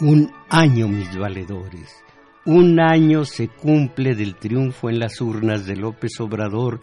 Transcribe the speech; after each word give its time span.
Un 0.00 0.32
año, 0.48 0.86
mis 0.86 1.18
valedores, 1.18 2.04
un 2.50 2.80
año 2.80 3.26
se 3.26 3.48
cumple 3.48 4.14
del 4.14 4.36
triunfo 4.36 4.88
en 4.88 4.98
las 4.98 5.20
urnas 5.20 5.66
de 5.66 5.76
López 5.76 6.18
Obrador, 6.18 6.80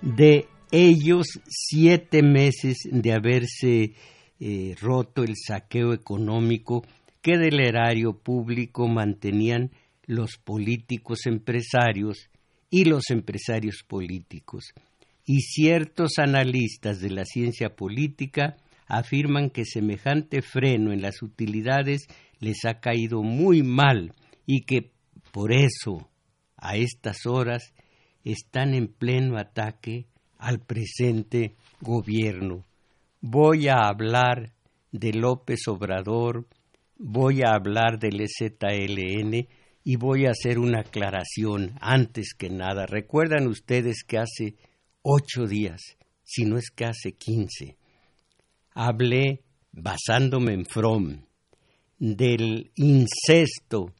de 0.00 0.46
ellos 0.70 1.40
siete 1.48 2.22
meses 2.22 2.76
de 2.88 3.12
haberse 3.12 3.94
eh, 4.38 4.76
roto 4.80 5.24
el 5.24 5.34
saqueo 5.34 5.92
económico 5.92 6.86
que 7.20 7.36
del 7.36 7.58
erario 7.58 8.12
público 8.12 8.86
mantenían 8.86 9.72
los 10.06 10.36
políticos 10.36 11.26
empresarios 11.26 12.30
y 12.70 12.84
los 12.84 13.10
empresarios 13.10 13.82
políticos. 13.84 14.72
Y 15.26 15.40
ciertos 15.40 16.18
analistas 16.18 17.00
de 17.00 17.10
la 17.10 17.24
ciencia 17.24 17.74
política 17.74 18.56
afirman 18.86 19.50
que 19.50 19.64
semejante 19.64 20.42
freno 20.42 20.92
en 20.92 21.02
las 21.02 21.22
utilidades 21.22 22.06
les 22.38 22.64
ha 22.66 22.78
caído 22.78 23.24
muy 23.24 23.64
mal 23.64 24.12
y 24.46 24.62
que 24.62 24.90
por 25.32 25.52
eso 25.52 26.08
a 26.56 26.76
estas 26.76 27.26
horas 27.26 27.72
están 28.24 28.74
en 28.74 28.88
pleno 28.88 29.38
ataque 29.38 30.06
al 30.38 30.60
presente 30.60 31.54
gobierno. 31.80 32.64
Voy 33.20 33.68
a 33.68 33.86
hablar 33.86 34.52
de 34.90 35.12
López 35.12 35.66
Obrador, 35.68 36.46
voy 36.98 37.42
a 37.42 37.54
hablar 37.54 37.98
del 37.98 38.20
EZLN 38.20 39.48
y 39.84 39.96
voy 39.96 40.26
a 40.26 40.30
hacer 40.30 40.58
una 40.58 40.80
aclaración 40.80 41.76
antes 41.80 42.34
que 42.34 42.50
nada. 42.50 42.86
Recuerdan 42.86 43.46
ustedes 43.46 44.04
que 44.04 44.18
hace 44.18 44.54
ocho 45.02 45.46
días, 45.46 45.80
si 46.22 46.44
no 46.44 46.56
es 46.56 46.70
que 46.70 46.84
hace 46.84 47.12
quince, 47.12 47.76
hablé 48.74 49.42
basándome 49.72 50.52
en 50.54 50.66
Fromm 50.66 51.22
del 51.98 52.70
incesto 52.76 53.92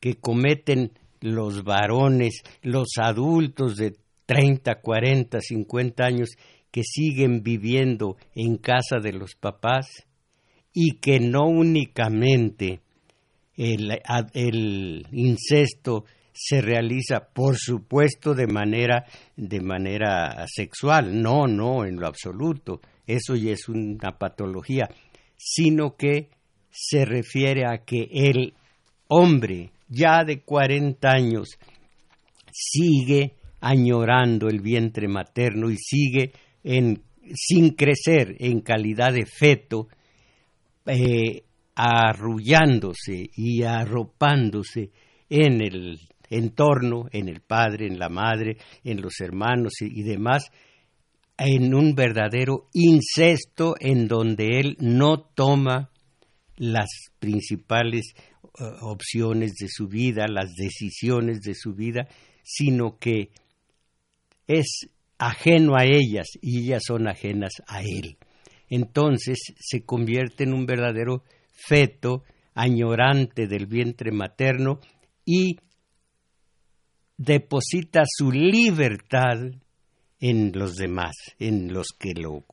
que 0.00 0.14
cometen 0.14 0.92
los 1.20 1.62
varones, 1.62 2.42
los 2.62 2.88
adultos 2.96 3.76
de 3.76 3.94
30, 4.26 4.80
40, 4.80 5.38
50 5.40 6.04
años 6.04 6.30
que 6.70 6.82
siguen 6.84 7.42
viviendo 7.42 8.16
en 8.34 8.56
casa 8.56 8.98
de 9.02 9.12
los 9.12 9.34
papás 9.34 10.06
y 10.72 10.98
que 11.00 11.20
no 11.20 11.46
únicamente 11.46 12.80
el, 13.56 15.06
incesto 15.12 16.04
se 16.32 16.62
realiza, 16.62 17.28
por 17.34 17.56
supuesto, 17.58 18.34
de 18.34 18.46
manera, 18.46 19.04
de 19.36 19.60
manera 19.60 20.46
sexual, 20.46 21.20
no, 21.20 21.46
no, 21.46 21.84
en 21.84 21.96
lo 21.96 22.06
absoluto, 22.06 22.80
eso 23.06 23.34
ya 23.34 23.52
es 23.52 23.68
una 23.68 24.16
patología, 24.16 24.88
sino 25.36 25.96
que 25.96 26.30
se 26.70 27.04
refiere 27.04 27.66
a 27.66 27.84
que 27.84 28.08
el 28.10 28.54
hombre 29.08 29.72
ya 29.90 30.24
de 30.24 30.40
40 30.42 31.10
años 31.10 31.58
sigue 32.50 33.34
añorando 33.60 34.48
el 34.48 34.60
vientre 34.60 35.08
materno 35.08 35.70
y 35.70 35.76
sigue 35.76 36.32
sin 37.34 37.70
crecer 37.70 38.36
en 38.38 38.60
calidad 38.60 39.12
de 39.12 39.26
feto, 39.26 39.88
eh, 40.86 41.42
arrullándose 41.74 43.30
y 43.34 43.62
arropándose 43.62 44.90
en 45.28 45.60
el 45.60 45.98
entorno, 46.30 47.08
en 47.12 47.28
el 47.28 47.40
padre, 47.40 47.86
en 47.86 47.98
la 47.98 48.08
madre, 48.08 48.56
en 48.84 49.00
los 49.02 49.20
hermanos 49.20 49.74
y 49.80 50.02
demás, 50.02 50.50
en 51.36 51.74
un 51.74 51.94
verdadero 51.94 52.68
incesto 52.72 53.74
en 53.80 54.06
donde 54.08 54.60
él 54.60 54.76
no 54.78 55.20
toma 55.20 55.90
las 56.56 56.88
principales 57.18 58.14
eh, 58.42 58.64
opciones 58.80 59.54
de 59.54 59.68
su 59.68 59.88
vida, 59.88 60.26
las 60.28 60.54
decisiones 60.54 61.40
de 61.42 61.54
su 61.54 61.74
vida, 61.74 62.08
sino 62.42 62.98
que 62.98 63.30
es 64.46 64.88
ajeno 65.18 65.76
a 65.76 65.84
ellas 65.84 66.26
y 66.40 66.64
ellas 66.64 66.82
son 66.86 67.06
ajenas 67.08 67.52
a 67.66 67.82
él. 67.82 68.16
Entonces 68.68 69.38
se 69.58 69.84
convierte 69.84 70.44
en 70.44 70.54
un 70.54 70.66
verdadero 70.66 71.24
feto 71.52 72.24
añorante 72.54 73.46
del 73.46 73.66
vientre 73.66 74.12
materno 74.12 74.80
y 75.24 75.58
deposita 77.16 78.02
su 78.06 78.32
libertad 78.32 79.38
en 80.20 80.52
los 80.54 80.74
demás, 80.76 81.14
en 81.38 81.72
los 81.72 81.88
que 81.98 82.14
lo, 82.14 82.44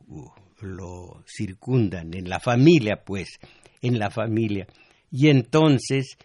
lo 0.62 1.24
circundan, 1.26 2.14
en 2.14 2.30
la 2.30 2.40
familia, 2.40 3.04
pues 3.06 3.40
en 3.82 4.00
la 4.00 4.10
familia. 4.10 4.68
Y 5.12 5.30
entonces 5.30 6.18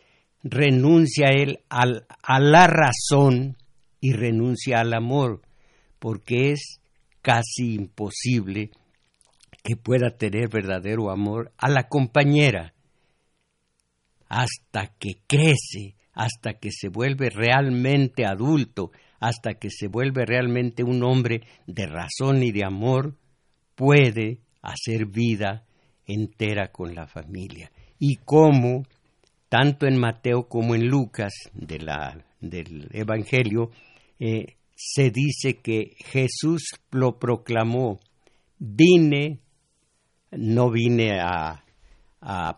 renuncia 0.43 1.29
él 1.31 1.61
a 1.69 2.41
la 2.41 2.67
razón 2.67 3.57
y 4.01 4.13
renuncia 4.13 4.81
al 4.81 4.95
amor, 4.95 5.43
porque 5.99 6.51
es 6.51 6.81
casi 7.23 7.75
imposible 7.75 8.71
que 9.63 9.77
pueda 9.77 10.11
tener 10.17 10.49
verdadero 10.49 11.11
amor 11.11 11.53
a 11.57 11.69
la 11.69 11.89
compañera 11.89 12.75
hasta 14.29 14.89
que 14.99 15.21
crece, 15.27 15.95
hasta 16.15 16.55
que 16.55 16.71
se 16.73 16.89
vuelve 16.89 17.31
realmente 17.31 18.25
adulto, 18.25 18.91
hasta 19.21 19.55
que 19.55 19.69
se 19.71 19.87
vuelve 19.89 20.25
realmente 20.27 20.83
un 20.83 21.05
hombre 21.05 21.43
de 21.67 21.87
razón 21.87 22.43
y 22.43 22.51
de 22.51 22.65
amor, 22.65 23.15
puede 23.75 24.41
hacer 24.63 25.07
vida 25.07 25.65
entera 26.07 26.73
con 26.73 26.95
la 26.95 27.07
familia. 27.07 27.71
Y 28.05 28.17
cómo, 28.25 28.83
tanto 29.49 29.87
en 29.87 29.97
Mateo 29.97 30.49
como 30.49 30.75
en 30.75 30.89
Lucas 30.89 31.33
del 31.53 32.89
Evangelio, 32.91 33.71
eh, 34.19 34.57
se 34.75 35.13
dice 35.13 35.61
que 35.63 35.95
Jesús 35.99 36.65
lo 36.91 37.21
proclamó, 37.21 38.01
vine, 38.59 39.39
no 40.33 40.73
vine 40.73 41.21
a 41.21 41.63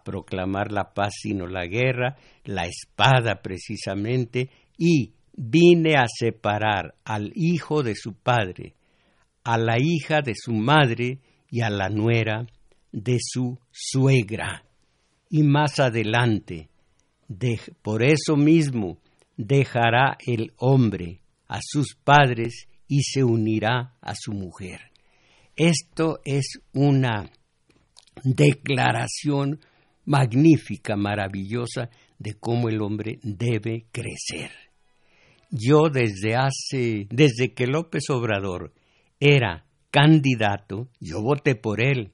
proclamar 0.02 0.72
la 0.72 0.94
paz 0.94 1.12
sino 1.20 1.46
la 1.46 1.66
guerra, 1.66 2.16
la 2.44 2.64
espada 2.64 3.42
precisamente, 3.42 4.48
y 4.78 5.12
vine 5.34 5.96
a 5.98 6.06
separar 6.08 6.94
al 7.04 7.32
hijo 7.34 7.82
de 7.82 7.96
su 7.96 8.14
padre, 8.14 8.76
a 9.44 9.58
la 9.58 9.76
hija 9.78 10.22
de 10.22 10.32
su 10.34 10.54
madre 10.54 11.18
y 11.50 11.60
a 11.60 11.68
la 11.68 11.90
nuera 11.90 12.46
de 12.92 13.18
su 13.20 13.58
suegra. 13.70 14.64
Y 15.28 15.42
más 15.42 15.78
adelante, 15.78 16.68
por 17.82 18.02
eso 18.02 18.36
mismo, 18.36 18.98
dejará 19.36 20.16
el 20.26 20.52
hombre 20.58 21.20
a 21.48 21.58
sus 21.62 21.94
padres 21.94 22.68
y 22.86 23.02
se 23.02 23.24
unirá 23.24 23.96
a 24.00 24.14
su 24.14 24.32
mujer. 24.32 24.92
Esto 25.56 26.20
es 26.24 26.60
una 26.72 27.30
declaración 28.22 29.60
magnífica, 30.04 30.96
maravillosa 30.96 31.90
de 32.18 32.34
cómo 32.34 32.68
el 32.68 32.80
hombre 32.82 33.18
debe 33.22 33.86
crecer. 33.90 34.50
Yo 35.50 35.88
desde 35.88 36.36
hace, 36.36 37.06
desde 37.10 37.54
que 37.54 37.66
López 37.66 38.04
Obrador 38.10 38.72
era 39.20 39.64
candidato, 39.90 40.88
yo 41.00 41.22
voté 41.22 41.54
por 41.54 41.80
él 41.80 42.12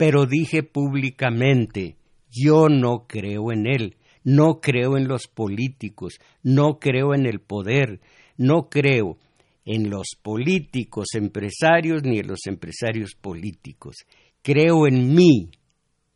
pero 0.00 0.24
dije 0.24 0.62
públicamente, 0.62 1.98
yo 2.30 2.68
no 2.68 3.06
creo 3.06 3.52
en 3.52 3.66
él, 3.66 3.96
no 4.24 4.60
creo 4.60 4.96
en 4.96 5.08
los 5.08 5.26
políticos, 5.26 6.14
no 6.42 6.78
creo 6.78 7.14
en 7.14 7.26
el 7.26 7.40
poder, 7.40 8.00
no 8.36 8.68
creo 8.68 9.18
en 9.64 9.90
los 9.90 10.08
políticos 10.22 11.08
empresarios 11.14 12.02
ni 12.04 12.18
en 12.18 12.28
los 12.28 12.46
empresarios 12.46 13.14
políticos. 13.14 13.96
Creo 14.42 14.86
en 14.86 15.14
mí 15.14 15.50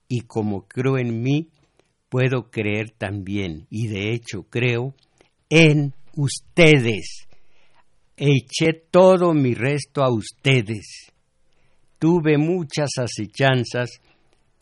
y 0.08 0.20
como 0.22 0.66
creo 0.66 0.98
en 0.98 1.22
mí, 1.22 1.48
puedo 2.08 2.50
creer 2.50 2.90
también, 2.96 3.66
y 3.70 3.88
de 3.88 4.12
hecho 4.12 4.44
creo, 4.48 4.94
en 5.48 5.94
ustedes. 6.16 7.26
Eché 8.16 8.72
todo 8.90 9.34
mi 9.34 9.54
resto 9.54 10.04
a 10.04 10.12
ustedes 10.12 11.12
tuve 12.04 12.36
muchas 12.36 12.90
acechanzas 12.98 13.98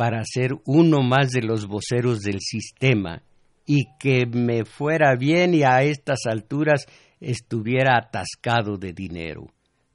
para 0.02 0.24
ser 0.24 0.56
uno 0.64 1.00
más 1.00 1.30
de 1.30 1.42
los 1.42 1.68
voceros 1.68 2.22
del 2.22 2.40
sistema 2.40 3.22
y 3.64 3.84
que 4.00 4.26
me 4.26 4.64
fuera 4.64 5.14
bien 5.14 5.54
y 5.54 5.62
a 5.62 5.84
estas 5.84 6.26
alturas 6.28 6.86
estuviera 7.20 7.98
atascado 7.98 8.78
de 8.78 8.92
dinero. 8.92 9.46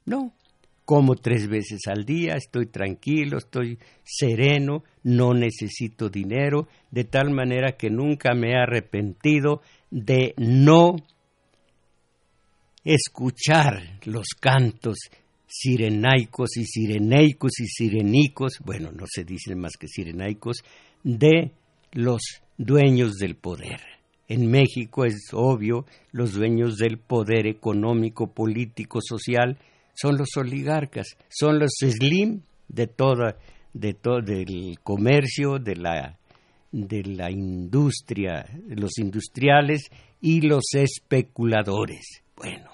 No, 0.06 0.32
como 0.86 1.14
tres 1.14 1.46
veces 1.46 1.80
al 1.88 2.06
día, 2.06 2.36
estoy 2.36 2.68
tranquilo, 2.68 3.36
estoy 3.36 3.78
sereno, 4.02 4.82
no 5.02 5.34
necesito 5.34 6.08
dinero, 6.08 6.68
de 6.90 7.04
tal 7.04 7.28
manera 7.28 7.72
que 7.72 7.90
nunca 7.90 8.32
me 8.32 8.52
he 8.52 8.56
arrepentido 8.56 9.60
de 9.90 10.32
no 10.38 10.96
escuchar 12.82 14.00
los 14.06 14.28
cantos 14.40 14.96
sirenaicos 15.48 16.56
y 16.56 16.64
sireneicos 16.64 17.58
y 17.58 17.66
sirenicos, 17.66 18.58
bueno, 18.64 18.92
no 18.92 19.04
se 19.06 19.24
dicen 19.24 19.58
más 19.58 19.72
que 19.78 19.88
sirenaicos, 19.88 20.58
de 21.02 21.52
los 21.92 22.20
dueños 22.58 23.16
del 23.16 23.34
poder. 23.34 23.80
En 24.28 24.50
México 24.50 25.06
es 25.06 25.30
obvio, 25.32 25.86
los 26.12 26.34
dueños 26.34 26.76
del 26.76 26.98
poder 26.98 27.46
económico, 27.46 28.32
político, 28.32 29.00
social, 29.00 29.58
son 29.94 30.18
los 30.18 30.36
oligarcas, 30.36 31.16
son 31.28 31.58
los 31.58 31.70
slim 31.80 32.42
de 32.68 32.90
de 33.72 33.94
todo 33.94 34.20
del 34.20 34.78
comercio, 34.82 35.58
de 35.58 35.76
la, 35.76 36.18
de 36.70 37.02
la 37.04 37.30
industria, 37.30 38.44
los 38.68 38.98
industriales 38.98 39.88
y 40.20 40.42
los 40.42 40.74
especuladores. 40.74 42.22
Bueno, 42.36 42.70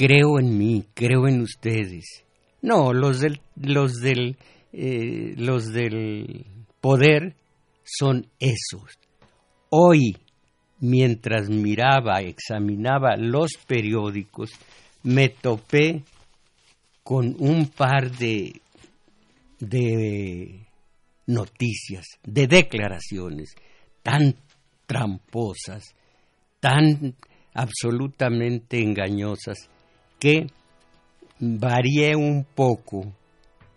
creo 0.00 0.38
en 0.40 0.56
mí, 0.56 0.86
creo 0.94 1.28
en 1.28 1.42
ustedes. 1.42 2.24
No, 2.62 2.94
los 2.94 3.20
del, 3.20 3.42
los 3.54 4.00
del, 4.00 4.38
eh, 4.72 5.34
los 5.36 5.66
del 5.74 6.46
poder 6.80 7.36
son 7.84 8.26
esos. 8.38 8.98
Hoy, 9.68 10.16
mientras 10.78 11.50
miraba, 11.50 12.22
examinaba 12.22 13.16
los 13.18 13.50
periódicos, 13.66 14.48
me 15.02 15.28
topé 15.28 16.02
con 17.02 17.36
un 17.38 17.66
par 17.68 18.10
de, 18.10 18.58
de 19.58 20.66
noticias, 21.26 22.06
de 22.24 22.46
declaraciones 22.46 23.54
tan 24.02 24.34
tramposas, 24.86 25.94
tan 26.58 27.14
absolutamente 27.52 28.80
engañosas, 28.82 29.68
que 30.20 30.46
varié 31.40 32.14
un 32.14 32.44
poco 32.44 33.12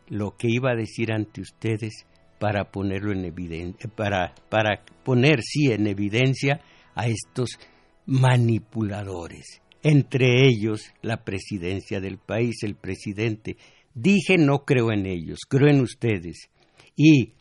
lo 0.09 0.35
que 0.37 0.47
iba 0.49 0.71
a 0.71 0.75
decir 0.75 1.11
ante 1.11 1.41
ustedes 1.41 2.05
para 2.39 2.69
ponerlo 2.69 3.13
en 3.13 3.25
evidencia, 3.25 3.89
para, 3.95 4.35
para 4.49 4.83
poner 5.03 5.41
sí 5.41 5.71
en 5.71 5.87
evidencia 5.87 6.59
a 6.93 7.07
estos 7.07 7.57
manipuladores, 8.05 9.61
entre 9.81 10.45
ellos 10.45 10.93
la 11.01 11.23
presidencia 11.23 12.01
del 12.01 12.17
país, 12.17 12.63
el 12.63 12.75
presidente. 12.75 13.57
Dije 13.93 14.37
no 14.37 14.65
creo 14.65 14.91
en 14.91 15.05
ellos, 15.05 15.39
creo 15.47 15.69
en 15.69 15.81
ustedes. 15.81 16.49
Y 16.95 17.33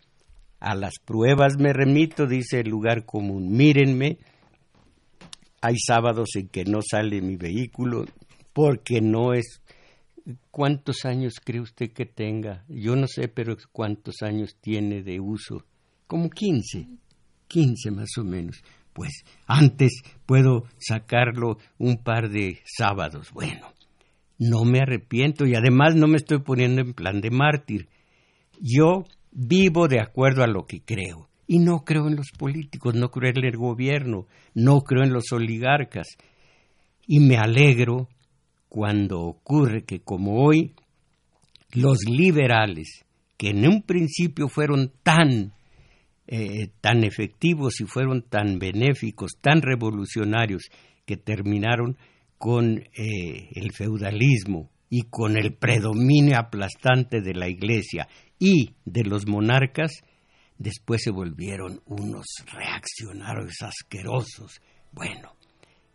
a 0.60 0.76
las 0.76 0.94
pruebas 1.04 1.56
me 1.58 1.72
remito, 1.72 2.26
dice 2.26 2.60
el 2.60 2.70
lugar 2.70 3.04
común. 3.04 3.50
Mírenme, 3.50 4.18
hay 5.60 5.74
sábados 5.78 6.30
en 6.36 6.48
que 6.48 6.64
no 6.64 6.80
sale 6.80 7.20
mi 7.20 7.36
vehículo 7.36 8.04
porque 8.52 9.00
no 9.00 9.34
es 9.34 9.62
¿Cuántos 10.50 11.04
años 11.04 11.34
cree 11.42 11.60
usted 11.60 11.92
que 11.92 12.06
tenga? 12.06 12.64
Yo 12.68 12.94
no 12.94 13.06
sé, 13.08 13.28
pero 13.28 13.56
¿cuántos 13.72 14.22
años 14.22 14.56
tiene 14.60 15.02
de 15.02 15.18
uso? 15.18 15.64
Como 16.06 16.30
15, 16.30 16.86
15 17.48 17.90
más 17.90 18.16
o 18.18 18.24
menos. 18.24 18.62
Pues 18.92 19.24
antes 19.46 20.02
puedo 20.26 20.64
sacarlo 20.78 21.58
un 21.78 21.96
par 21.96 22.28
de 22.30 22.60
sábados. 22.64 23.32
Bueno, 23.32 23.66
no 24.38 24.64
me 24.64 24.80
arrepiento 24.80 25.46
y 25.46 25.54
además 25.54 25.96
no 25.96 26.06
me 26.06 26.18
estoy 26.18 26.38
poniendo 26.38 26.82
en 26.82 26.92
plan 26.92 27.20
de 27.20 27.30
mártir. 27.30 27.88
Yo 28.60 29.04
vivo 29.32 29.88
de 29.88 30.00
acuerdo 30.00 30.44
a 30.44 30.46
lo 30.46 30.66
que 30.66 30.82
creo. 30.82 31.28
Y 31.48 31.58
no 31.58 31.84
creo 31.84 32.06
en 32.06 32.16
los 32.16 32.30
políticos, 32.30 32.94
no 32.94 33.10
creo 33.10 33.32
en 33.34 33.44
el 33.44 33.56
gobierno, 33.56 34.26
no 34.54 34.82
creo 34.82 35.02
en 35.02 35.12
los 35.12 35.32
oligarcas. 35.32 36.06
Y 37.06 37.18
me 37.18 37.36
alegro 37.36 38.08
cuando 38.72 39.20
ocurre 39.20 39.84
que 39.84 40.00
como 40.00 40.46
hoy 40.46 40.72
los 41.72 41.98
liberales, 42.08 43.04
que 43.36 43.50
en 43.50 43.68
un 43.68 43.82
principio 43.82 44.48
fueron 44.48 44.90
tan, 45.02 45.52
eh, 46.26 46.68
tan 46.80 47.04
efectivos 47.04 47.82
y 47.82 47.84
fueron 47.84 48.22
tan 48.22 48.58
benéficos, 48.58 49.32
tan 49.42 49.60
revolucionarios, 49.60 50.70
que 51.04 51.18
terminaron 51.18 51.98
con 52.38 52.78
eh, 52.78 53.50
el 53.54 53.72
feudalismo 53.72 54.70
y 54.88 55.02
con 55.02 55.36
el 55.36 55.52
predominio 55.52 56.38
aplastante 56.38 57.20
de 57.20 57.34
la 57.34 57.50
Iglesia 57.50 58.08
y 58.38 58.70
de 58.86 59.04
los 59.04 59.26
monarcas, 59.26 60.02
después 60.56 61.02
se 61.02 61.10
volvieron 61.10 61.82
unos 61.84 62.24
reaccionarios 62.50 63.56
asquerosos. 63.60 64.62
Bueno, 64.92 65.34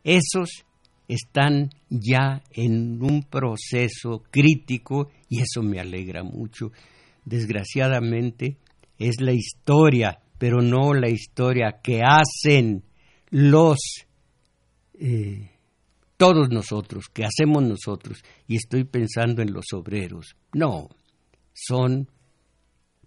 esos 0.04 0.67
están 1.08 1.70
ya 1.90 2.44
en 2.52 3.02
un 3.02 3.24
proceso 3.24 4.24
crítico 4.30 5.10
y 5.30 5.42
eso 5.42 5.62
me 5.62 5.80
alegra 5.80 6.24
mucho. 6.24 6.72
Desgraciadamente 7.26 8.58
es 8.98 9.22
la 9.22 9.34
historia, 9.34 10.20
pero 10.38 10.62
no 10.62 10.94
la 10.94 11.10
historia 11.10 11.80
que 11.82 12.02
hacen 12.04 12.84
los 13.30 13.78
eh, 15.00 15.52
todos 16.18 16.50
nosotros, 16.50 17.06
que 17.14 17.24
hacemos 17.24 17.64
nosotros, 17.64 18.24
y 18.48 18.56
estoy 18.56 18.84
pensando 18.84 19.42
en 19.42 19.54
los 19.54 19.66
obreros. 19.74 20.36
No, 20.54 20.90
son 21.54 22.10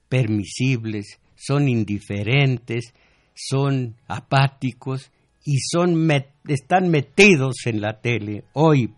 permisibles, 0.08 1.18
son 1.34 1.68
indiferentes, 1.68 2.94
son 3.34 3.96
apáticos 4.06 5.10
y 5.44 5.58
son 5.58 5.94
están 6.46 6.88
metidos 6.88 7.66
en 7.66 7.80
la 7.80 8.00
tele. 8.00 8.44
Hoy, 8.52 8.94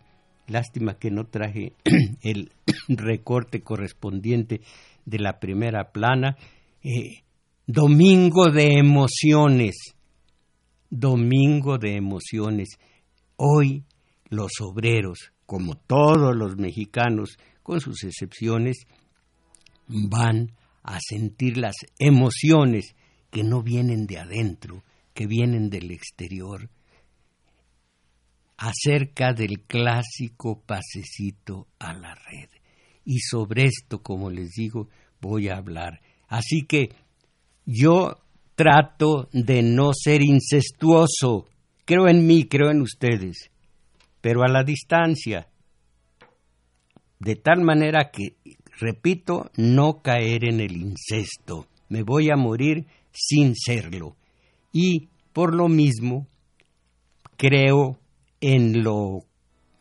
lástima 0.47 0.99
que 0.99 1.11
no 1.11 1.27
traje 1.27 1.75
el 2.23 2.53
recorte 2.89 3.63
correspondiente 3.63 4.61
de 5.05 5.19
la 5.19 5.39
primera 5.39 5.93
plana, 5.93 6.37
eh, 6.83 7.23
domingo 7.67 8.51
de 8.51 8.79
emociones, 8.79 9.77
domingo 10.91 11.79
de 11.79 11.97
emociones. 11.97 12.69
Hoy 13.37 13.85
los 14.29 14.53
obreros, 14.61 15.33
como 15.47 15.77
todos 15.77 16.35
los 16.37 16.57
mexicanos, 16.57 17.37
con 17.63 17.81
sus 17.81 18.05
excepciones, 18.05 18.87
van 19.87 20.53
a 20.83 20.99
sentir 21.01 21.59
las 21.59 21.77
emociones 21.99 22.95
que 23.31 23.45
no 23.45 23.63
vienen 23.63 24.07
de 24.07 24.19
adentro, 24.19 24.83
que 25.15 25.27
vienen 25.27 25.71
del 25.71 25.91
exterior 25.91 26.69
acerca 28.63 29.33
del 29.33 29.63
clásico 29.63 30.63
pasecito 30.65 31.67
a 31.81 31.93
la 31.95 32.15
red. 32.15 32.49
Y 33.05 33.19
sobre 33.19 33.65
esto, 33.65 34.03
como 34.03 34.31
les 34.31 34.51
digo, 34.51 34.89
voy 35.21 35.49
a 35.49 35.57
hablar. 35.57 36.01
Así 36.29 36.63
que 36.63 36.91
yo 37.67 38.21
trato 38.55 39.29
de 39.33 39.63
no 39.63 39.91
ser 39.93 40.23
incestuoso. 40.23 41.49
Creo 41.85 42.07
en 42.07 42.25
mí, 42.25 42.45
creo 42.45 42.71
en 42.71 42.83
ustedes, 42.83 43.51
pero 44.21 44.45
a 44.45 44.49
la 44.49 44.63
distancia. 44.63 45.49
De 47.19 47.35
tal 47.35 47.63
manera 47.63 48.13
que, 48.13 48.37
repito, 48.79 49.51
no 49.57 50.03
caer 50.03 50.45
en 50.45 50.61
el 50.61 50.77
incesto. 50.77 51.67
Me 51.89 52.05
voy 52.05 52.31
a 52.31 52.37
morir 52.37 52.87
sin 53.11 53.57
serlo 53.57 54.17
y 54.73 55.09
por 55.33 55.53
lo 55.53 55.69
mismo 55.69 56.29
creo 57.37 57.99
en 58.43 58.83
lo 58.83 59.25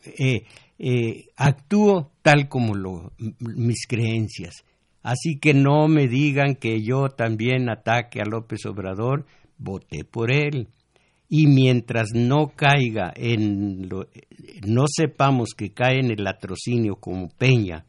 eh, 0.04 0.44
eh, 0.78 1.26
actúo 1.36 2.12
tal 2.22 2.48
como 2.48 2.74
lo, 2.74 3.12
mis 3.40 3.86
creencias. 3.86 4.64
Así 5.02 5.38
que 5.38 5.52
no 5.52 5.88
me 5.88 6.06
digan 6.06 6.54
que 6.54 6.80
yo 6.80 7.08
también 7.08 7.68
ataque 7.68 8.20
a 8.22 8.24
López 8.24 8.64
Obrador, 8.66 9.26
voté 9.58 10.04
por 10.04 10.32
él. 10.32 10.68
Y 11.28 11.46
mientras 11.46 12.10
no 12.14 12.52
caiga 12.54 13.12
en 13.16 13.88
lo, 13.88 14.06
no 14.66 14.84
sepamos 14.86 15.54
que 15.56 15.72
cae 15.72 15.98
en 15.98 16.10
el 16.10 16.24
latrocinio 16.24 16.96
como 16.96 17.28
Peña, 17.30 17.84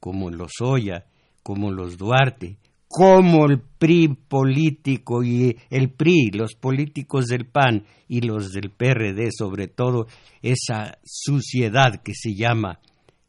como 0.00 0.30
los 0.30 0.52
Oya, 0.60 1.06
como 1.42 1.70
los 1.70 1.96
Duarte, 1.96 2.56
como 2.88 3.44
el 3.44 3.60
PRI 3.60 4.08
político 4.28 5.22
y 5.22 5.56
el 5.68 5.90
PRI, 5.90 6.30
los 6.32 6.54
políticos 6.54 7.26
del 7.26 7.46
PAN 7.46 7.84
y 8.08 8.22
los 8.22 8.52
del 8.52 8.70
PRD, 8.70 9.28
sobre 9.30 9.68
todo 9.68 10.06
esa 10.40 10.98
suciedad 11.04 12.02
que 12.02 12.14
se 12.14 12.34
llama 12.34 12.80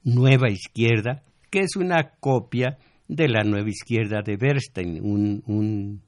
Nueva 0.04 0.50
Izquierda, 0.50 1.24
que 1.52 1.60
es 1.60 1.76
una 1.76 2.12
copia 2.20 2.78
de 3.08 3.28
la 3.28 3.44
Nueva 3.44 3.70
Izquierda 3.70 4.22
de 4.24 4.38
Bernstein, 4.38 5.02
un, 5.04 6.02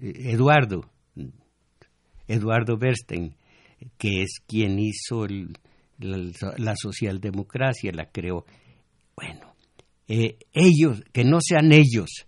eh, 0.00 0.12
Eduardo, 0.32 0.90
Eduardo 2.28 2.76
Bernstein, 2.76 3.34
que 3.96 4.22
es 4.22 4.40
quien 4.46 4.78
hizo 4.78 5.26
la, 5.98 6.74
socialdemocracia, 6.76 7.92
la 7.92 8.10
creó. 8.10 8.44
Bueno, 9.16 9.54
eh, 10.08 10.38
ellos, 10.52 11.02
que 11.12 11.24
no 11.24 11.38
sean 11.40 11.72
ellos, 11.72 12.26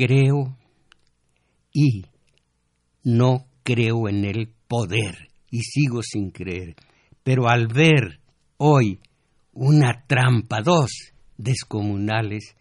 creo 0.00 0.56
y 1.74 2.06
no 3.04 3.44
creo 3.62 4.08
en 4.08 4.24
el 4.24 4.48
poder 4.66 5.28
y 5.50 5.60
sigo 5.60 6.00
sin 6.02 6.30
creer. 6.30 6.74
Pero 7.22 7.50
al 7.50 7.66
ver 7.66 8.18
hoy 8.56 8.98
una 9.52 10.06
trampa, 10.06 10.62
dos 10.62 10.90
descomunales, 11.36 12.56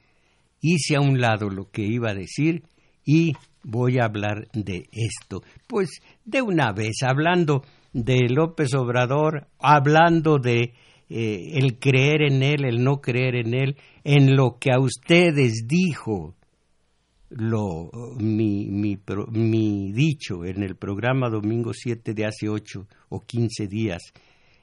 hice 0.60 0.98
a 0.98 1.00
un 1.00 1.22
lado 1.22 1.50
lo 1.50 1.72
que 1.72 1.84
iba 1.84 2.10
a 2.10 2.14
decir 2.14 2.64
y 3.06 3.32
voy 3.64 4.00
a 4.00 4.06
hablar 4.06 4.50
de 4.52 4.90
esto. 4.92 5.42
Pues 5.66 6.02
de 6.26 6.42
una 6.42 6.74
vez, 6.74 6.98
hablando 7.08 7.64
de 7.94 8.28
López 8.28 8.74
Obrador, 8.74 9.48
hablando 9.60 10.40
de 10.40 10.74
eh, 11.10 11.52
el 11.54 11.80
creer 11.80 12.22
en 12.22 12.44
él, 12.44 12.66
el 12.66 12.84
no 12.84 13.00
creer 13.00 13.36
en 13.36 13.54
él, 13.54 13.78
en 14.04 14.36
lo 14.36 14.58
que 14.60 14.72
a 14.74 14.80
ustedes 14.82 15.68
dijo 15.68 16.36
lo, 17.30 17.92
mi, 18.18 18.68
mi, 18.70 18.98
mi 19.32 19.92
dicho 19.92 20.46
en 20.46 20.64
el 20.64 20.76
programa 20.76 21.30
Domingo 21.30 21.74
7 21.74 22.14
de 22.14 22.26
hace 22.26 22.50
8 22.50 22.88
o 23.10 23.20
15 23.22 23.68
días 23.68 24.02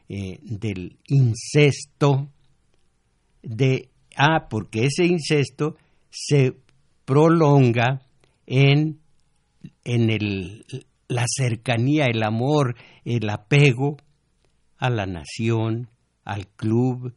eh, 0.08 0.38
del 0.42 0.98
incesto, 1.08 2.28
de, 3.42 3.90
ah, 4.16 4.48
porque 4.48 4.86
ese 4.86 5.04
incesto 5.04 5.76
se 6.10 6.56
prolonga 7.04 8.02
en, 8.46 8.98
en 9.84 10.10
el, 10.10 10.64
la 11.08 11.24
cercanía, 11.28 12.06
el 12.06 12.22
amor, 12.22 12.76
el 13.04 13.28
apego 13.30 13.96
a 14.78 14.90
la 14.90 15.06
nación, 15.06 15.88
al 16.24 16.48
club, 16.48 17.14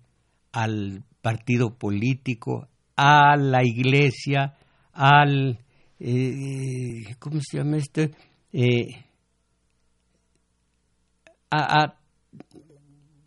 al 0.52 1.04
partido 1.22 1.78
político, 1.78 2.68
a 2.96 3.36
la 3.36 3.64
iglesia, 3.64 4.56
al, 5.00 5.58
eh, 5.98 7.16
¿cómo 7.20 7.40
se 7.40 7.58
llama 7.58 7.78
este? 7.78 8.12
Eh, 8.52 9.06
a, 11.50 11.96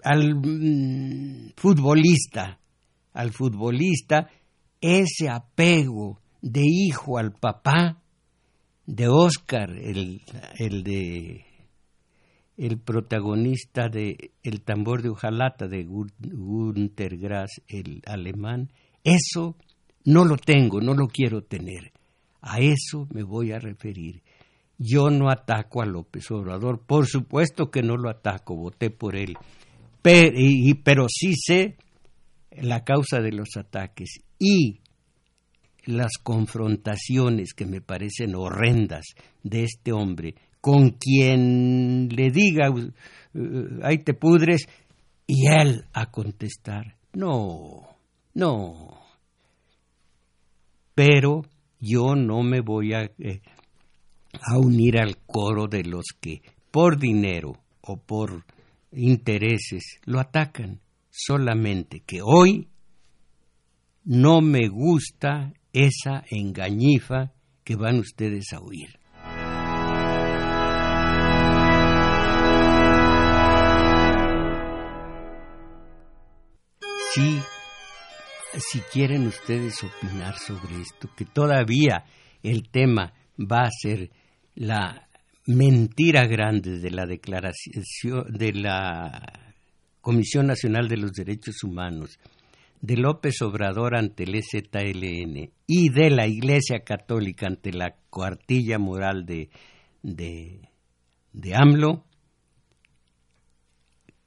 al 0.05 0.35
mm, 0.35 1.53
futbolista, 1.57 2.61
al 3.15 3.33
futbolista, 3.33 4.29
ese 4.83 5.31
apego 5.31 6.21
de 6.43 6.61
hijo 6.63 7.17
al 7.17 7.33
papá 7.33 8.03
de 8.85 9.09
Oscar, 9.09 9.71
el, 9.71 10.21
el 10.59 10.83
de 10.83 11.47
el 12.59 12.79
protagonista 12.79 13.89
de 13.89 14.33
El 14.43 14.61
tambor 14.61 15.01
de 15.01 15.09
hojalata 15.09 15.69
de 15.69 15.85
Günter 15.85 17.17
Grass, 17.17 17.63
el 17.67 18.03
alemán, 18.05 18.71
eso 19.05 19.57
no 20.05 20.25
lo 20.25 20.37
tengo, 20.37 20.81
no 20.81 20.95
lo 20.95 21.09
quiero 21.09 21.43
tener. 21.43 21.93
A 22.41 22.59
eso 22.59 23.07
me 23.11 23.23
voy 23.23 23.53
a 23.53 23.59
referir. 23.59 24.23
Yo 24.79 25.11
no 25.11 25.31
ataco 25.31 25.83
a 25.83 25.87
López 25.87 26.31
Obrador, 26.31 26.81
por 26.85 27.07
supuesto 27.07 27.71
que 27.71 27.83
no 27.83 27.97
lo 27.97 28.11
ataco, 28.11 28.57
voté 28.57 28.91
por 28.91 29.15
él, 29.15 29.37
pero, 30.03 31.07
sí 31.09 31.35
sé 31.37 31.77
la 32.51 32.83
causa 32.85 33.21
de 33.21 33.33
los 33.33 33.57
ataques 33.57 34.21
y 34.39 34.81
las 35.85 36.13
confrontaciones 36.23 37.55
que 37.55 37.67
me 37.67 37.81
parecen 37.81 38.35
horrendas 38.35 39.05
de 39.43 39.65
este 39.65 39.93
hombre 39.93 40.35
con 40.61 40.91
quien 40.91 42.09
le 42.09 42.31
diga, 42.31 42.71
uh, 42.71 42.91
ahí 43.83 43.99
te 43.99 44.15
pudres, 44.15 44.69
y 45.27 45.47
él 45.47 45.87
a 45.93 46.11
contestar, 46.11 46.97
no, 47.15 47.89
no, 48.35 49.02
pero 50.95 51.43
yo 51.81 52.15
no 52.15 52.43
me 52.43 52.61
voy 52.61 52.95
a, 52.95 53.11
eh, 53.19 53.41
a 54.41 54.59
unir 54.59 54.99
al 54.99 55.17
coro 55.19 55.67
de 55.67 55.85
los 55.85 56.05
que 56.21 56.43
por 56.71 56.99
dinero 56.99 57.59
o 57.83 57.97
por 57.97 58.45
intereses 58.93 59.99
lo 60.05 60.21
atacan. 60.21 60.81
Solamente 61.11 62.01
que 62.01 62.23
hoy 62.23 62.69
no 64.05 64.41
me 64.41 64.69
gusta 64.69 65.53
esa 65.73 66.25
engañifa 66.31 67.33
que 67.65 67.77
van 67.77 67.99
ustedes 67.99 68.53
a 68.53 68.61
oír. 68.61 68.99
Sí, 77.15 77.43
si 78.59 78.81
quieren 78.81 79.27
ustedes 79.27 79.83
opinar 79.83 80.37
sobre 80.37 80.81
esto, 80.81 81.09
que 81.17 81.25
todavía 81.25 82.05
el 82.43 82.69
tema 82.71 83.13
va 83.39 83.63
a 83.63 83.71
ser 83.71 84.11
la 84.55 85.09
mentira 85.47 86.27
grande 86.27 86.79
de 86.79 86.91
la 86.91 87.07
declaración 87.07 88.25
de 88.29 88.53
la 88.53 89.55
Comisión 90.01 90.47
Nacional 90.47 90.89
de 90.89 90.97
los 90.97 91.13
Derechos 91.13 91.63
Humanos, 91.63 92.19
de 92.81 92.97
López 92.97 93.41
Obrador 93.43 93.97
ante 93.97 94.25
el 94.25 94.35
EZLN 94.35 95.53
y 95.67 95.89
de 95.91 96.11
la 96.11 96.27
Iglesia 96.27 96.81
Católica 96.85 97.47
ante 97.47 97.73
la 97.73 97.95
cuartilla 98.11 98.79
moral 98.79 99.25
de, 99.25 99.51
de, 100.03 100.69
de 101.33 101.55
AMLO, 101.55 102.05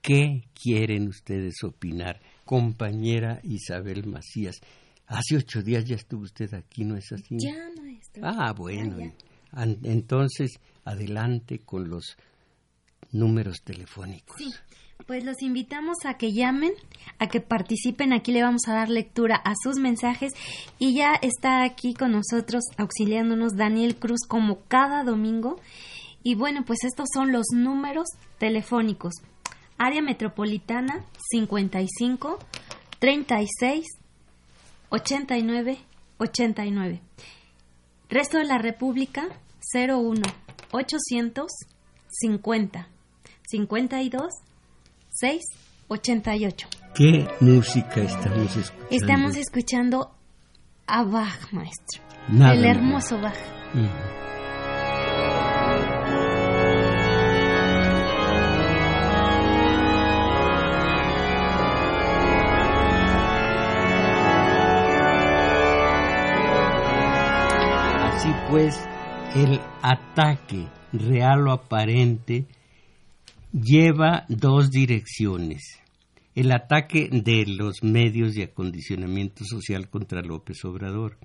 ¿qué 0.02 0.46
quieren 0.54 1.10
ustedes 1.10 1.64
opinar? 1.64 2.22
Compañera 2.46 3.42
Isabel 3.44 4.06
Macías. 4.06 4.62
Hace 5.08 5.38
ocho 5.38 5.62
días 5.62 5.86
ya 5.86 5.96
estuvo 5.96 6.24
usted 6.24 6.54
aquí, 6.54 6.86
¿no 6.86 6.96
es 6.96 7.12
así? 7.12 7.38
Ya, 7.38 7.70
maestro. 7.82 8.24
Ah, 8.26 8.54
bueno. 8.54 8.98
Entonces, 9.84 10.60
adelante 10.84 11.60
con 11.60 11.90
los 11.90 12.18
números 13.12 13.62
telefónicos. 13.64 14.38
Sí, 14.38 14.52
pues 15.06 15.24
los 15.24 15.42
invitamos 15.42 15.98
a 16.06 16.16
que 16.18 16.34
llamen, 16.34 16.72
a 17.20 17.28
que 17.28 17.40
participen. 17.40 18.14
Aquí 18.14 18.32
le 18.32 18.42
vamos 18.42 18.64
a 18.68 18.74
dar 18.74 18.90
lectura 18.90 19.36
a 19.36 19.54
sus 19.62 19.78
mensajes. 19.78 20.34
Y 20.80 20.96
ya 20.96 21.14
está 21.22 21.64
aquí 21.64 21.94
con 21.94 22.12
nosotros 22.12 22.64
auxiliándonos 22.78 23.54
Daniel 23.56 23.98
Cruz 23.98 24.22
como 24.28 24.62
cada 24.68 25.04
domingo. 25.04 25.60
Y 26.24 26.36
bueno, 26.36 26.64
pues 26.66 26.80
estos 26.84 27.10
son 27.14 27.32
los 27.32 27.46
números 27.54 28.08
telefónicos 28.40 29.14
Área 29.78 30.02
metropolitana 30.02 31.04
55 31.32 32.40
36 33.00 33.86
89 34.90 35.78
89. 36.18 37.02
Resto 38.10 38.38
de 38.38 38.46
la 38.46 38.58
República 38.58 39.28
01 39.74 40.22
800 40.72 41.52
50 42.08 42.88
52 43.48 44.34
6 45.10 45.42
88. 45.88 46.68
¿Qué 46.96 47.28
música 47.42 48.02
estamos 48.02 48.56
escuchando? 48.56 48.88
Estamos 48.90 49.36
escuchando 49.36 50.12
a 50.88 51.04
Bach, 51.04 51.52
maestro. 51.52 52.02
el 52.30 52.66
hermoso 52.66 53.20
Bach. 53.20 53.38
Pues 68.56 68.80
el 69.36 69.60
ataque 69.82 70.66
real 70.94 71.46
o 71.46 71.52
aparente 71.52 72.46
lleva 73.52 74.24
dos 74.30 74.72
direcciones. 74.72 75.82
El 76.36 76.54
ataque 76.54 77.10
de 77.12 77.44
los 77.48 77.84
medios 77.84 78.34
de 78.34 78.44
acondicionamiento 78.44 79.44
social 79.44 79.90
contra 79.90 80.22
López 80.22 80.64
Obrador. 80.64 81.18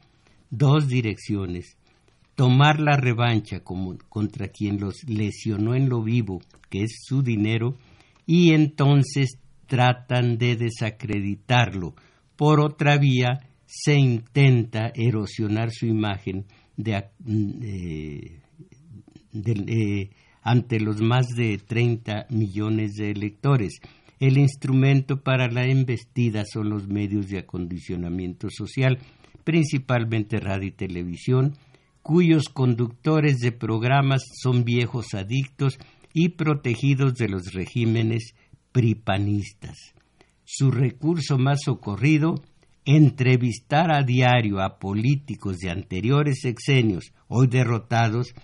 Dos 0.50 0.88
direcciones. 0.88 1.76
Tomar 2.34 2.80
la 2.80 2.96
revancha 2.96 3.60
contra 3.60 4.48
quien 4.48 4.80
los 4.80 5.04
lesionó 5.06 5.76
en 5.76 5.88
lo 5.88 6.02
vivo, 6.02 6.40
que 6.68 6.82
es 6.82 6.98
su 7.04 7.22
dinero, 7.22 7.76
y 8.26 8.54
entonces 8.54 9.38
tratan 9.68 10.36
de 10.36 10.56
desacreditarlo. 10.56 11.94
Por 12.34 12.58
otra 12.58 12.98
vía, 12.98 13.38
se 13.66 13.94
intenta 13.94 14.90
erosionar 14.96 15.70
su 15.70 15.86
imagen 15.86 16.46
eh, 16.86 18.40
ante 20.42 20.80
los 20.80 21.00
más 21.00 21.26
de 21.36 21.58
30 21.58 22.26
millones 22.30 22.94
de 22.94 23.10
electores. 23.10 23.80
El 24.18 24.36
instrumento 24.38 25.22
para 25.22 25.48
la 25.50 25.64
embestida 25.64 26.44
son 26.44 26.70
los 26.70 26.88
medios 26.88 27.28
de 27.28 27.38
acondicionamiento 27.38 28.48
social, 28.50 28.98
principalmente 29.44 30.38
radio 30.40 30.68
y 30.68 30.72
televisión, 30.72 31.56
cuyos 32.02 32.48
conductores 32.48 33.38
de 33.38 33.52
programas 33.52 34.22
son 34.42 34.64
viejos 34.64 35.14
adictos 35.14 35.78
y 36.12 36.30
protegidos 36.30 37.14
de 37.14 37.28
los 37.28 37.52
regímenes 37.52 38.34
pripanistas. 38.72 39.76
Su 40.44 40.70
recurso 40.70 41.38
más 41.38 41.60
socorrido, 41.64 42.42
entrevistar 42.84 43.90
a 43.90 44.02
diario 44.02 44.60
a 44.60 44.78
políticos 44.78 45.58
de 45.58 45.70
anteriores 45.70 46.40
sexenios, 46.42 47.12
hoy 47.28 47.46
derrotados, 47.46 48.34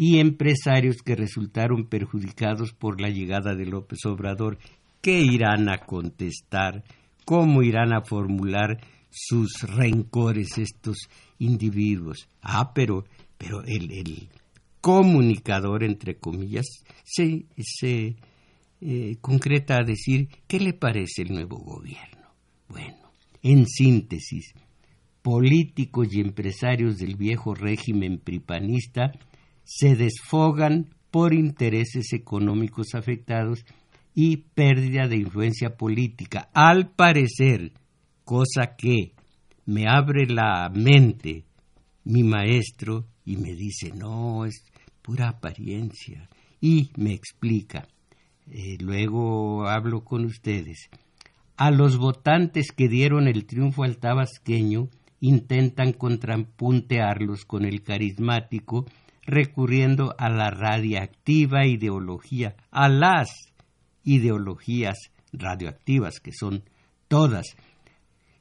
y 0.00 0.20
empresarios 0.20 0.98
que 1.04 1.16
resultaron 1.16 1.86
perjudicados 1.86 2.72
por 2.72 3.00
la 3.00 3.08
llegada 3.08 3.56
de 3.56 3.66
López 3.66 3.98
Obrador. 4.06 4.58
¿Qué 5.00 5.20
irán 5.20 5.68
a 5.68 5.78
contestar? 5.78 6.84
¿Cómo 7.24 7.64
irán 7.64 7.92
a 7.92 8.02
formular 8.02 8.78
sus 9.10 9.62
rencores 9.62 10.56
estos 10.56 11.08
individuos? 11.40 12.28
Ah, 12.42 12.72
pero, 12.72 13.06
pero 13.36 13.64
el, 13.64 14.28
comunicador, 14.80 15.82
entre 15.82 16.16
comillas, 16.16 16.66
se, 17.02 17.46
se 17.58 18.14
eh, 18.80 19.16
concreta 19.20 19.78
a 19.78 19.84
decir 19.84 20.28
qué 20.46 20.60
le 20.60 20.74
parece 20.74 21.22
el 21.22 21.32
nuevo 21.32 21.58
gobierno. 21.58 22.28
Bueno, 22.68 23.07
en 23.42 23.66
síntesis, 23.66 24.52
políticos 25.22 26.08
y 26.12 26.20
empresarios 26.20 26.98
del 26.98 27.16
viejo 27.16 27.54
régimen 27.54 28.18
pripanista 28.18 29.12
se 29.64 29.96
desfogan 29.96 30.94
por 31.10 31.34
intereses 31.34 32.12
económicos 32.12 32.94
afectados 32.94 33.64
y 34.14 34.38
pérdida 34.38 35.06
de 35.06 35.16
influencia 35.16 35.76
política. 35.76 36.48
Al 36.52 36.90
parecer, 36.90 37.72
cosa 38.24 38.74
que 38.76 39.12
me 39.66 39.86
abre 39.86 40.26
la 40.26 40.70
mente 40.74 41.44
mi 42.04 42.22
maestro 42.22 43.04
y 43.24 43.36
me 43.36 43.54
dice, 43.54 43.92
no, 43.92 44.46
es 44.46 44.64
pura 45.02 45.28
apariencia. 45.28 46.28
Y 46.60 46.90
me 46.96 47.12
explica, 47.12 47.86
eh, 48.50 48.78
luego 48.80 49.68
hablo 49.68 50.02
con 50.04 50.24
ustedes, 50.24 50.88
a 51.58 51.72
los 51.72 51.98
votantes 51.98 52.70
que 52.70 52.88
dieron 52.88 53.26
el 53.26 53.44
triunfo 53.44 53.82
al 53.82 53.98
tabasqueño 53.98 54.88
intentan 55.20 55.92
contrapuntearlos 55.92 57.44
con 57.44 57.64
el 57.64 57.82
carismático 57.82 58.86
recurriendo 59.26 60.14
a 60.18 60.30
la 60.30 60.50
radiactiva 60.50 61.66
ideología, 61.66 62.54
a 62.70 62.88
las 62.88 63.28
ideologías 64.04 65.10
radioactivas, 65.32 66.20
que 66.20 66.32
son 66.32 66.62
todas, 67.08 67.56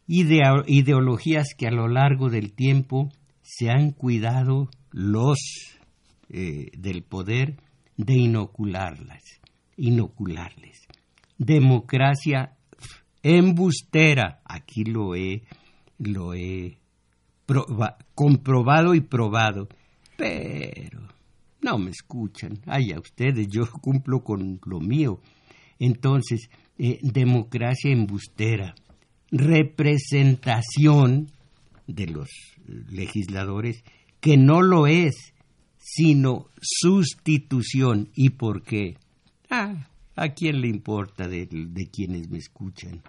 ideologías 0.06 1.48
que 1.58 1.68
a 1.68 1.72
lo 1.72 1.88
largo 1.88 2.30
del 2.30 2.54
tiempo 2.54 3.10
se 3.42 3.72
han 3.72 3.92
cuidado 3.92 4.70
los 4.92 5.40
eh, 6.30 6.70
del 6.78 7.02
poder 7.02 7.58
de 7.98 8.14
inocularlas, 8.14 9.24
inocularles. 9.76 10.88
Democracia 11.40 12.57
embustera, 13.36 14.42
aquí 14.46 14.86
lo 14.86 15.16
he, 15.16 15.44
lo 15.98 16.34
he 16.34 16.78
comprobado 18.16 18.96
y 18.96 19.02
probado, 19.02 19.68
pero 20.16 21.08
no 21.62 21.78
me 21.78 21.92
escuchan. 21.92 22.60
Ay, 22.66 22.92
a 22.92 23.00
ustedes, 23.00 23.48
yo 23.50 23.70
cumplo 23.82 24.24
con 24.24 24.60
lo 24.66 24.80
mío. 24.80 25.20
Entonces, 25.80 26.50
eh, 26.78 27.00
democracia 27.02 27.92
embustera, 27.92 28.76
representación 29.32 31.32
de 31.88 32.08
los 32.08 32.30
legisladores, 32.90 33.84
que 34.20 34.38
no 34.38 34.62
lo 34.62 34.88
es, 34.88 35.34
sino 35.78 36.48
sustitución. 36.62 38.10
¿Y 38.16 38.32
por 38.32 38.64
qué? 38.64 38.98
Ah, 39.50 39.88
¿a 40.16 40.30
quién 40.30 40.62
le 40.62 40.68
importa 40.68 41.28
de, 41.28 41.48
de 41.50 41.88
quienes 41.88 42.30
me 42.30 42.40
escuchan? 42.40 43.02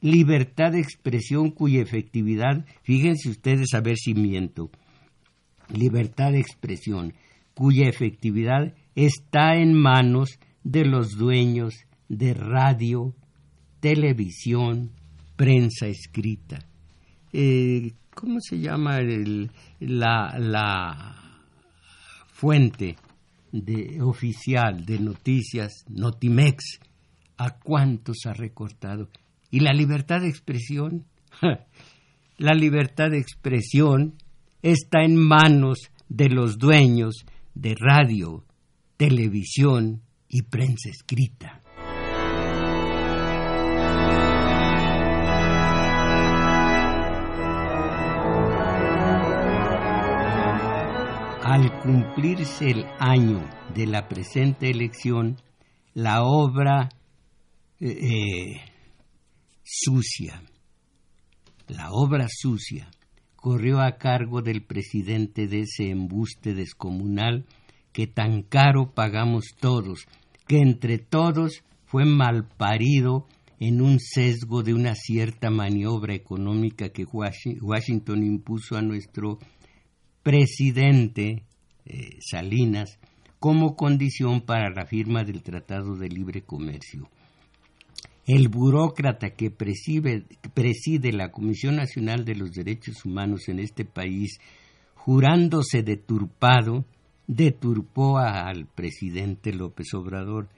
Libertad 0.00 0.72
de 0.72 0.80
expresión 0.80 1.50
cuya 1.50 1.82
efectividad, 1.82 2.64
fíjense 2.82 3.30
ustedes 3.30 3.74
a 3.74 3.80
ver 3.80 3.96
si 3.96 4.14
miento, 4.14 4.70
libertad 5.72 6.32
de 6.32 6.40
expresión, 6.40 7.14
cuya 7.54 7.88
efectividad 7.88 8.74
está 8.94 9.56
en 9.56 9.74
manos 9.74 10.38
de 10.62 10.84
los 10.84 11.16
dueños 11.16 11.74
de 12.08 12.34
radio, 12.34 13.14
televisión, 13.80 14.90
prensa 15.36 15.86
escrita. 15.86 16.58
Eh, 17.32 17.92
¿Cómo 18.14 18.40
se 18.40 18.58
llama 18.58 19.00
la, 19.78 21.14
fuente 22.28 22.96
de, 23.52 24.02
oficial 24.02 24.84
de 24.84 24.98
noticias, 24.98 25.84
Notimex? 25.88 26.80
¿A 27.36 27.58
cuántos 27.58 28.26
ha 28.26 28.32
recortado? 28.32 29.08
¿Y 29.50 29.60
la 29.60 29.72
libertad 29.72 30.20
de 30.20 30.28
expresión? 30.28 31.06
la 32.36 32.54
libertad 32.54 33.10
de 33.10 33.18
expresión 33.18 34.14
está 34.62 35.02
en 35.04 35.16
manos 35.16 35.90
de 36.08 36.28
los 36.28 36.58
dueños 36.58 37.24
de 37.54 37.74
radio, 37.78 38.44
televisión 38.96 40.02
y 40.28 40.42
prensa 40.42 40.90
escrita. 40.90 41.62
Al 51.42 51.80
cumplirse 51.80 52.70
el 52.70 52.84
año 52.98 53.40
de 53.74 53.86
la 53.86 54.06
presente 54.06 54.70
elección, 54.70 55.40
la 55.94 56.22
obra 56.22 56.90
eh, 57.80 57.88
eh, 57.88 58.67
sucia, 59.70 60.42
la 61.68 61.90
obra 61.90 62.26
sucia 62.30 62.90
corrió 63.36 63.82
a 63.82 63.98
cargo 63.98 64.40
del 64.40 64.62
presidente 64.62 65.46
de 65.46 65.60
ese 65.60 65.90
embuste 65.90 66.54
descomunal 66.54 67.44
que 67.92 68.06
tan 68.06 68.42
caro 68.42 68.94
pagamos 68.94 69.56
todos, 69.60 70.06
que 70.46 70.60
entre 70.62 70.96
todos 70.96 71.64
fue 71.84 72.06
malparido 72.06 73.26
en 73.60 73.82
un 73.82 74.00
sesgo 74.00 74.62
de 74.62 74.72
una 74.72 74.94
cierta 74.94 75.50
maniobra 75.50 76.14
económica 76.14 76.88
que 76.88 77.04
Washington 77.04 78.24
impuso 78.24 78.74
a 78.78 78.82
nuestro 78.82 79.38
presidente 80.22 81.44
eh, 81.84 82.16
Salinas 82.20 82.98
como 83.38 83.76
condición 83.76 84.40
para 84.40 84.70
la 84.70 84.86
firma 84.86 85.24
del 85.24 85.42
Tratado 85.42 85.94
de 85.94 86.08
Libre 86.08 86.40
Comercio 86.40 87.10
el 88.28 88.48
burócrata 88.48 89.30
que 89.30 89.50
preside, 89.50 91.12
la 91.12 91.30
Comisión 91.30 91.76
Nacional 91.76 92.26
de 92.26 92.34
los 92.34 92.52
Derechos 92.52 93.06
Humanos 93.06 93.48
en 93.48 93.58
este 93.58 93.86
país, 93.86 94.38
jurándose 94.94 95.82
deturpado, 95.82 96.84
deturpó 97.26 98.18
al 98.18 98.66
presidente 98.66 99.54
López 99.54 99.94
Obrador, 99.94 100.50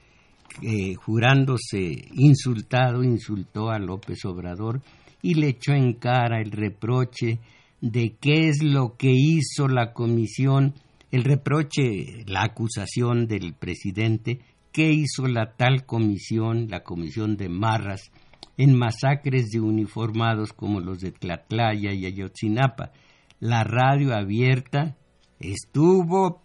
eh, 0.63 0.95
jurándose 0.97 2.09
insultado, 2.15 3.05
insultó 3.05 3.71
a 3.71 3.79
López 3.79 4.25
Obrador 4.25 4.83
y 5.23 5.35
le 5.35 5.51
echó 5.51 5.73
en 5.73 5.93
cara 5.93 6.41
el 6.43 6.51
reproche 6.51 7.39
de 7.81 8.17
qué 8.21 8.49
es 8.49 8.65
lo 8.65 8.97
que 8.97 9.13
hizo 9.13 9.69
la 9.69 9.93
comisión, 9.93 10.75
el 11.13 11.23
reproche, 11.23 12.25
la 12.27 12.43
acusación 12.43 13.29
del 13.29 13.55
presidente 13.55 14.41
¿Qué 14.73 14.93
hizo 14.93 15.27
la 15.27 15.57
tal 15.57 15.85
comisión, 15.85 16.69
la 16.69 16.85
comisión 16.85 17.37
de 17.37 17.49
Marras, 17.49 18.13
en 18.57 18.77
masacres 18.77 19.51
de 19.51 19.61
uniformados 19.61 20.53
como 20.53 20.81
los 20.81 21.01
de 21.01 21.13
Tlatlaya 21.13 21.93
y 21.93 22.07
Ayotzinapa? 22.07 22.93
La 23.41 23.65
radio 23.65 24.15
abierta 24.15 24.97
estuvo, 25.41 26.43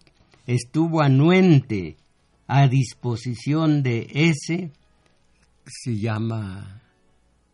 estuvo 0.48 1.02
anuente 1.02 1.98
a 2.48 2.68
disposición 2.68 3.84
de 3.84 4.08
ese, 4.12 4.72
se 5.66 5.98
llama 5.98 6.82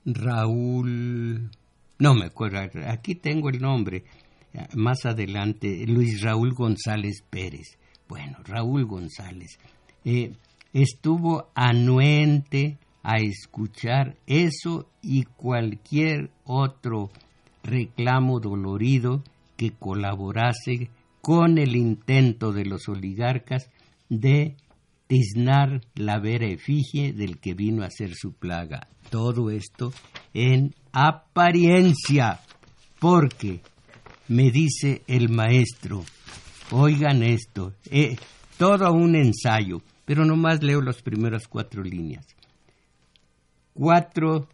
Raúl, 0.06 1.50
no 2.00 2.14
me 2.14 2.26
acuerdo, 2.26 2.60
aquí 2.88 3.16
tengo 3.16 3.50
el 3.50 3.60
nombre, 3.60 4.06
más 4.76 5.06
adelante, 5.06 5.86
Luis 5.88 6.22
Raúl 6.22 6.54
González 6.54 7.24
Pérez. 7.30 7.78
Bueno, 8.08 8.38
Raúl 8.44 8.86
González. 8.86 9.58
Eh, 10.04 10.34
estuvo 10.74 11.50
anuente 11.56 12.78
a 13.04 13.18
escuchar 13.18 14.18
eso 14.28 14.88
y 15.02 15.24
cualquier 15.24 16.32
otro 16.46 17.10
reclamo 17.64 18.40
dolorido 18.40 19.24
que 19.58 19.72
colaborase 19.72 20.90
con 21.22 21.58
el 21.58 21.76
intento 21.76 22.52
de 22.52 22.66
los 22.66 22.88
oligarcas 22.90 23.70
de 24.10 24.56
tiznar 25.08 25.82
la 25.96 26.20
vera 26.20 26.48
efigie 26.48 27.14
del 27.14 27.40
que 27.40 27.54
vino 27.54 27.84
a 27.84 27.90
ser 27.90 28.14
su 28.16 28.34
plaga. 28.34 28.88
Todo 29.10 29.52
esto 29.52 29.94
en 30.34 30.74
apariencia, 30.94 32.40
porque 33.00 33.62
me 34.30 34.52
dice 34.52 35.02
el 35.08 35.30
maestro, 35.30 36.04
oigan 36.72 37.24
esto, 37.24 37.74
eh, 37.90 38.16
todo 38.58 38.92
un 38.94 39.16
ensayo, 39.16 39.82
pero 40.06 40.26
nomás 40.26 40.64
leo 40.64 40.82
las 40.82 41.02
primeras 41.02 41.48
cuatro 41.48 41.84
líneas. 41.84 42.26
Cuatro, 43.74 44.50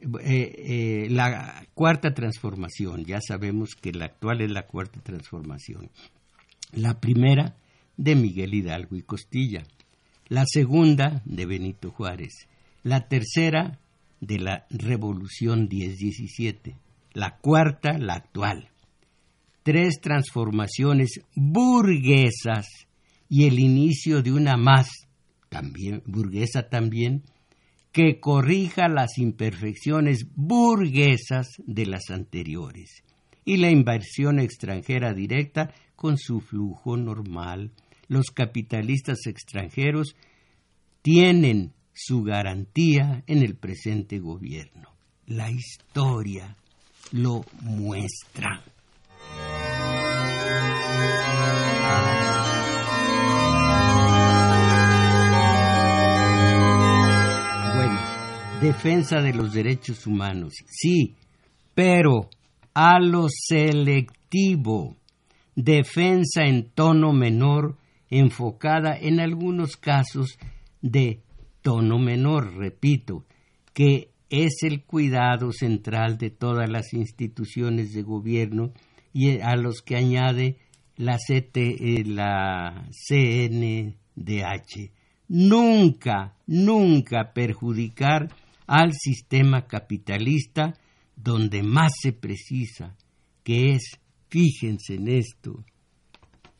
eh, 0.00 0.08
eh, 0.24 1.08
la 1.10 1.66
cuarta 1.74 2.14
transformación, 2.14 3.04
ya 3.04 3.20
sabemos 3.20 3.70
que 3.80 3.92
la 3.92 4.06
actual 4.06 4.40
es 4.40 4.50
la 4.50 4.66
cuarta 4.66 5.00
transformación. 5.00 5.90
La 6.72 7.00
primera 7.00 7.56
de 7.96 8.16
Miguel 8.16 8.54
Hidalgo 8.54 8.96
y 8.96 9.02
Costilla, 9.02 9.62
la 10.28 10.44
segunda 10.46 11.22
de 11.24 11.46
Benito 11.46 11.90
Juárez, 11.90 12.48
la 12.82 13.06
tercera 13.08 13.78
de 14.20 14.38
la 14.38 14.66
Revolución 14.70 15.68
10-17, 15.68 16.74
la 17.12 17.36
cuarta 17.36 17.98
la 17.98 18.14
actual. 18.14 18.70
Tres 19.62 20.00
transformaciones 20.00 21.20
burguesas 21.34 22.66
y 23.34 23.46
el 23.46 23.58
inicio 23.58 24.20
de 24.20 24.30
una 24.30 24.58
más, 24.58 24.90
también 25.48 26.02
burguesa 26.04 26.68
también, 26.68 27.22
que 27.90 28.20
corrija 28.20 28.88
las 28.88 29.16
imperfecciones 29.16 30.26
burguesas 30.36 31.48
de 31.66 31.86
las 31.86 32.10
anteriores 32.10 33.02
y 33.46 33.56
la 33.56 33.70
inversión 33.70 34.38
extranjera 34.38 35.14
directa 35.14 35.72
con 35.96 36.18
su 36.18 36.42
flujo 36.42 36.98
normal. 36.98 37.70
Los 38.06 38.26
capitalistas 38.26 39.26
extranjeros 39.26 40.14
tienen 41.00 41.72
su 41.94 42.24
garantía 42.24 43.24
en 43.26 43.42
el 43.42 43.56
presente 43.56 44.18
gobierno. 44.18 44.90
La 45.24 45.50
historia 45.50 46.54
lo 47.12 47.46
muestra. 47.62 48.62
Defensa 58.62 59.20
de 59.20 59.34
los 59.34 59.52
derechos 59.52 60.06
humanos, 60.06 60.54
sí, 60.66 61.16
pero 61.74 62.30
a 62.74 63.00
lo 63.00 63.26
selectivo, 63.28 64.96
defensa 65.56 66.44
en 66.44 66.70
tono 66.70 67.12
menor, 67.12 67.76
enfocada 68.08 68.96
en 68.96 69.18
algunos 69.18 69.76
casos 69.76 70.38
de 70.80 71.22
tono 71.60 71.98
menor, 71.98 72.54
repito, 72.54 73.24
que 73.74 74.10
es 74.30 74.62
el 74.62 74.84
cuidado 74.84 75.50
central 75.50 76.16
de 76.16 76.30
todas 76.30 76.70
las 76.70 76.94
instituciones 76.94 77.92
de 77.92 78.02
gobierno 78.02 78.72
y 79.12 79.40
a 79.40 79.56
los 79.56 79.82
que 79.82 79.96
añade 79.96 80.58
la, 80.96 81.16
CT, 81.16 81.56
eh, 81.56 82.04
la 82.06 82.86
CNDH. 83.08 84.92
Nunca, 85.28 86.36
nunca 86.46 87.32
perjudicar 87.32 88.28
al 88.66 88.92
sistema 88.92 89.66
capitalista 89.66 90.74
donde 91.16 91.62
más 91.62 91.92
se 92.00 92.12
precisa, 92.12 92.96
que 93.42 93.72
es, 93.72 94.00
fíjense 94.28 94.94
en 94.94 95.08
esto, 95.08 95.64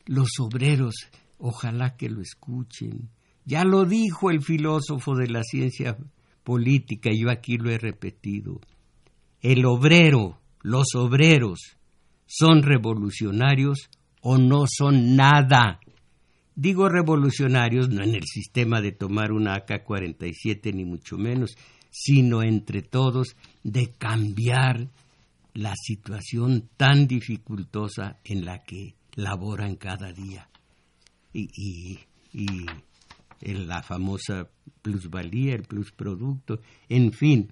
los 0.06 0.28
obreros, 0.40 0.94
ojalá 1.38 1.96
que 1.96 2.08
lo 2.08 2.20
escuchen. 2.20 3.08
Ya 3.44 3.64
lo 3.64 3.84
dijo 3.84 4.30
el 4.30 4.42
filósofo 4.42 5.16
de 5.16 5.28
la 5.28 5.42
ciencia 5.42 5.96
política, 6.44 7.10
yo 7.12 7.30
aquí 7.30 7.56
lo 7.56 7.70
he 7.70 7.78
repetido. 7.78 8.60
El 9.40 9.64
obrero, 9.64 10.38
los 10.62 10.94
obreros, 10.94 11.76
son 12.26 12.62
revolucionarios 12.62 13.90
o 14.20 14.38
no 14.38 14.64
son 14.66 15.16
nada. 15.16 15.80
Digo 16.54 16.88
revolucionarios 16.88 17.88
no 17.88 18.04
en 18.04 18.14
el 18.14 18.24
sistema 18.24 18.80
de 18.80 18.92
tomar 18.92 19.32
una 19.32 19.54
AK-47 19.54 20.72
ni 20.74 20.84
mucho 20.84 21.16
menos, 21.16 21.56
sino 21.92 22.42
entre 22.42 22.80
todos 22.82 23.36
de 23.62 23.92
cambiar 23.98 24.88
la 25.52 25.74
situación 25.76 26.70
tan 26.78 27.06
dificultosa 27.06 28.18
en 28.24 28.46
la 28.46 28.64
que 28.64 28.94
laboran 29.14 29.76
cada 29.76 30.10
día. 30.10 30.48
Y, 31.34 31.98
en 33.42 33.66
la 33.66 33.82
famosa 33.82 34.48
plusvalía, 34.80 35.54
el 35.54 35.64
plusproducto, 35.64 36.60
en 36.88 37.12
fin, 37.12 37.50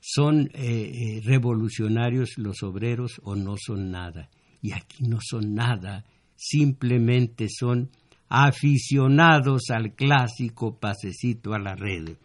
son 0.00 0.48
eh, 0.54 0.54
eh, 0.54 1.20
revolucionarios 1.24 2.38
los 2.38 2.62
obreros 2.62 3.20
o 3.24 3.36
no 3.36 3.56
son 3.58 3.90
nada. 3.90 4.30
Y 4.62 4.72
aquí 4.72 5.04
no 5.04 5.18
son 5.20 5.54
nada, 5.54 6.04
simplemente 6.34 7.48
son 7.50 7.90
aficionados 8.28 9.70
al 9.70 9.94
clásico 9.94 10.78
pasecito 10.78 11.52
a 11.52 11.58
la 11.58 11.74
red. 11.74 12.16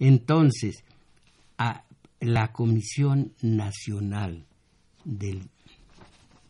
Entonces, 0.00 0.82
a 1.58 1.84
la 2.20 2.52
Comisión 2.52 3.32
Nacional 3.42 4.46
de 5.04 5.40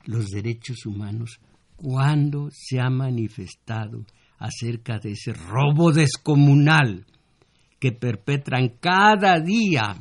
los 0.04 0.26
Derechos 0.26 0.84
Humanos 0.86 1.40
cuando 1.76 2.48
se 2.52 2.80
ha 2.80 2.90
manifestado 2.90 4.04
acerca 4.38 4.98
de 4.98 5.12
ese 5.12 5.32
robo 5.32 5.92
descomunal 5.92 7.06
que 7.78 7.92
perpetran 7.92 8.68
cada 8.80 9.40
día 9.40 9.96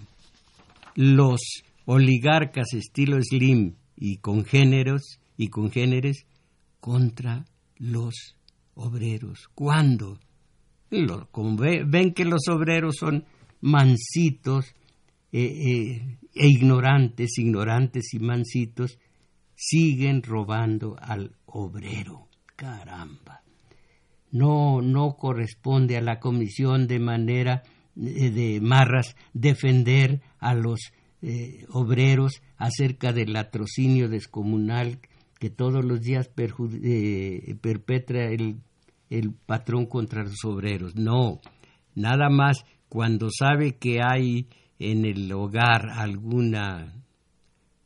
los 0.95 1.41
oligarcas 1.85 2.73
estilo 2.73 3.17
Slim 3.21 3.75
y 3.95 4.17
congéneros 4.17 5.19
y 5.37 5.47
congéneres 5.47 6.25
contra 6.79 7.45
los 7.77 8.35
obreros. 8.75 9.47
¿Cuándo? 9.55 10.19
ven 10.89 12.13
que 12.13 12.25
los 12.25 12.47
obreros 12.49 12.95
son 12.99 13.25
mansitos, 13.61 14.75
eh, 15.31 15.43
eh, 15.43 16.17
e 16.33 16.47
ignorantes, 16.47 17.37
ignorantes 17.37 18.13
y 18.13 18.19
mansitos, 18.19 18.99
siguen 19.55 20.23
robando 20.23 20.95
al 20.99 21.35
obrero. 21.45 22.27
Caramba. 22.55 23.41
No, 24.31 24.81
no 24.81 25.15
corresponde 25.17 25.97
a 25.97 26.01
la 26.01 26.19
comisión 26.19 26.87
de 26.87 26.99
manera 26.99 27.63
eh, 27.95 28.29
de 28.29 28.59
marras 28.61 29.15
defender 29.33 30.21
a 30.39 30.53
los 30.53 30.91
obreros 31.69 32.41
acerca 32.57 33.13
del 33.13 33.33
latrocinio 33.33 34.09
descomunal 34.09 34.97
que 35.37 35.51
todos 35.51 35.85
los 35.85 36.01
días 36.01 36.27
perpetra 37.61 38.31
el, 38.31 38.55
el 39.11 39.31
patrón 39.31 39.85
contra 39.85 40.23
los 40.23 40.43
obreros. 40.45 40.95
No, 40.95 41.39
nada 41.93 42.31
más 42.31 42.65
cuando 42.89 43.29
sabe 43.29 43.77
que 43.77 43.99
hay 44.03 44.47
en 44.81 45.05
el 45.05 45.31
hogar 45.31 45.91
alguna 45.91 46.91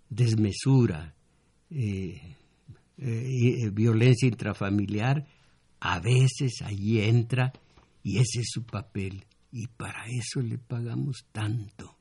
desmesura, 0.09 1.13
eh, 1.69 2.21
eh, 2.97 3.65
eh, 3.65 3.69
violencia 3.69 4.29
intrafamiliar, 4.29 5.27
a 5.81 5.99
veces 5.99 6.61
allí 6.63 7.01
entra 7.01 7.51
y 8.01 8.19
ese 8.19 8.39
es 8.39 8.49
su 8.49 8.63
papel 8.63 9.25
y 9.51 9.67
para 9.67 10.05
eso 10.05 10.39
le 10.41 10.57
pagamos 10.57 11.25
tanto. 11.33 11.97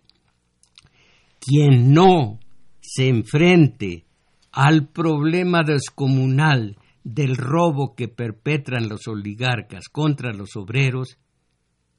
Quien 1.40 1.92
no 1.92 2.38
se 2.80 3.08
enfrente 3.08 4.04
al 4.52 4.86
problema 4.86 5.64
descomunal 5.64 6.78
del 7.02 7.36
robo 7.36 7.96
que 7.96 8.06
perpetran 8.06 8.88
los 8.88 9.08
oligarcas 9.08 9.88
contra 9.88 10.32
los 10.32 10.54
obreros, 10.54 11.18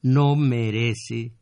no 0.02 0.38
merece 0.38 1.34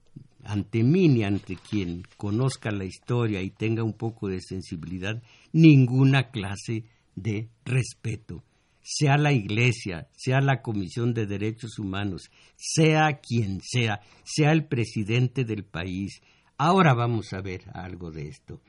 ante 0.46 0.84
mí 0.84 1.08
ni 1.08 1.24
ante 1.24 1.56
quien 1.56 2.04
conozca 2.18 2.72
la 2.72 2.86
historia 2.86 3.42
y 3.42 3.50
tenga 3.50 3.84
un 3.84 3.94
poco 3.94 4.28
de 4.28 4.42
sensibilidad, 4.42 5.22
ninguna 5.52 6.32
clase 6.32 6.86
de 7.16 7.50
respeto, 7.66 8.44
sea 8.82 9.18
la 9.18 9.32
Iglesia, 9.32 10.08
sea 10.16 10.42
la 10.42 10.62
Comisión 10.62 11.14
de 11.14 11.26
Derechos 11.26 11.80
Humanos, 11.80 12.30
sea 12.56 13.20
quien 13.20 13.62
sea, 13.62 14.02
sea 14.24 14.52
el 14.52 14.66
presidente 14.66 15.46
del 15.46 15.64
país. 15.64 16.22
Ahora 16.58 16.94
vamos 16.94 17.34
a 17.34 17.42
ver 17.42 17.64
algo 17.74 18.12
de 18.12 18.28
esto. 18.28 18.62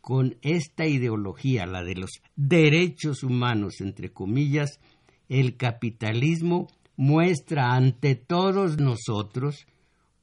Con 0.00 0.36
esta 0.42 0.86
ideología, 0.86 1.64
la 1.64 1.84
de 1.84 1.94
los 1.94 2.10
derechos 2.34 3.22
humanos, 3.22 3.80
entre 3.80 4.12
comillas, 4.12 4.80
el 5.28 5.56
capitalismo 5.56 6.66
muestra 6.96 7.74
ante 7.74 8.16
todos 8.16 8.78
nosotros 8.78 9.66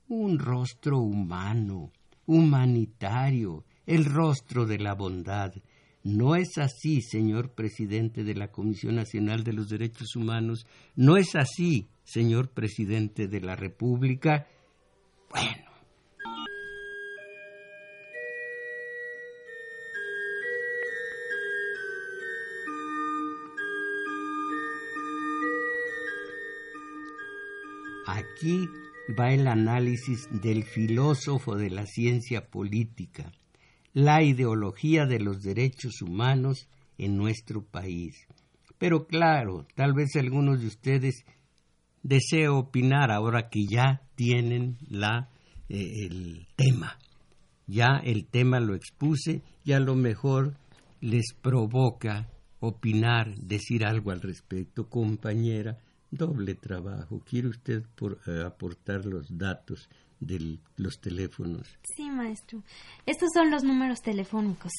un 0.10 0.40
rostro 0.40 0.98
humano, 1.00 1.92
humanitario, 2.26 3.64
el 3.86 4.06
rostro 4.06 4.66
de 4.66 4.80
la 4.80 4.96
bondad. 4.96 5.54
No 6.04 6.36
es 6.36 6.58
así, 6.58 7.02
señor 7.02 7.52
presidente 7.52 8.24
de 8.24 8.34
la 8.34 8.52
Comisión 8.52 8.96
Nacional 8.96 9.44
de 9.44 9.54
los 9.54 9.70
Derechos 9.70 10.16
Humanos, 10.16 10.66
no 10.96 11.18
es 11.18 11.36
así, 11.36 11.88
señor 12.04 12.50
presidente 12.50 13.28
de 13.28 13.42
la 13.42 13.56
República. 13.56 14.48
Bueno. 15.30 15.70
aquí 28.10 28.70
va 29.18 29.34
el 29.34 29.48
análisis 29.48 30.28
del 30.32 30.64
filósofo 30.64 31.56
de 31.56 31.70
la 31.70 31.86
ciencia 31.86 32.48
política, 32.48 33.32
la 33.94 34.24
ideología 34.24 35.06
de 35.06 35.20
los 35.20 35.42
derechos 35.42 36.02
humanos 36.02 36.68
en 36.98 37.18
nuestro 37.18 37.64
país. 37.64 38.28
Pero 38.78 39.08
claro, 39.08 39.66
tal 39.76 39.94
vez 39.94 40.16
algunos 40.16 40.62
de 40.62 40.68
ustedes 40.68 41.26
deseen 42.04 42.50
opinar 42.50 43.12
ahora 43.12 43.50
que 43.50 43.66
ya 43.66 44.02
tienen 44.16 44.78
la, 44.88 45.30
eh, 45.70 46.06
el 46.06 46.48
tema. 46.56 46.98
Ya 47.68 48.02
el 48.04 48.26
tema 48.26 48.60
lo 48.60 48.76
expuse 48.76 49.42
y 49.64 49.74
a 49.74 49.80
lo 49.80 49.96
mejor 49.96 50.56
les 51.02 51.34
provoca 51.42 52.30
opinar, 52.60 53.36
decir 53.36 53.86
algo 53.86 54.12
al 54.12 54.22
respecto. 54.22 54.90
Compañera, 54.90 55.78
doble 56.12 56.56
trabajo. 56.56 57.22
¿Quiere 57.28 57.48
usted 57.48 57.84
eh, 58.28 58.44
aportar 58.46 59.06
los 59.06 59.38
datos 59.38 59.90
de 60.20 60.60
los 60.78 61.00
teléfonos? 61.00 61.68
Sí, 61.96 62.10
maestro. 62.10 62.64
Estos 63.06 63.30
son 63.34 63.52
los 63.52 63.64
números 63.64 64.02
telefónicos. 64.02 64.72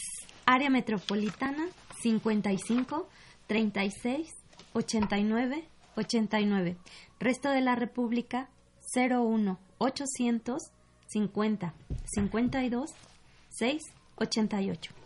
Área 0.46 0.70
metropolitana 0.70 1.66
55 2.02 3.08
36 3.46 4.28
89 4.72 5.68
89. 5.96 6.76
Resto 7.18 7.50
de 7.50 7.60
la 7.60 7.74
República 7.74 8.48
01 8.94 9.58
800 9.78 10.62
50 11.06 11.74
52 12.04 12.90
6 13.48 13.82
88. 14.16 14.99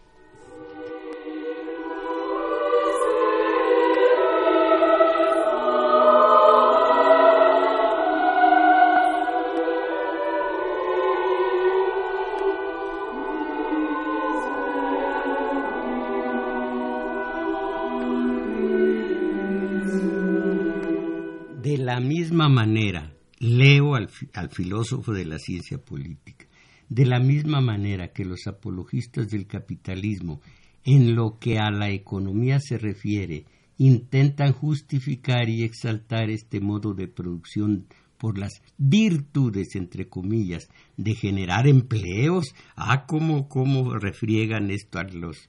Misma 22.25 22.49
manera, 22.49 23.13
leo 23.39 23.95
al, 23.97 24.09
filósofo 24.51 25.13
de 25.13 25.27
la 25.27 25.39
ciencia 25.39 25.77
política, 25.77 26.47
de 26.89 27.05
la 27.05 27.21
misma 27.21 27.61
manera 27.61 28.15
que 28.15 28.25
los 28.25 28.47
apologistas 28.47 29.29
del 29.29 29.47
capitalismo, 29.47 30.41
en 30.85 31.15
lo 31.15 31.39
que 31.39 31.59
a 31.59 31.71
la 31.71 31.91
economía 31.91 32.61
se 32.61 32.79
refiere, 32.79 33.45
intentan 33.77 34.53
justificar 34.53 35.51
y 35.51 35.65
exaltar 35.65 36.31
este 36.31 36.61
modo 36.61 36.95
de 36.95 37.09
producción 37.09 37.89
por 38.17 38.39
las 38.39 38.63
virtudes, 38.79 39.75
entre 39.75 40.09
comillas, 40.09 40.69
de 40.97 41.15
generar 41.15 41.69
empleos. 41.69 42.55
Ah, 42.75 43.05
cómo, 43.07 43.51
cómo 43.51 43.99
refriegan 43.99 44.71
esto 44.71 44.99
a 44.99 45.05
los 45.05 45.47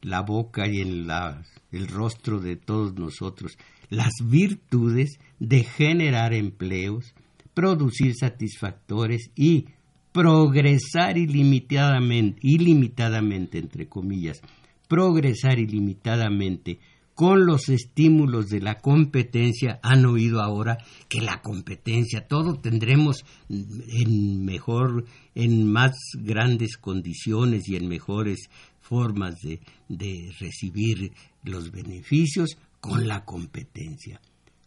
la 0.00 0.22
boca 0.22 0.66
y 0.68 0.80
en 0.80 1.06
la, 1.06 1.44
el 1.70 1.86
rostro 1.86 2.40
de 2.40 2.56
todos 2.56 2.94
nosotros 2.94 3.56
las 3.90 4.12
virtudes 4.22 5.18
de 5.38 5.64
generar 5.64 6.34
empleos, 6.34 7.14
producir 7.54 8.14
satisfactores 8.14 9.30
y 9.34 9.66
progresar 10.12 11.18
ilimitadamente, 11.18 12.38
ilimitadamente, 12.42 13.58
entre 13.58 13.88
comillas, 13.88 14.40
progresar 14.88 15.58
ilimitadamente 15.58 16.78
con 17.18 17.46
los 17.46 17.68
estímulos 17.68 18.46
de 18.46 18.60
la 18.60 18.78
competencia, 18.78 19.80
han 19.82 20.06
oído 20.06 20.40
ahora 20.40 20.78
que 21.08 21.20
la 21.20 21.42
competencia, 21.42 22.28
todo 22.28 22.60
tendremos 22.60 23.24
en 23.48 24.44
mejor, 24.44 25.04
en 25.34 25.68
más 25.68 25.96
grandes 26.14 26.76
condiciones 26.76 27.68
y 27.68 27.74
en 27.74 27.88
mejores 27.88 28.48
formas 28.80 29.34
de, 29.40 29.58
de 29.88 30.32
recibir 30.38 31.12
los 31.42 31.72
beneficios 31.72 32.56
con 32.80 33.08
la 33.08 33.24
competencia. 33.24 34.20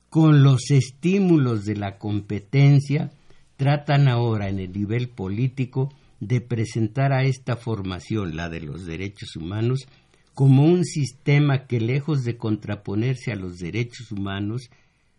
Con 0.09 0.43
los 0.43 0.71
estímulos 0.71 1.65
de 1.65 1.75
la 1.75 1.97
competencia, 1.97 3.11
tratan 3.55 4.07
ahora 4.07 4.49
en 4.49 4.59
el 4.59 4.71
nivel 4.71 5.09
político 5.09 5.93
de 6.19 6.41
presentar 6.41 7.13
a 7.13 7.23
esta 7.23 7.55
formación, 7.55 8.35
la 8.35 8.49
de 8.49 8.61
los 8.61 8.85
derechos 8.85 9.35
humanos, 9.35 9.87
como 10.33 10.65
un 10.65 10.85
sistema 10.85 11.65
que 11.65 11.79
lejos 11.79 12.23
de 12.23 12.37
contraponerse 12.37 13.31
a 13.31 13.35
los 13.35 13.57
derechos 13.57 14.11
humanos, 14.11 14.69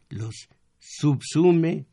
los 0.09 0.49
subsume 0.79 1.87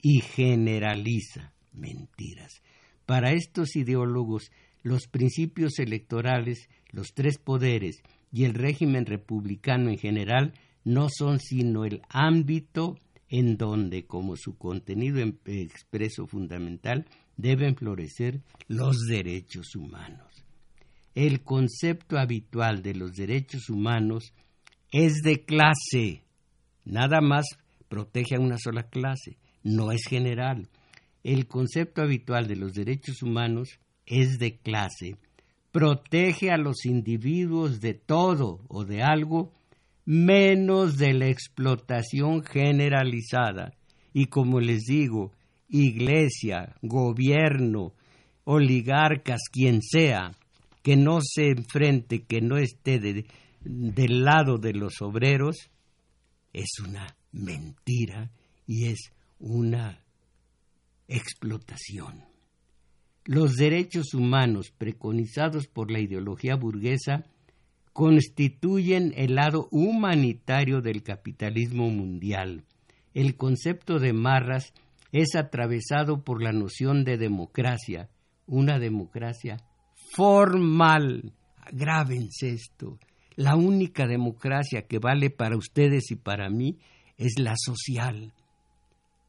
y 0.00 0.20
generaliza. 0.20 1.52
Mentiras. 1.72 2.62
Para 3.04 3.32
estos 3.32 3.76
ideólogos, 3.76 4.50
los 4.82 5.08
principios 5.08 5.78
electorales, 5.78 6.68
los 6.90 7.08
tres 7.14 7.38
poderes 7.38 8.02
y 8.32 8.44
el 8.44 8.54
régimen 8.54 9.06
republicano 9.06 9.90
en 9.90 9.98
general 9.98 10.52
no 10.84 11.08
son 11.10 11.40
sino 11.40 11.84
el 11.84 12.02
ámbito 12.08 12.98
en 13.28 13.56
donde, 13.56 14.06
como 14.06 14.36
su 14.36 14.56
contenido 14.56 15.18
em, 15.18 15.36
expreso 15.46 16.26
fundamental, 16.26 17.06
deben 17.36 17.76
florecer 17.76 18.40
los 18.68 18.96
derechos 19.08 19.74
humanos. 19.74 20.44
El 21.14 21.42
concepto 21.42 22.18
habitual 22.18 22.82
de 22.82 22.94
los 22.94 23.16
derechos 23.16 23.68
humanos 23.68 24.32
es 24.92 25.22
de 25.22 25.44
clase, 25.44 26.22
nada 26.84 27.20
más 27.20 27.46
protege 27.88 28.36
a 28.36 28.40
una 28.40 28.58
sola 28.58 28.84
clase, 28.84 29.38
no 29.62 29.90
es 29.92 30.02
general. 30.08 30.68
El 31.24 31.46
concepto 31.48 32.02
habitual 32.02 32.46
de 32.46 32.56
los 32.56 32.74
derechos 32.74 33.22
humanos 33.22 33.80
es 34.04 34.38
de 34.38 34.58
clase 34.58 35.16
protege 35.76 36.50
a 36.50 36.56
los 36.56 36.86
individuos 36.86 37.82
de 37.82 37.92
todo 37.92 38.60
o 38.68 38.86
de 38.86 39.02
algo 39.02 39.52
menos 40.06 40.96
de 40.96 41.12
la 41.12 41.26
explotación 41.26 42.42
generalizada. 42.42 43.74
Y 44.14 44.28
como 44.28 44.58
les 44.60 44.84
digo, 44.84 45.32
iglesia, 45.68 46.74
gobierno, 46.80 47.92
oligarcas, 48.44 49.42
quien 49.52 49.82
sea, 49.82 50.32
que 50.82 50.96
no 50.96 51.18
se 51.20 51.50
enfrente, 51.50 52.22
que 52.22 52.40
no 52.40 52.56
esté 52.56 52.98
del 53.60 54.24
lado 54.24 54.56
de 54.56 54.72
los 54.72 55.02
obreros, 55.02 55.68
es 56.54 56.70
una 56.82 57.18
mentira 57.32 58.30
y 58.66 58.86
es 58.86 59.12
una 59.38 60.02
explotación. 61.06 62.35
Los 63.26 63.56
derechos 63.56 64.14
humanos 64.14 64.70
preconizados 64.70 65.66
por 65.66 65.90
la 65.90 65.98
ideología 65.98 66.54
burguesa 66.54 67.24
constituyen 67.92 69.12
el 69.16 69.34
lado 69.34 69.66
humanitario 69.72 70.80
del 70.80 71.02
capitalismo 71.02 71.90
mundial. 71.90 72.62
El 73.14 73.36
concepto 73.36 73.98
de 73.98 74.12
Marras 74.12 74.72
es 75.10 75.34
atravesado 75.34 76.22
por 76.22 76.40
la 76.40 76.52
noción 76.52 77.02
de 77.02 77.16
democracia, 77.16 78.08
una 78.46 78.78
democracia 78.78 79.56
formal. 80.14 81.32
Grábense 81.72 82.50
esto. 82.50 83.00
La 83.34 83.56
única 83.56 84.06
democracia 84.06 84.82
que 84.82 85.00
vale 85.00 85.30
para 85.30 85.56
ustedes 85.56 86.12
y 86.12 86.14
para 86.16 86.48
mí 86.48 86.78
es 87.18 87.40
la 87.40 87.54
social 87.56 88.32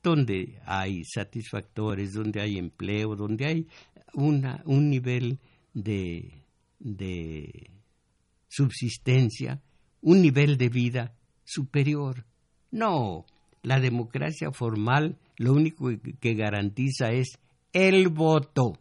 donde 0.08 0.60
hay 0.66 1.04
satisfactores, 1.04 2.14
donde 2.14 2.40
hay 2.40 2.58
empleo, 2.58 3.16
donde 3.18 3.46
hay 3.46 3.68
una, 4.14 4.64
un 4.66 4.90
nivel 4.90 5.40
de, 5.74 6.44
de 6.80 7.72
subsistencia, 8.48 9.62
un 10.02 10.22
nivel 10.22 10.58
de 10.58 10.70
vida 10.70 11.14
superior. 11.44 12.26
No, 12.72 13.26
la 13.64 13.82
democracia 13.82 14.52
formal 14.52 15.18
lo 15.36 15.54
único 15.54 15.90
que 16.22 16.34
garantiza 16.36 17.12
es 17.12 17.38
el 17.74 18.08
voto. 18.08 18.80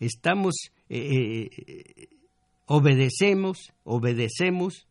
Estamos, 0.00 0.54
eh, 0.88 1.48
eh, 1.56 2.08
obedecemos, 2.66 3.72
obedecemos 3.84 4.88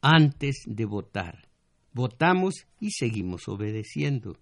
antes 0.00 0.62
de 0.64 0.84
votar. 0.84 1.48
Votamos 1.92 2.68
y 2.78 2.92
seguimos 2.92 3.48
obedeciendo 3.48 4.36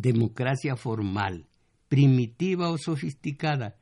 democracia 0.00 0.76
formal, 0.76 1.46
primitiva 1.88 2.70
o 2.70 2.78
sofisticada, 2.78 3.76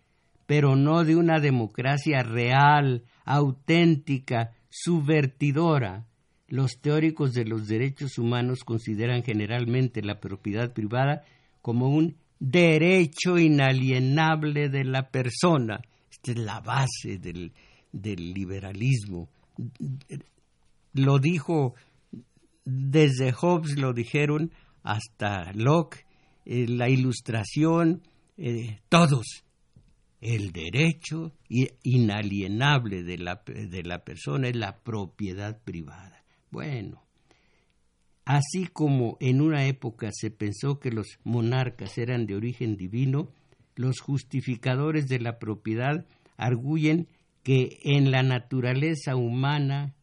pero 0.46 0.76
no 0.76 1.04
de 1.04 1.16
una 1.16 1.40
democracia 1.40 2.22
real, 2.22 3.04
auténtica, 3.24 4.52
subvertidora. 4.70 6.06
Los 6.48 6.80
teóricos 6.80 7.34
de 7.34 7.44
los 7.44 7.68
derechos 7.68 8.18
humanos 8.18 8.60
consideran 8.64 9.22
generalmente 9.22 10.02
la 10.02 10.20
propiedad 10.20 10.72
privada 10.72 11.22
como 11.60 11.88
un 11.88 12.16
derecho 12.40 13.38
inalienable 13.38 14.70
de 14.70 14.84
la 14.84 15.10
persona. 15.10 15.82
Esta 16.10 16.32
es 16.32 16.38
la 16.38 16.60
base 16.60 17.18
del, 17.18 17.52
del 17.92 18.32
liberalismo. 18.32 19.28
Lo 20.94 21.18
dijo 21.18 21.74
desde 22.64 23.32
Hobbes, 23.32 23.78
lo 23.78 23.92
dijeron 23.92 24.52
hasta 24.82 25.52
Locke 25.52 26.07
eh, 26.50 26.66
la 26.66 26.88
ilustración, 26.88 28.00
eh, 28.38 28.80
todos. 28.88 29.44
El 30.22 30.50
derecho 30.50 31.34
inalienable 31.82 33.02
de 33.02 33.18
la, 33.18 33.42
de 33.46 33.82
la 33.84 34.02
persona 34.02 34.48
es 34.48 34.56
la 34.56 34.78
propiedad 34.78 35.60
privada. 35.62 36.24
Bueno, 36.50 37.04
así 38.24 38.66
como 38.66 39.18
en 39.20 39.42
una 39.42 39.66
época 39.66 40.08
se 40.10 40.30
pensó 40.30 40.80
que 40.80 40.90
los 40.90 41.18
monarcas 41.22 41.98
eran 41.98 42.24
de 42.24 42.34
origen 42.34 42.78
divino, 42.78 43.30
los 43.76 44.00
justificadores 44.00 45.06
de 45.06 45.20
la 45.20 45.38
propiedad 45.38 46.06
arguyen 46.38 47.08
que 47.42 47.78
en 47.82 48.10
la 48.10 48.22
naturaleza 48.22 49.16
humana 49.16 49.94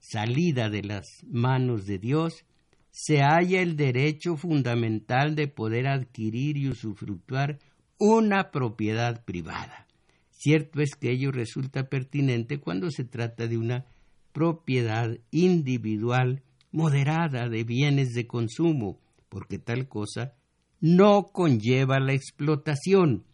salida 0.00 0.70
de 0.70 0.82
las 0.82 1.06
manos 1.26 1.84
de 1.84 1.98
Dios, 1.98 2.46
se 2.96 3.22
halla 3.22 3.60
el 3.60 3.74
derecho 3.74 4.36
fundamental 4.36 5.34
de 5.34 5.48
poder 5.48 5.88
adquirir 5.88 6.56
y 6.56 6.68
usufructuar 6.68 7.58
una 7.98 8.52
propiedad 8.52 9.24
privada. 9.24 9.88
Cierto 10.30 10.80
es 10.80 10.94
que 10.94 11.10
ello 11.10 11.32
resulta 11.32 11.88
pertinente 11.88 12.60
cuando 12.60 12.92
se 12.92 13.02
trata 13.02 13.48
de 13.48 13.58
una 13.58 13.84
propiedad 14.32 15.18
individual 15.32 16.44
moderada 16.70 17.48
de 17.48 17.64
bienes 17.64 18.14
de 18.14 18.28
consumo, 18.28 19.00
porque 19.28 19.58
tal 19.58 19.88
cosa 19.88 20.34
no 20.80 21.26
conlleva 21.32 21.98
la 21.98 22.12
explotación, 22.12 23.24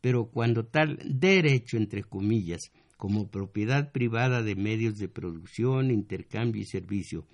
pero 0.00 0.30
cuando 0.30 0.64
tal 0.64 0.98
derecho, 1.04 1.76
entre 1.76 2.02
comillas, 2.02 2.72
como 2.96 3.28
propiedad 3.28 3.92
privada 3.92 4.42
de 4.42 4.56
medios 4.56 4.96
de 4.96 5.08
producción, 5.08 5.90
intercambio 5.90 6.62
y 6.62 6.64
servicio, 6.64 7.26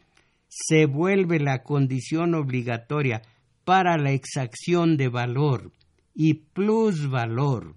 se 0.48 0.86
vuelve 0.86 1.38
la 1.38 1.62
condición 1.62 2.34
obligatoria 2.34 3.22
para 3.64 3.98
la 3.98 4.12
exacción 4.12 4.96
de 4.96 5.08
valor 5.08 5.72
y 6.14 6.34
plusvalor, 6.34 7.76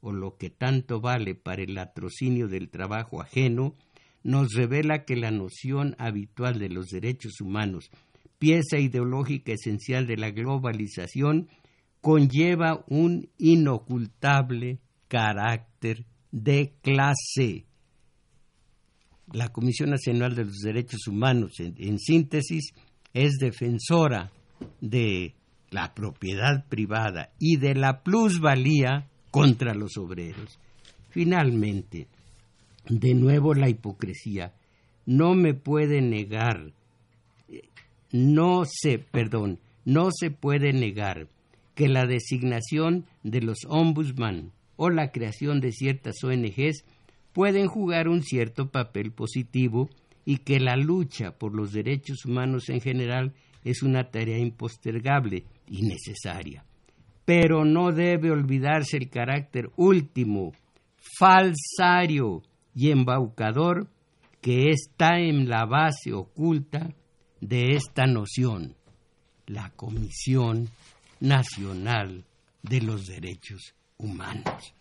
o 0.00 0.12
lo 0.12 0.36
que 0.36 0.50
tanto 0.50 1.00
vale 1.00 1.34
para 1.34 1.62
el 1.62 1.74
latrocinio 1.74 2.48
del 2.48 2.68
trabajo 2.68 3.22
ajeno, 3.22 3.74
nos 4.22 4.52
revela 4.52 5.04
que 5.04 5.16
la 5.16 5.30
noción 5.30 5.94
habitual 5.98 6.58
de 6.58 6.68
los 6.68 6.88
derechos 6.88 7.40
humanos, 7.40 7.90
pieza 8.38 8.78
ideológica 8.78 9.52
esencial 9.52 10.06
de 10.06 10.16
la 10.16 10.30
globalización, 10.30 11.48
conlleva 12.00 12.84
un 12.88 13.30
inocultable 13.38 14.80
carácter 15.08 16.06
de 16.32 16.74
clase. 16.82 17.66
La 19.32 19.48
Comisión 19.48 19.90
Nacional 19.90 20.34
de 20.34 20.44
los 20.44 20.58
Derechos 20.58 21.06
Humanos, 21.06 21.60
en, 21.60 21.98
síntesis, 21.98 22.72
es 23.14 23.38
defensora 23.38 24.30
de 24.80 25.34
la 25.70 25.94
propiedad 25.94 26.66
privada 26.68 27.30
y 27.38 27.56
de 27.56 27.74
la 27.74 28.02
plusvalía 28.02 29.08
contra 29.30 29.74
los 29.74 29.96
obreros. 29.96 30.58
Finalmente, 31.10 32.08
de 32.88 33.14
nuevo 33.14 33.54
la 33.54 33.68
hipocresía. 33.68 34.52
No 35.06 35.34
me 35.34 35.54
puede 35.54 36.00
negar, 36.02 36.72
no 38.12 38.64
se, 38.64 38.98
perdón, 38.98 39.58
no 39.84 40.10
se 40.12 40.30
puede 40.30 40.72
negar 40.72 41.28
que 41.74 41.88
la 41.88 42.06
designación 42.06 43.06
de 43.22 43.40
los 43.40 43.58
ombudsman 43.68 44.52
o 44.76 44.90
la 44.90 45.10
creación 45.10 45.60
de 45.60 45.72
ciertas 45.72 46.22
ONGs 46.22 46.84
pueden 47.40 47.68
jugar 47.68 48.06
un 48.06 48.22
cierto 48.22 48.68
papel 48.68 49.12
positivo 49.12 49.88
y 50.26 50.40
que 50.40 50.60
la 50.60 50.76
lucha 50.76 51.38
por 51.38 51.54
los 51.54 51.72
derechos 51.72 52.26
humanos 52.26 52.68
en 52.68 52.82
general 52.82 53.32
es 53.64 53.82
una 53.82 54.10
tarea 54.10 54.36
impostergable 54.36 55.46
y 55.66 55.80
necesaria. 55.80 56.66
Pero 57.24 57.64
no 57.64 57.92
debe 57.92 58.30
olvidarse 58.30 58.98
el 58.98 59.08
carácter 59.08 59.70
último, 59.76 60.52
falsario 61.18 62.42
y 62.74 62.90
embaucador 62.90 63.88
que 64.42 64.68
está 64.68 65.18
en 65.18 65.48
la 65.48 65.64
base 65.64 66.12
oculta 66.12 66.94
de 67.40 67.74
esta 67.74 68.04
noción, 68.04 68.76
la 69.46 69.70
Comisión 69.70 70.68
Nacional 71.20 72.22
de 72.62 72.82
los 72.82 73.06
Derechos 73.06 73.74
humanos. 73.96 74.74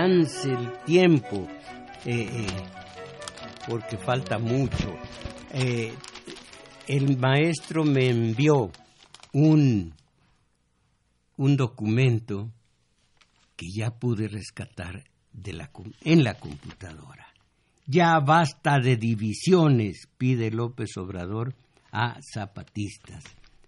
Alcance 0.00 0.50
el 0.50 0.72
tiempo, 0.84 1.46
eh, 2.06 2.28
eh, 2.30 2.46
porque 3.68 3.96
falta 3.98 4.38
mucho. 4.38 4.94
Eh, 5.52 5.92
el 6.86 7.18
maestro 7.18 7.84
me 7.84 8.08
envió 8.08 8.70
un, 9.32 9.92
un 11.36 11.56
documento 11.56 12.50
que 13.56 13.66
ya 13.70 13.90
pude 13.90 14.28
rescatar 14.28 15.04
de 15.32 15.52
la, 15.52 15.70
en 16.02 16.24
la 16.24 16.34
computadora. 16.34 17.26
Ya 17.86 18.18
basta 18.20 18.78
de 18.78 18.96
divisiones, 18.96 20.08
pide 20.16 20.50
López 20.50 20.96
Obrador 20.96 21.54
a 21.92 22.18
zapatistas. 22.22 23.24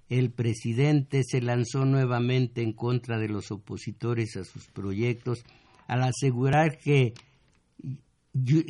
El 0.09 0.31
presidente 0.31 1.23
se 1.25 1.41
lanzó 1.41 1.85
nuevamente 1.85 2.63
en 2.63 2.73
contra 2.73 3.19
de 3.19 3.29
los 3.29 3.51
opositores 3.51 4.37
a 4.37 4.45
sus 4.45 4.67
proyectos 4.69 5.45
al 5.87 6.03
asegurar 6.03 6.79
que, 6.79 7.15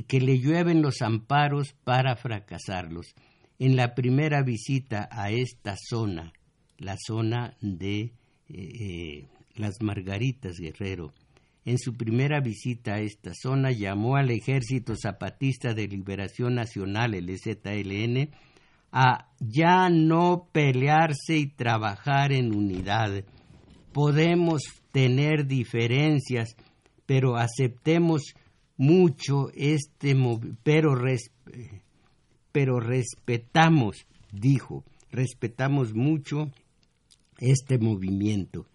que 0.09 0.21
le 0.21 0.39
llueven 0.39 0.83
los 0.83 1.03
amparos 1.03 1.75
para 1.85 2.17
fracasarlos. 2.17 3.15
En 3.59 3.77
la 3.77 3.95
primera 3.95 4.43
visita 4.43 5.09
a 5.11 5.31
esta 5.31 5.77
zona, 5.77 6.33
la 6.79 6.97
zona 6.99 7.57
de 7.61 8.01
eh, 8.01 8.13
eh, 8.49 9.29
las 9.55 9.81
Margaritas 9.81 10.59
Guerrero. 10.59 11.13
En 11.65 11.79
su 11.79 11.95
primera 11.95 12.41
visita 12.41 12.95
a 12.95 13.01
esta 13.01 13.33
zona 13.35 13.71
llamó 13.71 14.17
al 14.17 14.31
Ejército 14.31 14.95
Zapatista 14.97 15.75
de 15.75 15.87
Liberación 15.87 16.57
Nacional, 16.57 17.15
el 17.15 17.31
EZLN, 17.31 18.31
a 18.91 19.29
ya 19.39 19.89
no 19.89 20.49
pelearse 20.53 21.37
y 21.37 21.47
trabajar 21.47 22.33
en 22.33 22.55
unidad. 22.55 23.25
Podemos 23.93 24.63
tener 24.91 25.47
diferencias, 25.47 26.57
pero 27.13 27.37
aceptemos 27.37 28.33
mucho 28.79 29.51
este 29.55 30.17
pero, 30.63 30.95
pero 32.53 32.81
respetamos, 32.81 34.07
dijo, 34.33 34.83
respetamos 35.11 35.93
mucho 35.93 36.51
este 37.37 37.77
movimiento 37.77 38.67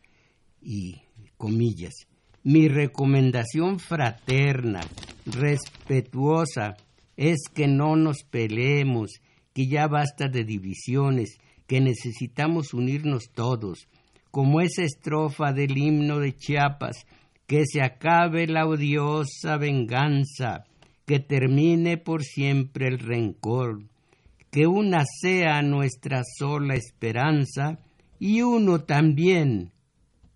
y 0.62 1.02
comillas. 1.36 2.06
Mi 2.44 2.68
recomendación 2.68 3.80
fraterna, 3.80 4.82
respetuosa, 5.26 6.78
es 7.16 7.40
que 7.52 7.68
no 7.68 7.96
nos 7.96 8.18
peleemos, 8.22 9.14
que 9.56 9.66
ya 9.66 9.88
basta 9.88 10.28
de 10.28 10.44
divisiones, 10.44 11.40
que 11.66 11.82
necesitamos 11.82 12.76
unirnos 12.76 13.32
todos, 13.34 13.88
como 14.30 14.62
esa 14.62 14.84
estrofa 14.84 15.54
del 15.54 15.76
himno 15.76 16.20
de 16.20 16.36
Chiapas, 16.36 17.08
que 17.48 17.64
se 17.66 17.82
acabe 17.82 18.46
la 18.46 18.68
odiosa 18.68 19.58
venganza, 19.58 20.66
que 21.06 21.20
termine 21.20 21.98
por 21.98 22.24
siempre 22.24 22.90
el 22.90 23.00
rencor, 23.00 23.84
que 24.52 24.68
una 24.68 25.06
sea 25.22 25.62
nuestra 25.62 26.22
sola 26.38 26.76
esperanza 26.76 27.80
y 28.20 28.42
uno 28.42 28.82
también 28.82 29.72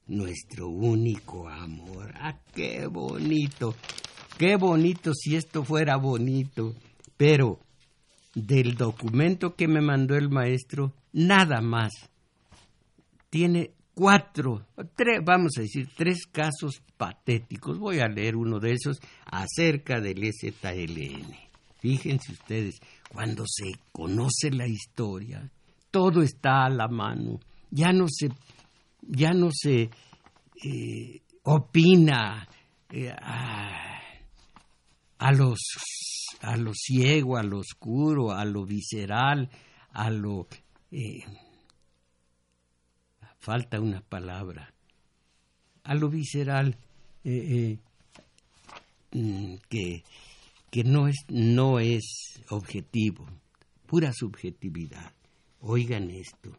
nuestro 0.08 0.70
único 0.70 1.50
amor. 1.50 2.14
¡Ah, 2.16 2.38
qué 2.54 2.88
bonito! 2.88 3.76
¡Qué 4.38 4.56
bonito 4.56 5.14
si 5.14 5.36
esto 5.36 5.64
fuera 5.64 5.98
bonito! 5.98 6.74
Pero 7.18 7.60
del 8.34 8.76
documento 8.76 9.56
que 9.56 9.68
me 9.68 9.82
mandó 9.82 10.16
el 10.16 10.30
maestro, 10.30 10.94
nada 11.12 11.62
más. 11.62 11.92
Tiene 13.30 13.72
cuatro, 14.02 14.66
tres, 14.96 15.20
vamos 15.24 15.52
a 15.60 15.62
decir, 15.62 15.88
tres 15.96 16.26
casos 16.26 16.82
patéticos. 16.98 17.78
Voy 17.78 18.00
a 18.00 18.08
leer 18.08 18.36
uno 18.36 18.60
de 18.60 18.72
esos 18.72 19.00
acerca 19.28 20.02
del 20.02 20.24
EZLN. 20.24 21.36
Fíjense 21.78 22.32
ustedes, 22.32 22.80
cuando 23.14 23.44
se 23.46 23.74
conoce 23.92 24.50
la 24.50 24.68
historia, 24.68 25.48
todo 25.92 26.24
está 26.24 26.66
a 26.66 26.70
la 26.72 26.88
mano. 26.88 27.40
Ya 27.70 27.94
no 27.94 28.08
se 28.10 28.30
ya 29.04 29.34
no 29.34 29.50
se 29.52 29.82
eh, 29.84 31.22
opina 31.44 32.50
eh, 32.90 33.14
a, 35.20 35.32
los, 35.32 35.60
a 36.42 36.58
lo 36.58 36.74
ciego, 36.74 37.38
a 37.38 37.44
lo 37.44 37.60
oscuro, 37.60 38.32
a 38.32 38.46
lo 38.46 38.66
visceral, 38.66 39.48
a 39.92 40.10
lo... 40.10 40.48
Eh, 40.90 41.24
falta 43.42 43.82
una 43.82 44.02
palabra, 44.02 44.72
a 45.84 45.96
lo 45.96 46.10
visceral, 46.10 46.78
eh, 47.24 47.78
eh, 49.14 49.18
mm, 49.18 49.56
que, 49.68 50.04
que 50.70 50.84
no, 50.84 51.08
es, 51.08 51.18
no 51.28 51.80
es 51.80 52.40
objetivo, 52.50 53.28
pura 53.88 54.14
subjetividad. 54.14 55.12
Oigan 55.60 56.12
esto, 56.12 56.56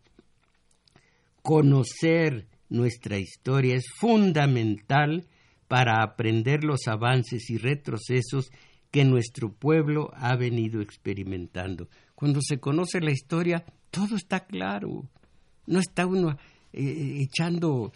conocer 1.40 2.48
nuestra 2.68 3.18
historia 3.18 3.76
es 3.76 3.84
fundamental 3.96 5.26
para 5.68 6.02
aprender 6.02 6.64
los 6.64 6.88
avances 6.88 7.48
y 7.48 7.58
retrocesos 7.58 8.50
que 8.90 9.04
nuestro 9.04 9.52
pueblo 9.52 10.10
ha 10.14 10.36
venido 10.36 10.82
experimentando. 10.82 11.88
Cuando 12.16 12.40
se 12.42 12.58
conoce 12.58 13.00
la 13.00 13.12
historia, 13.12 13.64
todo 13.90 14.16
está 14.16 14.46
claro. 14.46 15.08
No 15.66 15.78
está 15.78 16.06
uno 16.06 16.36
eh, 16.72 17.18
echando 17.20 17.92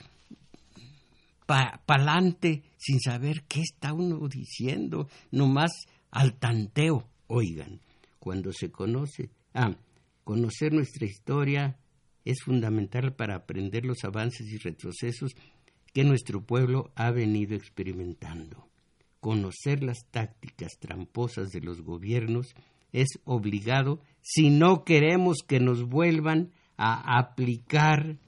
pa'lante 1.46 2.62
sin 2.76 3.00
saber 3.00 3.44
qué 3.48 3.60
está 3.60 3.92
uno 3.92 4.28
diciendo, 4.28 5.08
nomás 5.30 5.86
al 6.10 6.34
tanteo. 6.34 7.08
Oigan, 7.28 7.80
cuando 8.18 8.52
se 8.52 8.70
conoce, 8.70 9.30
ah, 9.54 9.76
conocer 10.24 10.72
nuestra 10.72 11.06
historia 11.06 11.78
es 12.24 12.42
fundamental 12.44 13.14
para 13.14 13.36
aprender 13.36 13.84
los 13.84 14.04
avances 14.04 14.48
y 14.48 14.58
retrocesos 14.58 15.32
que 15.92 16.04
nuestro 16.04 16.44
pueblo 16.44 16.90
ha 16.96 17.10
venido 17.10 17.54
experimentando. 17.54 18.68
Conocer 19.20 19.82
las 19.82 20.06
tácticas 20.10 20.72
tramposas 20.78 21.50
de 21.50 21.60
los 21.60 21.80
gobiernos 21.82 22.54
es 22.92 23.08
obligado 23.24 24.00
si 24.20 24.50
no 24.50 24.84
queremos 24.84 25.38
que 25.46 25.60
nos 25.60 25.84
vuelvan 25.84 26.52
a 26.76 27.18
aplicar 27.18 28.18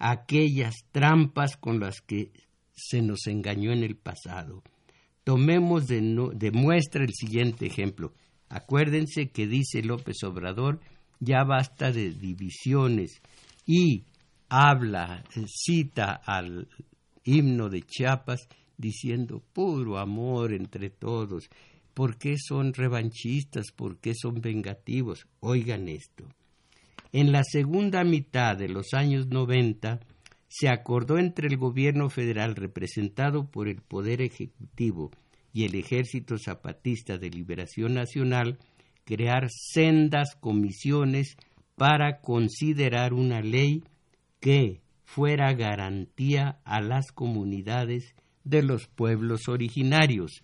aquellas 0.00 0.74
trampas 0.90 1.56
con 1.56 1.78
las 1.78 2.00
que 2.00 2.32
se 2.74 3.02
nos 3.02 3.26
engañó 3.26 3.70
en 3.72 3.84
el 3.84 3.96
pasado. 3.96 4.62
Tomemos 5.22 5.86
de, 5.86 6.50
muestra 6.52 7.04
el 7.04 7.12
siguiente 7.12 7.66
ejemplo. 7.66 8.14
Acuérdense 8.48 9.30
que 9.30 9.46
dice 9.46 9.82
López 9.82 10.24
Obrador, 10.24 10.80
ya 11.20 11.44
basta 11.44 11.92
de 11.92 12.10
divisiones 12.10 13.20
y 13.66 14.04
habla, 14.48 15.22
cita 15.46 16.14
al 16.14 16.66
himno 17.22 17.68
de 17.68 17.82
Chiapas 17.82 18.48
diciendo 18.78 19.42
puro 19.52 19.98
amor 19.98 20.54
entre 20.54 20.88
todos. 20.88 21.50
¿Por 21.92 22.16
qué 22.16 22.36
son 22.38 22.72
revanchistas? 22.72 23.66
¿Por 23.76 23.98
qué 23.98 24.14
son 24.14 24.40
vengativos? 24.40 25.26
Oigan 25.40 25.88
esto. 25.88 26.24
En 27.12 27.32
la 27.32 27.42
segunda 27.42 28.04
mitad 28.04 28.56
de 28.56 28.68
los 28.68 28.94
años 28.94 29.26
90 29.26 29.98
se 30.46 30.68
acordó 30.68 31.18
entre 31.18 31.48
el 31.48 31.56
gobierno 31.56 32.08
federal 32.08 32.54
representado 32.54 33.50
por 33.50 33.68
el 33.68 33.82
Poder 33.82 34.22
Ejecutivo 34.22 35.10
y 35.52 35.64
el 35.64 35.74
Ejército 35.74 36.38
Zapatista 36.38 37.18
de 37.18 37.30
Liberación 37.30 37.94
Nacional 37.94 38.58
crear 39.04 39.48
sendas 39.50 40.36
comisiones 40.36 41.36
para 41.74 42.20
considerar 42.20 43.12
una 43.12 43.40
ley 43.40 43.82
que 44.38 44.80
fuera 45.04 45.52
garantía 45.54 46.60
a 46.64 46.80
las 46.80 47.10
comunidades 47.10 48.14
de 48.44 48.62
los 48.62 48.86
pueblos 48.86 49.48
originarios. 49.48 50.42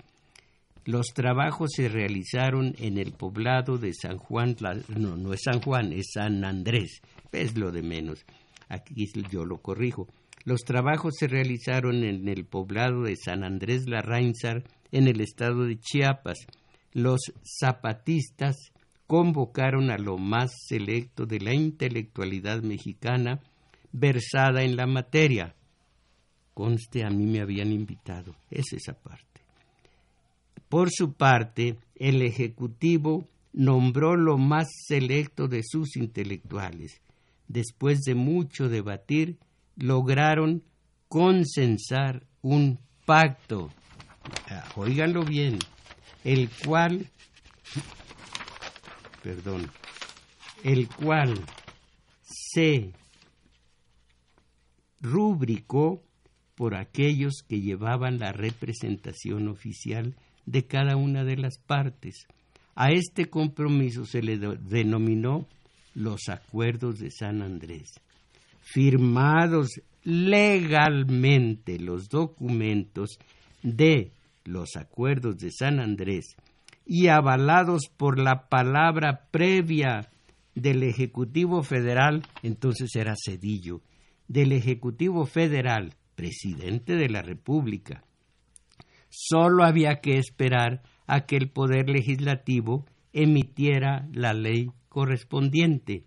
Los 0.86 1.08
trabajos 1.14 1.72
se 1.74 1.88
realizaron 1.88 2.72
en 2.78 2.96
el 2.96 3.10
poblado 3.10 3.76
de 3.76 3.92
San 3.92 4.18
Juan, 4.18 4.54
no, 4.96 5.32
es 5.32 5.42
San 5.42 5.60
Juan, 5.60 5.92
es 5.92 6.12
San 6.14 6.44
Andrés, 6.44 7.02
es 7.32 7.58
lo 7.58 7.72
de 7.72 7.82
menos. 7.82 8.24
Aquí 8.68 9.08
yo 9.28 9.44
lo 9.44 9.58
corrijo. 9.58 10.06
Los 10.44 10.60
trabajos 10.60 11.14
se 11.18 11.26
realizaron 11.26 12.04
en 12.04 12.28
el 12.28 12.44
poblado 12.44 13.02
de 13.02 13.16
San 13.16 13.42
Andrés 13.42 13.88
Larrainzar, 13.88 14.62
en 14.92 15.08
el 15.08 15.20
estado 15.20 15.64
de 15.64 15.76
Chiapas. 15.76 16.46
Los 16.92 17.32
zapatistas 17.42 18.54
convocaron 19.08 19.90
a 19.90 19.98
lo 19.98 20.18
más 20.18 20.52
selecto 20.68 21.26
de 21.26 21.40
la 21.40 21.52
intelectualidad 21.52 22.62
mexicana 22.62 23.40
versada 23.90 24.62
en 24.62 24.76
la 24.76 24.86
materia. 24.86 25.56
Conste, 26.54 27.04
a 27.04 27.10
mí 27.10 27.26
me 27.26 27.40
habían 27.40 27.72
invitado. 27.72 28.36
Es 28.48 28.72
esa 28.72 28.92
parte. 28.92 29.25
Por 30.76 30.90
su 30.90 31.14
parte, 31.14 31.78
el 31.94 32.20
Ejecutivo 32.20 33.26
nombró 33.54 34.14
lo 34.14 34.36
más 34.36 34.68
selecto 34.86 35.48
de 35.48 35.62
sus 35.64 35.96
intelectuales. 35.96 37.00
Después 37.48 38.00
de 38.00 38.14
mucho 38.14 38.68
debatir, 38.68 39.38
lograron 39.76 40.62
consensar 41.08 42.26
un 42.42 42.78
pacto, 43.06 43.70
ah, 44.50 44.68
oíganlo 44.76 45.24
bien, 45.24 45.58
el 46.24 46.50
cual 46.66 47.08
perdón, 49.22 49.70
el 50.62 50.88
cual 50.90 51.40
se 52.20 52.92
rubricó 55.00 56.02
por 56.54 56.74
aquellos 56.74 57.42
que 57.48 57.62
llevaban 57.62 58.18
la 58.18 58.32
representación 58.32 59.48
oficial 59.48 60.14
de 60.46 60.66
cada 60.66 60.96
una 60.96 61.24
de 61.24 61.36
las 61.36 61.58
partes. 61.58 62.26
A 62.74 62.90
este 62.90 63.26
compromiso 63.26 64.06
se 64.06 64.22
le 64.22 64.38
denominó 64.38 65.46
los 65.94 66.28
acuerdos 66.28 66.98
de 66.98 67.10
San 67.10 67.42
Andrés. 67.42 68.00
Firmados 68.60 69.80
legalmente 70.04 71.78
los 71.78 72.08
documentos 72.08 73.18
de 73.62 74.12
los 74.44 74.76
acuerdos 74.76 75.38
de 75.38 75.50
San 75.50 75.80
Andrés 75.80 76.36
y 76.86 77.08
avalados 77.08 77.88
por 77.96 78.18
la 78.18 78.48
palabra 78.48 79.26
previa 79.30 80.08
del 80.54 80.84
Ejecutivo 80.84 81.62
Federal, 81.62 82.22
entonces 82.42 82.94
era 82.94 83.14
Cedillo, 83.16 83.80
del 84.28 84.52
Ejecutivo 84.52 85.26
Federal, 85.26 85.94
presidente 86.14 86.94
de 86.94 87.08
la 87.08 87.22
República. 87.22 88.04
Solo 89.18 89.64
había 89.64 90.02
que 90.02 90.18
esperar 90.18 90.82
a 91.06 91.24
que 91.24 91.36
el 91.36 91.48
Poder 91.48 91.88
Legislativo 91.88 92.84
emitiera 93.14 94.06
la 94.12 94.34
ley 94.34 94.70
correspondiente. 94.90 96.04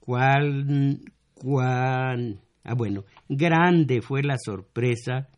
¿Cuál, 0.00 1.02
cuán, 1.34 2.40
ah, 2.64 2.72
bueno, 2.74 3.04
grande 3.28 4.00
fue 4.00 4.22
la 4.22 4.38
sorpresa 4.38 5.28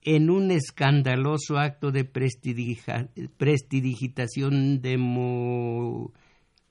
en 0.00 0.30
un 0.30 0.52
escandaloso 0.52 1.58
acto 1.58 1.90
de 1.90 2.04
prestidigitación 2.04 4.80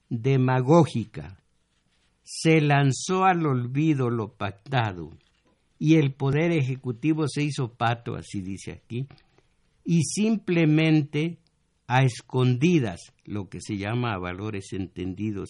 demagógica. 0.10 1.41
Se 2.24 2.62
lanzó 2.62 3.26
al 3.26 3.45
olvido 3.45 4.10
lo 4.10 4.30
pactado 4.30 5.12
y 5.78 5.95
el 5.95 6.14
poder 6.14 6.54
ejecutivo 6.54 7.28
se 7.28 7.43
hizo 7.43 7.74
pato, 7.74 8.16
así 8.16 8.39
dice 8.39 8.72
aquí, 8.72 9.10
y 9.92 10.04
simplemente 10.04 11.38
a 11.86 12.04
escondidas, 12.04 13.14
lo 13.26 13.50
que 13.50 13.60
se 13.60 13.76
llama 13.76 14.14
a 14.14 14.20
valores 14.20 14.72
entendidos, 14.72 15.50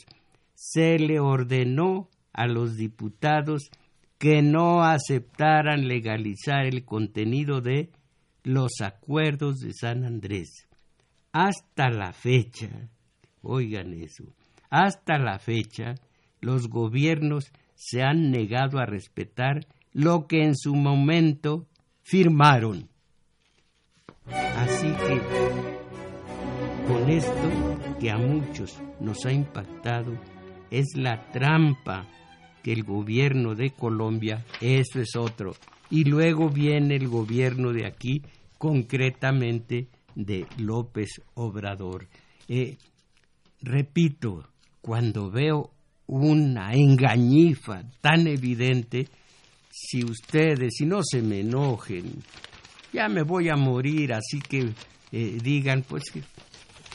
se 0.56 0.98
le 0.98 1.20
ordenó 1.20 2.10
a 2.34 2.48
los 2.48 2.76
diputados 2.76 3.70
que 4.18 4.42
no 4.42 4.82
aceptaran 4.82 5.88
legalizar 5.88 6.66
el 6.66 6.86
contenido 6.86 7.62
de 7.62 7.92
los 8.42 8.82
acuerdos 8.82 9.60
de 9.60 9.74
San 9.74 10.06
Andrés. 10.06 10.68
Hasta 11.32 11.92
la 11.92 12.12
fecha, 12.12 12.89
oigan 13.44 13.94
eso, 13.94 14.24
hasta 14.72 15.20
la 15.20 15.38
fecha 15.38 15.94
los 16.39 16.68
gobiernos 16.68 17.52
se 17.76 18.02
han 18.02 18.32
negado 18.32 18.80
a 18.80 18.88
respetar 18.88 19.68
lo 19.94 20.26
que 20.26 20.42
en 20.42 20.56
su 20.56 20.74
momento 20.74 21.68
firmaron. 22.02 22.91
Así 24.28 24.88
que 24.88 25.22
con 26.88 27.09
esto 27.09 27.97
que 27.99 28.11
a 28.11 28.17
muchos 28.17 28.80
nos 28.99 29.26
ha 29.26 29.32
impactado 29.32 30.13
es 30.69 30.95
la 30.95 31.30
trampa 31.32 32.07
que 32.63 32.72
el 32.74 32.84
gobierno 32.84 33.55
de 33.55 33.72
Colombia, 33.72 34.45
eso 34.61 34.99
es 34.99 35.15
otro. 35.15 35.53
Y 35.89 36.05
luego 36.05 36.49
viene 36.49 36.95
el 36.95 37.07
gobierno 37.07 37.74
de 37.74 37.86
aquí, 37.86 38.22
concretamente 38.57 39.88
de 40.15 40.45
López 40.57 41.22
Obrador. 41.34 42.07
Eh, 42.47 42.78
repito, 43.61 44.47
cuando 44.82 45.30
veo 45.30 45.72
una 46.07 46.74
engañifa 46.74 47.84
tan 47.99 48.28
evidente, 48.28 49.07
si 49.69 50.03
ustedes, 50.03 50.74
si 50.78 50.86
no 50.86 51.01
se 51.03 51.22
me 51.22 51.39
enojen, 51.39 52.24
ya 52.94 53.08
me 53.10 53.24
voy 53.24 53.50
a 53.50 53.56
morir, 53.56 54.14
así 54.14 54.39
que 54.39 54.74
eh, 55.12 55.38
digan, 55.42 55.84
pues, 55.88 56.04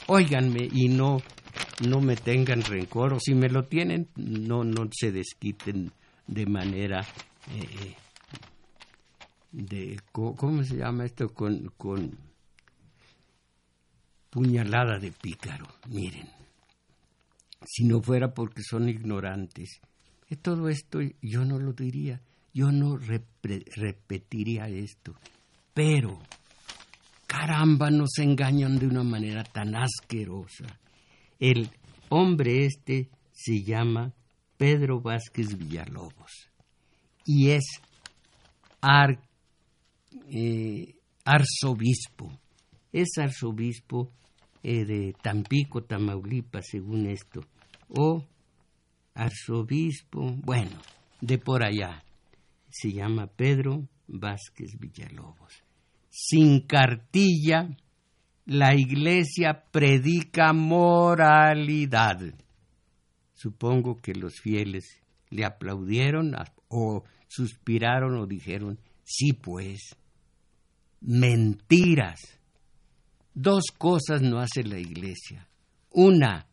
óiganme 0.07 0.67
y 0.71 0.89
no 0.89 1.21
no 1.87 2.01
me 2.01 2.15
tengan 2.15 2.63
rencor 2.63 3.13
o 3.13 3.19
si 3.19 3.33
me 3.33 3.49
lo 3.49 3.65
tienen, 3.65 4.09
no, 4.15 4.63
no 4.63 4.89
se 4.91 5.11
desquiten 5.11 5.91
de 6.25 6.45
manera 6.45 7.05
eh, 7.51 7.95
de, 9.51 9.99
¿cómo 10.11 10.63
se 10.63 10.77
llama 10.77 11.05
esto? 11.05 11.29
Con, 11.29 11.71
con 11.77 12.17
puñalada 14.29 14.99
de 14.99 15.11
pícaro, 15.11 15.67
miren. 15.89 16.29
Si 17.65 17.83
no 17.83 18.01
fuera 18.01 18.33
porque 18.33 18.61
son 18.61 18.87
ignorantes, 18.87 19.81
todo 20.41 20.69
esto 20.69 20.99
yo 21.21 21.43
no 21.43 21.59
lo 21.59 21.73
diría, 21.73 22.21
yo 22.53 22.71
no 22.71 22.97
repetiría 22.97 24.67
esto. 24.67 25.15
Pero, 25.77 26.17
caramba, 27.27 27.91
nos 27.91 28.17
engañan 28.17 28.79
de 28.79 28.87
una 28.87 29.03
manera 29.03 29.43
tan 29.43 29.75
asquerosa. 29.75 30.65
El 31.39 31.69
hombre 32.09 32.65
este 32.65 33.11
se 33.31 33.61
llama 33.61 34.11
Pedro 34.57 35.01
Vázquez 35.01 35.55
Villalobos 35.55 36.49
y 37.25 37.51
es 37.51 37.63
eh, 40.31 40.95
arzobispo. 41.23 42.31
Es 42.91 43.09
arzobispo 43.19 44.09
eh, 44.63 44.83
de 44.83 45.13
Tampico, 45.21 45.83
Tamaulipas, 45.83 46.65
según 46.71 47.05
esto. 47.05 47.41
O 47.89 48.25
arzobispo, 49.13 50.31
bueno, 50.43 50.81
de 51.21 51.37
por 51.37 51.63
allá. 51.63 52.03
Se 52.67 52.91
llama 52.91 53.27
Pedro 53.27 53.87
Vázquez 54.07 54.79
Villalobos. 54.79 55.66
Sin 56.09 56.61
cartilla, 56.61 57.69
la 58.45 58.75
iglesia 58.75 59.63
predica 59.71 60.53
moralidad. 60.53 62.21
Supongo 63.33 63.97
que 63.97 64.13
los 64.15 64.39
fieles 64.39 65.01
le 65.29 65.45
aplaudieron 65.45 66.33
o 66.69 67.03
suspiraron 67.27 68.17
o 68.17 68.25
dijeron, 68.25 68.79
sí 69.03 69.33
pues, 69.33 69.95
mentiras. 71.01 72.19
Dos 73.33 73.65
cosas 73.77 74.21
no 74.21 74.39
hace 74.39 74.63
la 74.63 74.79
iglesia. 74.79 75.47
Una, 75.91 76.47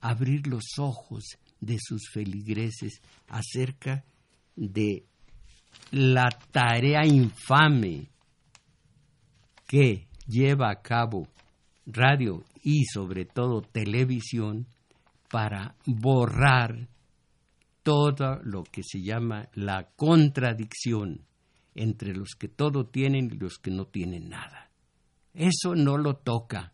abrir 0.00 0.46
los 0.46 0.78
ojos 0.78 1.24
de 1.60 1.78
sus 1.80 2.08
feligreses 2.12 3.00
acerca 3.28 4.04
de 4.56 5.04
la 5.90 6.28
tarea 6.52 7.04
infame 7.04 8.08
que 9.70 10.08
lleva 10.26 10.68
a 10.68 10.82
cabo 10.82 11.28
radio 11.86 12.42
y 12.60 12.86
sobre 12.86 13.24
todo 13.24 13.62
televisión 13.62 14.66
para 15.30 15.76
borrar 15.86 16.88
todo 17.84 18.40
lo 18.42 18.64
que 18.64 18.82
se 18.82 19.00
llama 19.00 19.48
la 19.54 19.88
contradicción 19.94 21.24
entre 21.76 22.14
los 22.14 22.30
que 22.36 22.48
todo 22.48 22.86
tienen 22.86 23.26
y 23.26 23.38
los 23.38 23.58
que 23.58 23.70
no 23.70 23.84
tienen 23.84 24.28
nada. 24.28 24.70
Eso 25.34 25.76
no 25.76 25.96
lo 25.96 26.16
toca 26.16 26.72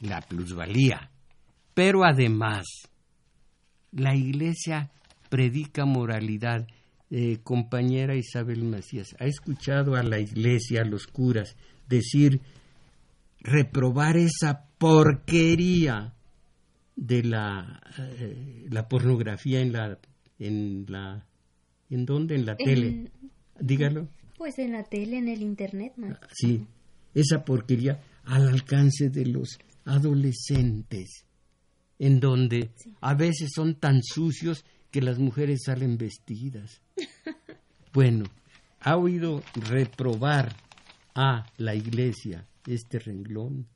la 0.00 0.20
plusvalía. 0.20 1.10
Pero 1.72 2.04
además, 2.04 2.66
la 3.92 4.14
Iglesia 4.14 4.90
predica 5.30 5.86
moralidad. 5.86 6.66
Eh, 7.10 7.38
compañera 7.42 8.14
Isabel 8.14 8.64
Macías, 8.64 9.16
¿ha 9.18 9.24
escuchado 9.24 9.94
a 9.94 10.02
la 10.02 10.20
Iglesia, 10.20 10.82
a 10.82 10.84
los 10.84 11.06
curas, 11.06 11.56
decir, 11.88 12.40
reprobar 13.40 14.18
esa 14.18 14.66
porquería 14.76 16.14
de 16.96 17.22
la, 17.22 17.80
eh, 17.98 18.66
la 18.70 18.88
pornografía 18.88 19.60
en 19.60 19.72
la, 19.72 19.98
en 20.38 20.84
la 20.88 21.24
¿En 21.90 22.04
dónde? 22.04 22.34
En 22.34 22.46
la 22.46 22.56
tele. 22.56 23.10
Dígalo. 23.60 24.08
Pues 24.36 24.58
en 24.58 24.72
la 24.72 24.84
tele, 24.84 25.18
en 25.18 25.28
el 25.28 25.42
internet, 25.42 25.94
¿no? 25.96 26.16
Sí, 26.32 26.64
esa 27.14 27.44
porquería 27.44 28.00
al 28.24 28.48
alcance 28.48 29.10
de 29.10 29.26
los 29.26 29.58
adolescentes, 29.84 31.24
en 31.98 32.20
donde 32.20 32.70
a 33.00 33.14
veces 33.14 33.50
son 33.54 33.76
tan 33.76 34.02
sucios 34.02 34.64
que 34.90 35.00
las 35.00 35.18
mujeres 35.18 35.60
salen 35.64 35.98
vestidas. 35.98 36.80
bueno, 37.92 38.24
ha 38.80 38.96
oído 38.96 39.42
reprobar 39.54 40.54
a 41.14 41.46
la 41.56 41.74
iglesia 41.74 42.46
este 42.66 42.98
renglón. 42.98 43.66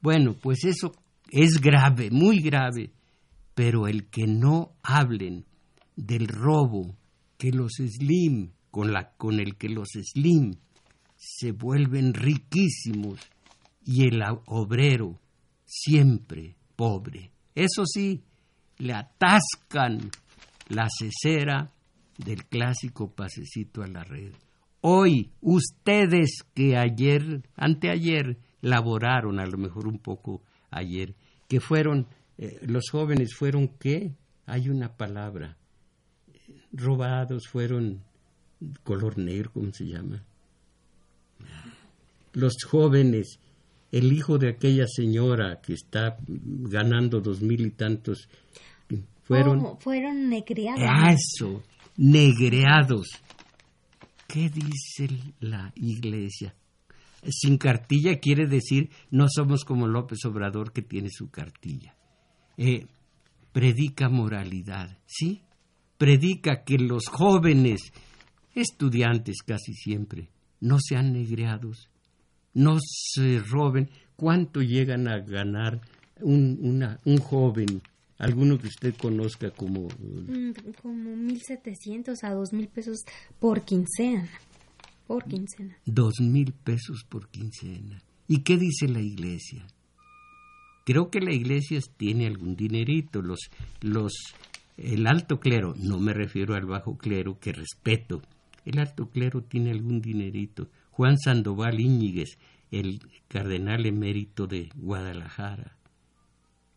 Bueno, 0.00 0.34
pues 0.34 0.64
eso 0.64 0.92
es 1.30 1.60
grave, 1.60 2.10
muy 2.10 2.40
grave, 2.40 2.90
pero 3.54 3.86
el 3.86 4.08
que 4.08 4.26
no 4.26 4.72
hablen 4.82 5.44
del 5.96 6.28
robo 6.28 6.96
que 7.38 7.50
los 7.50 7.72
slim, 7.78 8.52
con, 8.70 8.92
la, 8.92 9.12
con 9.16 9.40
el 9.40 9.56
que 9.56 9.68
los 9.68 9.88
slim 9.90 10.54
se 11.16 11.52
vuelven 11.52 12.14
riquísimos 12.14 13.20
y 13.84 14.04
el 14.06 14.22
obrero 14.46 15.20
siempre 15.64 16.56
pobre. 16.76 17.30
Eso 17.54 17.84
sí, 17.86 18.22
le 18.82 18.94
atascan 18.94 20.10
la 20.68 20.88
cesera 20.90 21.70
del 22.18 22.44
clásico 22.46 23.12
pasecito 23.12 23.82
a 23.82 23.86
la 23.86 24.02
red. 24.02 24.32
Hoy, 24.80 25.30
ustedes 25.40 26.38
que 26.52 26.76
ayer, 26.76 27.42
anteayer, 27.54 28.38
laboraron, 28.60 29.38
a 29.38 29.46
lo 29.46 29.56
mejor 29.56 29.86
un 29.86 30.00
poco 30.00 30.42
ayer, 30.72 31.14
que 31.48 31.60
fueron, 31.60 32.08
eh, 32.38 32.58
los 32.62 32.90
jóvenes 32.90 33.36
fueron 33.36 33.68
qué? 33.68 34.14
Hay 34.46 34.68
una 34.68 34.96
palabra, 34.96 35.56
robados 36.72 37.46
fueron 37.46 38.02
color 38.82 39.16
negro, 39.16 39.52
¿cómo 39.54 39.72
se 39.72 39.86
llama? 39.86 40.24
Los 42.32 42.54
jóvenes, 42.68 43.38
el 43.92 44.12
hijo 44.12 44.38
de 44.38 44.48
aquella 44.48 44.86
señora 44.88 45.60
que 45.60 45.74
está 45.74 46.16
ganando 46.26 47.20
dos 47.20 47.42
mil 47.42 47.64
y 47.64 47.70
tantos, 47.70 48.28
fueron... 49.36 49.60
Oh, 49.64 49.76
fueron 49.78 50.28
negreados. 50.28 51.20
Eso, 51.20 51.62
negreados. 51.96 53.08
¿Qué 54.26 54.48
dice 54.48 55.08
la 55.40 55.72
iglesia? 55.76 56.54
Sin 57.28 57.58
cartilla 57.58 58.18
quiere 58.18 58.46
decir 58.46 58.90
no 59.10 59.26
somos 59.28 59.64
como 59.64 59.86
López 59.86 60.24
Obrador 60.24 60.72
que 60.72 60.82
tiene 60.82 61.08
su 61.10 61.30
cartilla. 61.30 61.94
Eh, 62.56 62.86
predica 63.52 64.08
moralidad, 64.08 64.98
¿sí? 65.06 65.42
predica 66.02 66.64
que 66.64 66.78
los 66.78 67.06
jóvenes, 67.06 67.92
estudiantes 68.56 69.36
casi 69.46 69.72
siempre, 69.72 70.30
no 70.58 70.78
sean 70.80 71.12
negreados, 71.12 71.90
no 72.54 72.78
se 72.80 73.38
roben. 73.38 73.88
¿Cuánto 74.16 74.62
llegan 74.62 75.06
a 75.06 75.20
ganar 75.20 75.80
un, 76.20 76.84
un 77.04 77.18
joven, 77.18 77.82
alguno 78.18 78.58
que 78.58 78.68
usted 78.68 78.94
conozca 78.96 79.50
como... 79.50 79.88
Mm, 79.98 80.52
como 80.80 81.10
1.700 81.10 82.22
a 82.22 82.34
2.000 82.34 82.68
pesos 82.68 83.04
por 83.38 83.62
quincena. 83.64 84.28
Por 85.06 85.24
quincena. 85.24 85.76
Dos 85.84 86.20
mil 86.20 86.52
pesos 86.52 87.04
por 87.08 87.28
quincena. 87.28 88.00
¿Y 88.28 88.38
qué 88.38 88.56
dice 88.56 88.88
la 88.88 89.00
iglesia? 89.00 89.66
Creo 90.84 91.10
que 91.10 91.20
la 91.20 91.34
iglesia 91.34 91.80
tiene 91.96 92.26
algún 92.26 92.56
dinerito. 92.56 93.20
Los, 93.20 93.50
los 93.80 94.12
el 94.76 95.06
alto 95.06 95.38
clero, 95.38 95.74
no 95.76 95.98
me 95.98 96.12
refiero 96.12 96.54
al 96.54 96.66
bajo 96.66 96.96
clero, 96.96 97.38
que 97.38 97.52
respeto, 97.52 98.22
el 98.64 98.78
alto 98.78 99.10
clero 99.10 99.42
tiene 99.42 99.70
algún 99.70 100.00
dinerito. 100.00 100.68
Juan 100.90 101.18
Sandoval 101.18 101.80
Íñiguez, 101.80 102.38
el 102.70 103.00
cardenal 103.28 103.86
emérito 103.86 104.46
de 104.46 104.70
Guadalajara, 104.76 105.76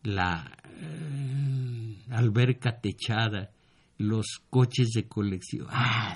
la 0.06 0.48
eh, 0.80 1.96
alberca 2.10 2.80
techada, 2.80 3.50
los 3.98 4.40
coches 4.48 4.90
de 4.94 5.08
colección. 5.08 5.66
¡Ah, 5.70 6.14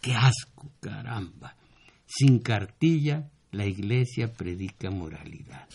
qué 0.00 0.14
asco, 0.14 0.70
caramba! 0.80 1.56
Sin 2.06 2.38
cartilla, 2.38 3.28
la 3.50 3.66
iglesia 3.66 4.32
predica 4.32 4.90
moralidad. 4.90 5.68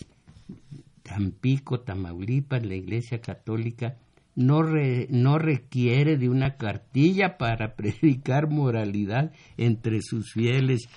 Tampico, 1.02 1.80
Tamaulipas, 1.80 2.64
la 2.64 2.74
iglesia 2.74 3.20
católica 3.20 3.98
no, 4.34 4.62
no 5.10 5.38
requiere 5.38 6.16
de 6.16 6.28
una 6.28 6.56
cartilla 6.56 7.36
para 7.36 7.74
predicar 7.76 8.48
moralidad 8.48 9.32
entre 9.56 10.00
sus 10.00 10.32
fieles. 10.32 10.88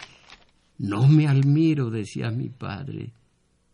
No 0.78 1.08
me 1.08 1.28
admiro, 1.28 1.90
decía 1.90 2.32
mi 2.32 2.50
padre, 2.50 3.12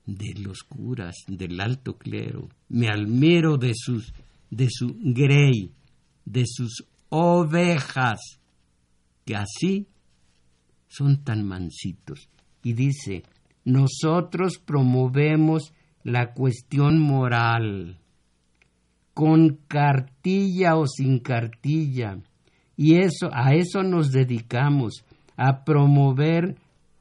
de 0.08 0.34
los 0.39 0.64
curas, 0.64 1.16
del 1.28 1.60
alto 1.60 1.97
clero, 1.97 2.49
me 2.70 2.89
admiro 2.89 3.58
de 3.58 3.74
sus 3.76 4.14
de 4.49 4.68
su 4.70 4.95
grey, 4.99 5.74
de 6.26 6.43
sus 6.45 6.86
ovejas, 7.10 8.20
que 9.26 9.36
así 9.36 9.88
son 10.88 11.24
tan 11.24 11.45
mansitos. 11.45 12.30
Y 12.64 12.74
dice, 12.74 13.24
nosotros 13.66 14.58
promovemos 14.64 15.74
la 16.03 16.34
cuestión 16.34 16.99
moral, 16.99 17.99
con 19.14 19.60
cartilla 19.68 20.78
o 20.78 20.86
sin 20.88 21.20
cartilla. 21.20 22.20
Y 22.76 22.95
eso, 22.95 23.30
a 23.34 23.55
eso 23.55 23.84
nos 23.84 24.12
dedicamos, 24.12 25.03
a 25.36 25.64
promover, 25.66 26.55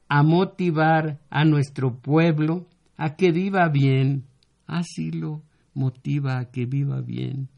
a 0.09 0.23
motivar 0.23 1.19
a 1.29 1.45
nuestro 1.45 1.95
pueblo 1.95 2.65
a 2.97 3.15
que 3.15 3.31
viva 3.31 3.69
bien. 3.69 4.25
Así 4.65 5.11
lo 5.11 5.43
motiva 5.73 6.39
a 6.39 6.51
que 6.51 6.65
viva 6.65 7.01
bien. 7.01 7.49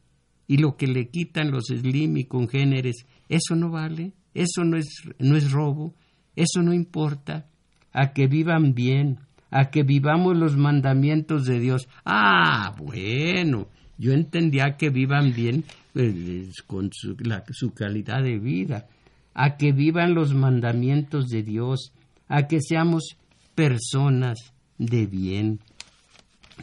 Y 0.48 0.58
lo 0.58 0.76
que 0.76 0.88
le 0.88 1.10
quitan 1.10 1.52
los 1.52 1.68
slim 1.68 2.18
y 2.18 2.26
congéneres, 2.26 3.06
eso 3.30 3.56
no 3.56 3.70
vale, 3.70 4.14
eso 4.34 4.64
no 4.64 4.78
es, 4.78 5.04
no 5.20 5.36
es 5.36 5.52
robo, 5.52 5.96
eso 6.36 6.62
no 6.62 6.74
importa. 6.74 7.48
A 7.92 8.14
que 8.14 8.28
vivan 8.28 8.74
bien, 8.74 9.20
a 9.50 9.70
que 9.70 9.84
vivamos 9.84 10.38
los 10.38 10.58
mandamientos 10.58 11.46
de 11.46 11.60
Dios. 11.60 11.88
Ah, 12.06 12.76
bueno, 12.78 13.68
yo 13.98 14.14
entendía 14.14 14.76
que 14.78 14.90
vivan 14.90 15.34
bien 15.34 15.64
eh, 15.96 16.50
con 16.68 16.92
su 16.92 17.74
calidad 17.74 18.24
de 18.24 18.38
vida, 18.38 18.88
a 19.34 19.56
que 19.58 19.72
vivan 19.72 20.14
los 20.14 20.34
mandamientos 20.34 21.30
de 21.30 21.44
Dios, 21.44 21.94
a 22.28 22.48
que 22.48 22.60
seamos 22.62 23.18
personas 23.56 24.54
de 24.80 25.06
bien. 25.06 25.60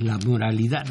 La 0.01 0.19
moralidad, 0.19 0.85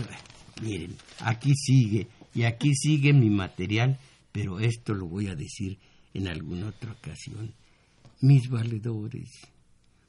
miren, 0.62 0.96
aquí 1.20 1.54
sigue, 1.54 2.08
y 2.34 2.44
aquí 2.44 2.74
sigue 2.74 3.14
mi 3.14 3.30
material, 3.30 4.00
pero 4.32 4.60
esto 4.60 4.94
lo 4.94 5.08
voy 5.08 5.28
a 5.28 5.36
decir 5.36 5.78
en 6.14 6.28
alguna 6.28 6.68
otra 6.68 6.94
ocasión. 6.94 7.54
Mis 8.22 8.50
valedores, 8.50 9.30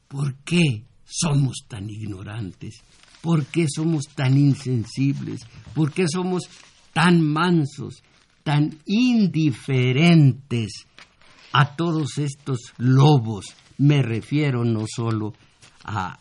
¿por 0.09 0.37
qué 0.45 0.85
somos 1.05 1.65
tan 1.69 1.91
ignorantes? 1.91 2.77
¿Por 3.21 3.45
qué 3.47 3.67
somos 3.69 4.05
tan 4.15 4.39
insensibles? 4.39 5.41
¿Por 5.75 5.93
qué 5.93 6.07
somos 6.09 6.45
tan 6.93 7.21
mansos, 7.21 8.03
tan 8.45 8.79
indiferentes 8.87 10.87
a 11.53 11.77
todos 11.77 12.19
estos 12.19 12.73
lobos? 12.79 13.47
Me 13.79 14.03
refiero 14.03 14.65
no 14.65 14.85
solo 14.87 15.29
a, 15.29 15.46
a 15.87 16.19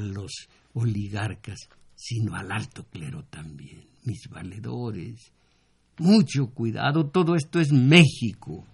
los 0.00 0.48
oligarcas, 0.74 1.68
sino 1.96 2.36
al 2.36 2.52
alto 2.52 2.84
clero 2.84 3.24
también, 3.30 3.82
mis 4.04 4.28
valedores. 4.28 5.32
Mucho 5.98 6.46
cuidado, 6.50 7.06
todo 7.06 7.34
esto 7.34 7.58
es 7.58 7.72
México. 7.72 8.64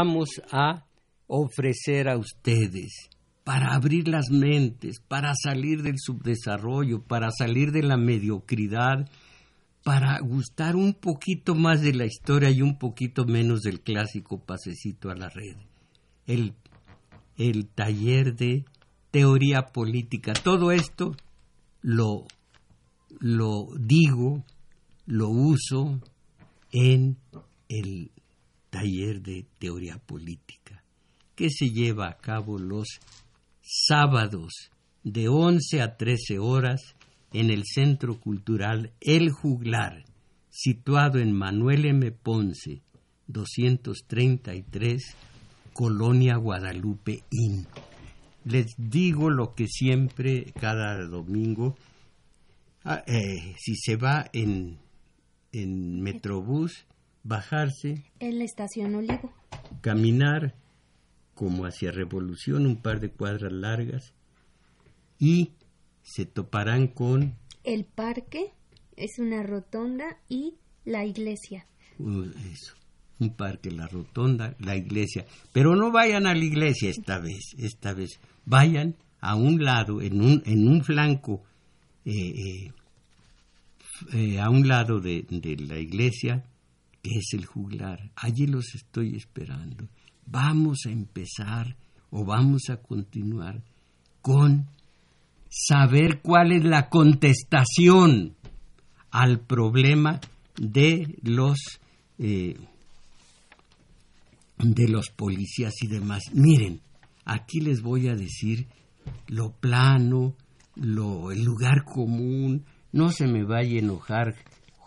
Vamos 0.00 0.40
a 0.50 0.86
ofrecer 1.26 2.08
a 2.08 2.16
ustedes 2.16 3.10
para 3.44 3.74
abrir 3.74 4.08
las 4.08 4.30
mentes, 4.30 4.98
para 5.06 5.34
salir 5.34 5.82
del 5.82 5.96
subdesarrollo, 5.98 7.02
para 7.02 7.30
salir 7.30 7.70
de 7.70 7.82
la 7.82 7.98
mediocridad, 7.98 9.06
para 9.84 10.18
gustar 10.20 10.74
un 10.74 10.94
poquito 10.94 11.54
más 11.54 11.82
de 11.82 11.92
la 11.92 12.06
historia 12.06 12.48
y 12.50 12.62
un 12.62 12.78
poquito 12.78 13.26
menos 13.26 13.60
del 13.60 13.80
clásico 13.82 14.40
pasecito 14.40 15.10
a 15.10 15.16
la 15.16 15.28
red. 15.28 15.56
El, 16.26 16.54
el 17.36 17.66
taller 17.66 18.34
de 18.34 18.64
teoría 19.10 19.66
política. 19.66 20.32
Todo 20.32 20.72
esto 20.72 21.14
lo, 21.82 22.24
lo 23.18 23.66
digo, 23.78 24.44
lo 25.04 25.28
uso 25.28 26.00
en 26.72 27.18
el 27.68 28.10
taller 28.70 29.20
de 29.20 29.46
teoría 29.58 29.98
política, 29.98 30.82
que 31.34 31.50
se 31.50 31.70
lleva 31.70 32.08
a 32.08 32.18
cabo 32.18 32.58
los 32.58 33.00
sábados 33.62 34.70
de 35.02 35.28
11 35.28 35.82
a 35.82 35.96
13 35.96 36.38
horas 36.38 36.94
en 37.32 37.50
el 37.50 37.64
Centro 37.64 38.18
Cultural 38.20 38.92
El 39.00 39.30
Juglar, 39.30 40.04
situado 40.48 41.18
en 41.18 41.32
Manuel 41.32 41.86
M. 41.86 42.10
Ponce, 42.12 42.82
233, 43.28 45.16
Colonia 45.72 46.36
Guadalupe 46.36 47.22
Inn. 47.30 47.66
Les 48.44 48.74
digo 48.76 49.30
lo 49.30 49.54
que 49.54 49.66
siempre, 49.68 50.52
cada 50.58 51.06
domingo, 51.06 51.76
ah, 52.84 53.04
eh, 53.06 53.54
si 53.58 53.76
se 53.76 53.96
va 53.96 54.28
en, 54.32 54.78
en 55.52 56.00
Metrobús, 56.00 56.86
bajarse. 57.22 58.04
En 58.18 58.38
la 58.38 58.44
estación 58.44 58.94
Olivo. 58.94 59.32
Caminar 59.80 60.54
como 61.34 61.64
hacia 61.64 61.90
Revolución, 61.90 62.66
un 62.66 62.82
par 62.82 63.00
de 63.00 63.10
cuadras 63.10 63.52
largas, 63.52 64.12
y 65.18 65.52
se 66.02 66.26
toparán 66.26 66.88
con... 66.88 67.36
El 67.64 67.84
parque 67.84 68.52
es 68.96 69.18
una 69.18 69.42
rotonda 69.42 70.18
y 70.28 70.56
la 70.84 71.06
iglesia. 71.06 71.66
Uh, 71.98 72.24
eso, 72.52 72.74
un 73.20 73.34
parque, 73.36 73.70
la 73.70 73.86
rotonda, 73.86 74.54
la 74.58 74.76
iglesia. 74.76 75.24
Pero 75.52 75.76
no 75.76 75.90
vayan 75.90 76.26
a 76.26 76.34
la 76.34 76.44
iglesia 76.44 76.90
esta 76.90 77.18
vez, 77.18 77.54
esta 77.58 77.94
vez. 77.94 78.20
Vayan 78.44 78.96
a 79.20 79.34
un 79.36 79.64
lado, 79.64 80.02
en 80.02 80.20
un, 80.20 80.42
en 80.44 80.68
un 80.68 80.82
flanco, 80.82 81.42
eh, 82.04 82.12
eh, 82.12 82.72
eh, 84.14 84.40
a 84.40 84.50
un 84.50 84.66
lado 84.66 85.00
de, 85.00 85.26
de 85.28 85.56
la 85.56 85.78
iglesia, 85.78 86.44
es 87.02 87.32
el 87.32 87.46
juglar. 87.46 88.10
Allí 88.16 88.46
los 88.46 88.74
estoy 88.74 89.16
esperando. 89.16 89.88
Vamos 90.26 90.80
a 90.86 90.90
empezar 90.90 91.76
o 92.10 92.24
vamos 92.24 92.70
a 92.70 92.76
continuar 92.76 93.62
con 94.20 94.66
saber 95.48 96.20
cuál 96.22 96.52
es 96.52 96.64
la 96.64 96.88
contestación 96.88 98.36
al 99.10 99.40
problema 99.40 100.20
de 100.56 101.16
los 101.22 101.58
eh, 102.18 102.56
de 104.58 104.88
los 104.88 105.08
policías 105.10 105.72
y 105.82 105.86
demás. 105.86 106.24
Miren, 106.34 106.80
aquí 107.24 107.60
les 107.60 107.80
voy 107.80 108.08
a 108.08 108.14
decir 108.14 108.66
lo 109.26 109.52
plano, 109.52 110.34
lo, 110.76 111.32
el 111.32 111.42
lugar 111.42 111.84
común. 111.84 112.64
No 112.92 113.10
se 113.10 113.26
me 113.26 113.44
vaya 113.44 113.76
a 113.76 113.78
enojar 113.78 114.34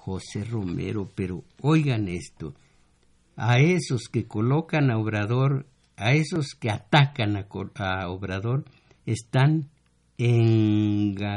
José 0.05 0.43
Romero, 0.43 1.09
pero 1.15 1.45
oigan 1.61 2.09
esto, 2.09 2.53
a 3.37 3.59
esos 3.59 4.09
que 4.11 4.25
colocan 4.25 4.91
a 4.91 4.97
Obrador 4.97 5.65
a 5.95 6.13
esos 6.13 6.55
que 6.59 6.69
atacan 6.69 7.37
a, 7.37 7.47
Obrador 8.09 8.65
están 9.05 9.69
engañados 10.17 11.29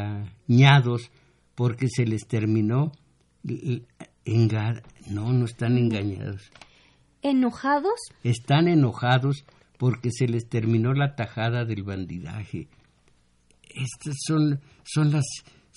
porque 1.55 1.87
se 1.89 2.05
les 2.07 2.27
terminó 2.27 2.91
no, 3.45 5.33
no 5.33 5.45
están 5.45 5.79
engañados. 5.79 6.51
¿Enojados? 7.23 8.01
Están 8.25 8.67
enojados 8.67 9.45
porque 9.79 10.11
se 10.11 10.27
les 10.27 10.49
terminó 10.49 10.95
la 10.95 11.15
tajada 11.15 11.65
del 11.65 11.85
bandidaje. 11.85 12.67
Estas 13.69 14.17
son, 14.27 14.61
son, 14.83 15.13
las, 15.13 15.25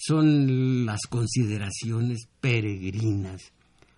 son 0.06 0.86
las 0.86 1.02
consideraciones 1.10 2.30
peregrinas. 2.40 3.52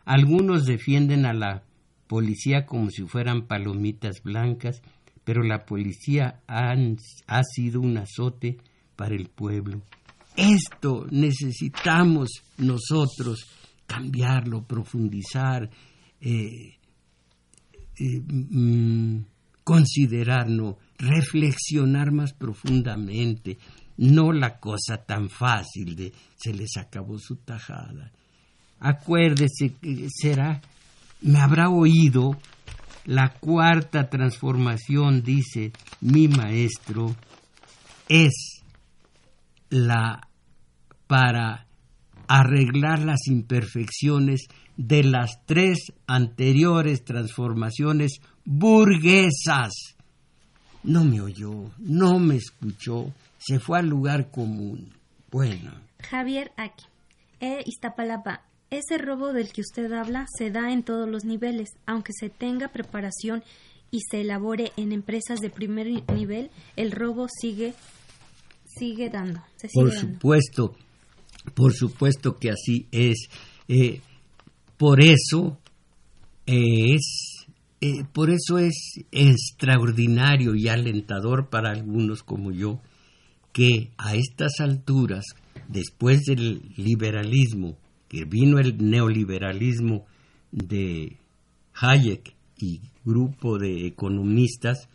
Algunos 0.06 0.66
defienden 0.66 1.26
a 1.26 1.34
la 1.34 1.64
policía 2.08 2.66
como 2.66 2.90
si 2.90 3.04
fueran 3.04 3.48
palomitas 3.48 4.24
blancas, 4.24 4.82
pero 5.24 5.44
la 5.44 5.66
policía 5.66 6.42
ha 6.48 7.44
sido 7.44 7.82
un 7.82 7.98
azote 7.98 8.58
para 8.96 9.16
el 9.16 9.30
pueblo. 9.30 9.82
Esto 10.36 11.06
necesitamos 11.12 12.30
nosotros 12.58 13.46
cambiarlo, 13.86 14.64
profundizar, 14.66 15.70
eh, 16.20 16.78
eh, 18.00 18.22
mm, 18.26 19.20
considerarnos, 19.64 20.76
reflexionar 20.98 22.12
más 22.12 22.34
profundamente, 22.34 23.58
no 23.98 24.32
la 24.32 24.60
cosa 24.60 24.98
tan 24.98 25.30
fácil 25.30 25.96
de 25.96 26.14
se 26.36 26.54
les 26.54 26.78
acabó 26.78 27.18
su 27.20 27.38
tajada. 27.38 28.12
Acuérdese 28.80 29.76
que 29.80 30.08
será, 30.10 30.62
me 31.22 31.40
habrá 31.40 31.70
oído 31.70 32.38
la 33.06 33.30
cuarta 33.34 34.10
transformación, 34.10 35.24
dice 35.24 35.72
mi 36.02 36.28
maestro, 36.28 37.16
es 38.10 38.64
la 39.70 40.28
para 41.08 41.68
arreglar 42.28 43.00
las 43.00 43.28
imperfecciones 43.28 44.48
de 44.78 45.04
las 45.04 45.46
tres 45.46 45.94
anteriores 46.08 47.04
transformaciones 47.04 48.22
burguesas. 48.46 49.74
No 50.84 51.04
me 51.04 51.22
oyó, 51.22 51.72
no 51.78 52.20
me 52.20 52.38
escuchó, 52.38 53.14
se 53.42 53.60
fue 53.60 53.80
al 53.80 53.88
lugar 53.88 54.30
común. 54.30 54.94
Bueno. 55.32 55.74
Javier 56.00 56.52
aquí. 56.58 56.86
Eh, 57.40 57.64
Iztapalapa. 57.66 58.44
Ese 58.70 58.98
robo 58.98 59.34
del 59.34 59.52
que 59.52 59.62
usted 59.62 59.92
habla 59.92 60.26
se 60.38 60.52
da 60.52 60.72
en 60.72 60.84
todos 60.84 61.10
los 61.10 61.26
niveles, 61.26 61.70
aunque 61.86 62.14
se 62.18 62.30
tenga 62.30 62.70
preparación 62.70 63.44
y 63.90 64.00
se 64.10 64.22
elabore 64.22 64.72
en 64.78 64.94
empresas 64.94 65.40
de 65.40 65.50
primer 65.50 65.88
nivel, 66.14 66.52
el 66.78 66.92
robo 66.92 67.28
sigue 67.28 67.74
sigue 68.66 69.10
dando. 69.10 69.42
Por 69.74 69.92
supuesto, 69.92 70.76
por 71.54 71.74
supuesto 71.74 72.38
que 72.38 72.52
así 72.52 72.88
es. 72.92 73.28
Eh, 73.68 74.00
por 74.78 75.04
eso 75.04 75.58
es, 76.46 77.46
eh, 77.82 78.06
por 78.14 78.30
eso 78.30 78.58
es 78.58 79.04
extraordinario 79.12 80.56
y 80.56 80.70
alentador 80.70 81.50
para 81.50 81.72
algunos 81.72 82.24
como 82.24 82.52
yo 82.52 82.80
que 83.54 83.92
a 83.98 84.16
estas 84.16 84.60
alturas, 84.60 85.26
después 85.68 86.22
del 86.24 86.62
liberalismo, 86.78 87.78
que 88.08 88.26
vino 88.26 88.60
el 88.60 88.78
neoliberalismo 88.78 90.06
de 90.52 91.18
Hayek 91.74 92.34
y 92.58 92.82
grupo 93.06 93.58
de 93.58 93.88
economistas, 93.88 94.90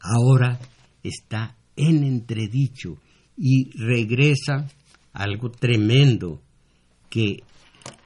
ahora 0.00 0.58
está 1.02 1.56
en 1.76 2.04
entredicho 2.04 2.98
y 3.36 3.70
regresa 3.76 4.68
algo 5.12 5.50
tremendo 5.50 6.40
que 7.10 7.42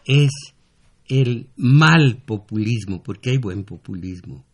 es 0.05 0.31
el 1.09 1.49
mal 1.57 2.23
populismo, 2.25 3.03
porque 3.03 3.31
hay 3.31 3.39
buen 3.39 3.65
populismo, 3.65 4.45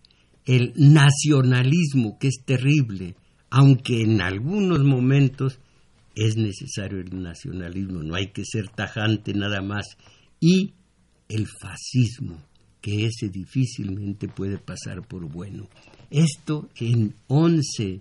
el 0.44 0.72
nacionalismo 0.76 2.18
que 2.18 2.28
es 2.28 2.42
terrible, 2.44 3.14
aunque 3.55 4.00
en 4.00 4.22
algunos 4.22 4.82
momentos 4.82 5.59
es 6.14 6.38
necesario 6.38 7.00
el 7.00 7.22
nacionalismo, 7.22 8.03
no 8.03 8.14
hay 8.14 8.28
que 8.28 8.46
ser 8.46 8.70
tajante 8.70 9.34
nada 9.34 9.61
más, 9.61 9.84
y 10.40 10.72
el 11.28 11.46
fascismo, 11.46 12.42
que 12.80 13.05
ese 13.05 13.28
difícilmente 13.28 14.26
puede 14.26 14.57
pasar 14.57 15.07
por 15.07 15.30
bueno. 15.30 15.68
Esto 16.11 16.70
en 16.76 17.14
once 17.28 18.00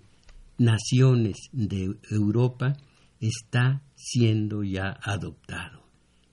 naciones 0.56 1.36
de 1.52 1.96
Europa 2.10 2.74
está 3.20 3.82
siendo 3.94 4.64
ya 4.64 4.98
adoptado. 5.02 5.82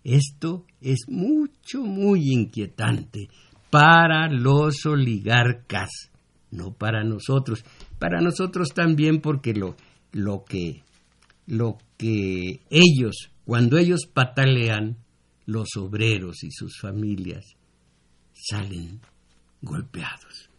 Esto 0.06 0.66
es 0.80 1.00
mucho, 1.10 1.84
muy 1.84 2.22
inquietante 2.32 3.28
para 3.70 4.30
los 4.30 4.86
oligarcas, 4.86 5.90
no 6.52 6.72
para 6.72 7.04
nosotros. 7.04 7.66
Para 8.00 8.22
nosotros 8.22 8.70
también 8.74 9.22
porque 9.22 9.54
lo, 9.54 9.76
lo, 10.14 10.46
que, 10.46 10.84
lo 11.46 11.78
que 11.98 12.62
ellos, 12.70 13.30
cuando 13.46 13.78
ellos 13.78 14.06
patalean, 14.12 14.98
los 15.46 15.76
obreros 15.78 16.44
y 16.44 16.52
sus 16.52 16.80
familias 16.80 17.58
salen 18.34 19.02
golpeados. 19.62 20.50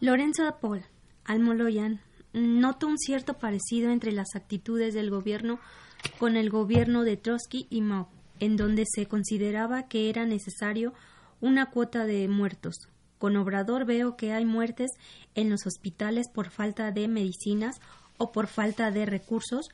Lorenzo 0.00 0.42
Paul, 0.60 0.84
Almoloyan, 1.24 2.00
noto 2.32 2.86
un 2.86 2.98
cierto 2.98 3.34
parecido 3.34 3.90
entre 3.90 4.12
las 4.12 4.36
actitudes 4.36 4.94
del 4.94 5.10
gobierno 5.10 5.58
con 6.18 6.36
el 6.36 6.50
gobierno 6.50 7.02
de 7.02 7.16
Trotsky 7.16 7.66
y 7.70 7.80
Mao, 7.80 8.08
en 8.38 8.56
donde 8.56 8.84
se 8.86 9.06
consideraba 9.06 9.88
que 9.88 10.10
era 10.10 10.26
necesario 10.26 10.92
una 11.40 11.70
cuota 11.70 12.04
de 12.04 12.28
muertos. 12.28 12.88
Con 13.18 13.36
Obrador 13.36 13.86
veo 13.86 14.16
que 14.16 14.32
hay 14.32 14.44
muertes 14.44 14.90
en 15.34 15.50
los 15.50 15.66
hospitales 15.66 16.26
por 16.32 16.50
falta 16.50 16.90
de 16.90 17.08
medicinas 17.08 17.76
o 18.18 18.32
por 18.32 18.46
falta 18.46 18.90
de 18.90 19.06
recursos 19.06 19.68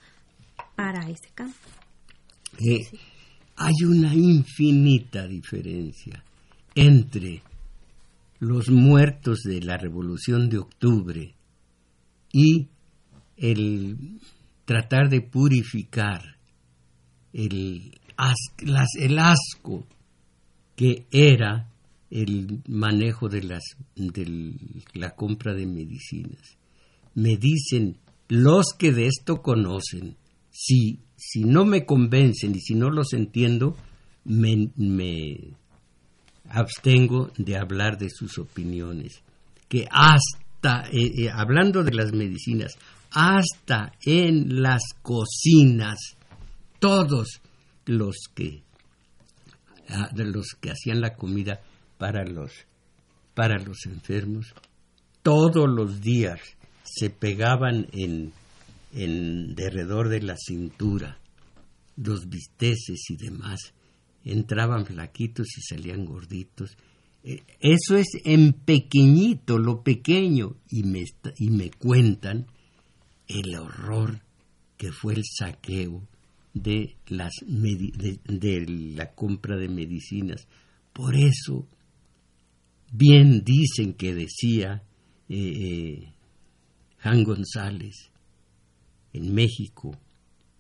para 0.77 1.09
ese 1.09 1.31
campo. 1.35 1.59
Eh, 2.59 2.81
hay 3.57 3.75
una 3.85 4.15
infinita 4.15 5.27
diferencia 5.27 6.23
entre 6.75 7.43
los 8.39 8.69
muertos 8.69 9.41
de 9.45 9.61
la 9.61 9.77
Revolución 9.77 10.49
de 10.49 10.59
Octubre 10.59 11.35
y 12.33 12.69
el 13.37 14.19
tratar 14.65 15.09
de 15.09 15.21
purificar 15.21 16.37
el, 17.33 17.99
el 18.99 19.19
asco 19.19 19.87
que 20.77 21.07
era 21.11 21.72
el 22.13 22.63
manejo 22.69 23.29
de, 23.31 23.43
las, 23.43 23.63
de 23.97 24.55
la 24.93 25.15
compra 25.15 25.55
de 25.55 25.67
medicinas. 25.67 26.59
Me 27.15 27.37
dicen 27.37 27.97
los 28.29 28.67
que 28.79 28.93
de 28.93 29.07
esto 29.07 29.41
conocen, 29.41 30.17
si, 30.51 31.01
si 31.17 31.45
no 31.45 31.65
me 31.65 31.87
convencen 31.87 32.55
y 32.55 32.61
si 32.61 32.75
no 32.75 32.91
los 32.91 33.15
entiendo, 33.15 33.77
me, 34.25 34.71
me 34.77 35.55
abstengo 36.51 37.31
de 37.39 37.57
hablar 37.57 37.97
de 37.97 38.11
sus 38.11 38.39
opiniones, 38.39 39.23
que 39.69 39.87
hasta, 39.91 40.89
eh, 40.91 41.25
eh, 41.25 41.31
hablando 41.33 41.83
de 41.83 41.95
las 41.95 42.13
medicinas, 42.13 42.77
hasta 43.11 43.93
en 44.05 44.63
las 44.63 44.83
cocinas, 45.01 45.99
todos 46.79 47.41
los 47.87 48.17
que 48.35 48.63
ah, 49.89 50.11
los 50.15 50.49
que 50.61 50.71
hacían 50.71 51.01
la 51.01 51.15
comida 51.15 51.61
para 52.03 52.25
los 52.25 52.51
para 53.33 53.61
los 53.61 53.87
enfermos, 53.87 54.53
todos 55.23 55.71
los 55.71 56.01
días 56.01 56.41
se 56.83 57.11
pegaban 57.11 57.87
en, 57.93 58.33
en 58.93 59.55
derredor 59.55 60.09
de 60.09 60.21
la 60.21 60.35
cintura 60.37 61.21
los 61.97 62.29
bisteces 62.29 63.09
y 63.09 63.17
demás, 63.17 63.73
entraban 64.25 64.85
flaquitos 64.85 65.47
y 65.57 65.63
salían 65.63 66.05
gorditos. 66.05 66.77
Eh, 67.23 67.45
eso 67.61 67.97
es 67.97 68.09
en 68.25 68.53
pequeñito, 68.53 69.57
lo 69.59 69.85
pequeño, 69.85 70.57
y 70.69 70.83
me, 70.83 71.05
y 71.39 71.51
me 71.51 71.71
cuentan 71.71 72.49
el 73.29 73.55
horror 73.55 74.23
que 74.77 74.91
fue 74.91 75.15
el 75.15 75.23
saqueo 75.25 76.03
de, 76.53 76.97
las 77.07 77.33
de, 77.47 78.67
la 78.97 79.15
compra 79.15 79.57
de 79.57 79.69
medicinas. 79.69 80.49
Por 80.93 81.15
eso, 81.15 81.69
bien 82.93 83.43
dicen 83.43 83.95
que 83.95 84.15
decía 84.15 84.83
eh, 85.29 85.37
eh, 85.37 86.13
Juan 87.03 87.25
González, 87.25 88.11
en 89.13 89.35
México, 89.35 89.91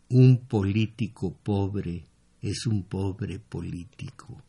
un 0.08 0.38
político 0.46 1.32
pobre 1.42 2.04
es 2.40 2.66
un 2.66 2.82
pobre 2.82 3.38
político. 3.38 4.42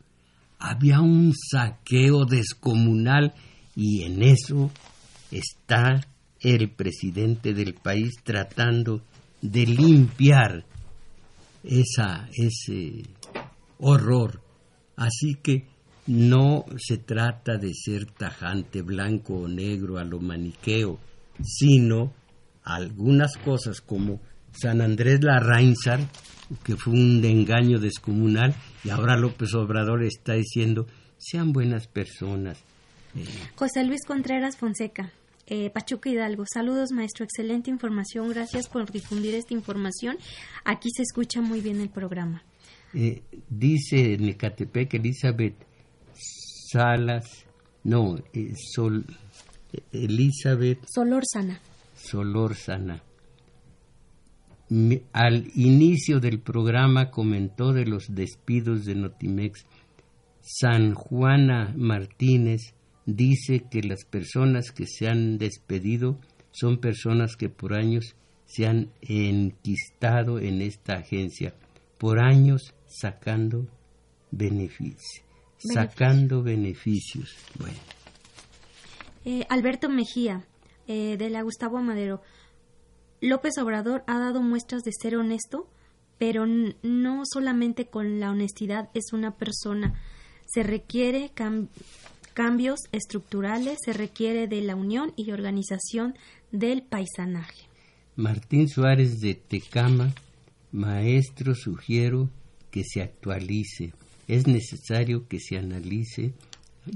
Había 0.60 1.00
un 1.02 1.34
saqueo 1.34 2.26
descomunal 2.26 3.34
y 3.76 4.04
en 4.04 4.24
eso 4.24 4.72
está 5.30 6.06
el 6.40 6.72
presidente 6.72 7.54
del 7.54 7.76
país 7.76 8.12
tratando 8.24 9.02
de 9.42 9.66
limpiar 9.68 10.66
esa, 11.64 12.28
ese 12.34 13.04
horror. 13.78 14.42
Así 14.96 15.36
que 15.36 15.68
no 16.08 16.66
se 16.78 16.98
trata 16.98 17.58
de 17.58 17.74
ser 17.74 18.06
tajante 18.06 18.82
blanco 18.82 19.36
o 19.36 19.48
negro 19.48 19.98
a 19.98 20.04
lo 20.04 20.20
maniqueo, 20.20 21.00
sino 21.42 22.12
algunas 22.64 23.38
cosas 23.38 23.82
como 23.82 24.20
San 24.52 24.82
Andrés 24.82 25.24
Larrainzar, 25.24 26.00
que 26.64 26.76
fue 26.76 26.94
un 26.94 27.24
engaño 27.24 27.80
descomunal, 27.80 28.54
y 28.84 28.90
ahora 28.90 29.18
López 29.18 29.54
Obrador 29.56 30.04
está 30.04 30.34
diciendo, 30.34 30.88
sean 31.18 31.54
buenas 31.54 31.88
personas. 31.88 32.60
Eh, 33.16 33.26
José 33.56 33.84
Luis 33.84 34.02
Contreras 34.06 34.58
Fonseca, 34.58 35.12
eh, 35.48 35.70
Pachuca 35.70 36.10
Hidalgo. 36.10 36.46
Saludos, 36.52 36.92
maestro. 36.92 37.26
Excelente 37.26 37.70
información. 37.70 38.30
Gracias 38.30 38.68
por 38.68 38.92
difundir 38.92 39.36
esta 39.36 39.54
información. 39.54 40.18
Aquí 40.64 40.90
se 40.96 41.04
escucha 41.04 41.42
muy 41.42 41.62
bien 41.62 41.82
el 41.82 41.90
programa. 41.90 42.44
Eh, 42.94 43.24
dice 43.50 44.18
Necatepec 44.18 44.94
Elizabeth 44.94 45.56
Salas, 46.74 47.46
no, 47.84 48.18
Sol, 48.74 49.06
Elizabeth 49.92 50.80
Solórzana. 50.94 51.62
Solórzana 51.96 53.04
al 55.12 55.52
inicio 55.56 56.20
del 56.20 56.40
programa 56.40 57.12
comentó 57.12 57.74
de 57.74 57.86
los 57.86 58.08
despidos 58.10 58.86
de 58.86 58.96
Notimex. 58.96 59.66
San 60.42 60.94
Juana 60.96 61.74
Martínez 61.78 62.74
dice 63.06 63.66
que 63.70 63.84
las 63.84 64.04
personas 64.06 64.72
que 64.72 64.88
se 64.88 65.08
han 65.08 65.38
despedido 65.38 66.20
son 66.52 66.80
personas 66.80 67.36
que 67.36 67.50
por 67.50 67.74
años 67.74 68.16
se 68.46 68.66
han 68.66 68.92
enquistado 69.02 70.40
en 70.40 70.62
esta 70.62 70.96
agencia, 70.96 71.54
por 71.98 72.20
años 72.20 72.74
sacando 72.88 73.68
beneficios, 74.32 75.24
sacando 75.72 76.44
beneficios. 76.44 77.36
Bueno. 77.60 77.78
Eh, 79.26 79.46
Alberto 79.50 79.90
Mejía, 79.90 80.46
eh, 80.88 81.16
de 81.18 81.30
la 81.30 81.42
Gustavo 81.42 81.82
Madero. 81.82 82.22
López 83.22 83.58
Obrador 83.58 84.04
ha 84.08 84.20
dado 84.20 84.42
muestras 84.42 84.84
de 84.84 84.92
ser 84.92 85.16
honesto, 85.16 85.70
pero 86.18 86.46
no 86.46 87.24
solamente 87.26 87.88
con 87.88 88.20
la 88.20 88.32
honestidad 88.32 88.90
es 88.94 89.14
una 89.14 89.38
persona. 89.38 89.94
Se 90.46 90.62
requiere 90.62 91.32
cambios 92.34 92.82
estructurales, 92.92 93.78
se 93.86 93.94
requiere 93.94 94.48
de 94.48 94.62
la 94.62 94.76
unión 94.76 95.14
y 95.16 95.32
organización 95.32 96.16
del 96.52 96.84
paisanaje. 96.84 97.68
Martín 98.16 98.68
Suárez 98.68 99.22
de 99.22 99.36
Tecama, 99.36 100.14
maestro, 100.72 101.56
sugiero 101.56 102.30
que 102.70 102.84
se 102.84 103.02
actualice. 103.02 103.94
Es 104.28 104.48
necesario 104.48 105.28
que 105.28 105.40
se 105.40 105.58
analice. 105.58 106.34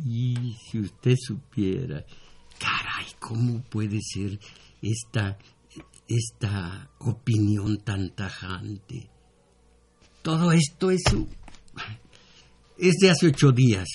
Y 0.06 0.56
si 0.70 0.80
usted 0.80 1.16
supiera, 1.18 2.06
caray, 2.60 3.08
¿cómo 3.20 3.62
puede 3.64 4.00
ser 4.02 4.40
esta 4.82 5.38
esta 6.08 6.90
opinión 7.00 7.80
tan 7.84 8.10
tajante. 8.12 9.10
Todo 10.22 10.52
esto 10.52 10.92
es, 10.92 11.04
es 12.78 12.94
de 13.02 13.10
hace 13.10 13.28
ocho 13.28 13.52
días. 13.52 13.88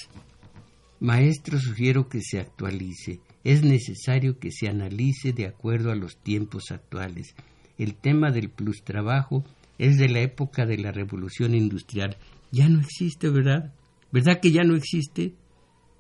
Maestro, 1.01 1.59
sugiero 1.59 2.09
que 2.09 2.21
se 2.21 2.39
actualice. 2.39 3.21
Es 3.45 3.63
necesario 3.63 4.39
que 4.39 4.51
se 4.53 4.69
analice 4.69 5.33
de 5.33 5.47
acuerdo 5.47 5.91
a 5.91 5.97
los 5.97 6.17
tiempos 6.17 6.71
actuales. 6.71 7.35
El 7.77 7.95
tema 7.95 8.31
del 8.31 8.51
plus 8.51 8.85
trabajo 8.85 9.45
es 9.79 9.99
de 9.99 10.09
la 10.09 10.21
época 10.21 10.65
de 10.65 10.79
la 10.79 10.93
revolución 10.93 11.55
industrial. 11.55 12.17
Ya 12.53 12.69
no 12.69 12.81
existe, 12.81 13.29
¿verdad? 13.29 13.75
¿Verdad 14.13 14.39
que 14.41 14.53
ya 14.53 14.63
no 14.63 14.77
existe? 14.77 15.35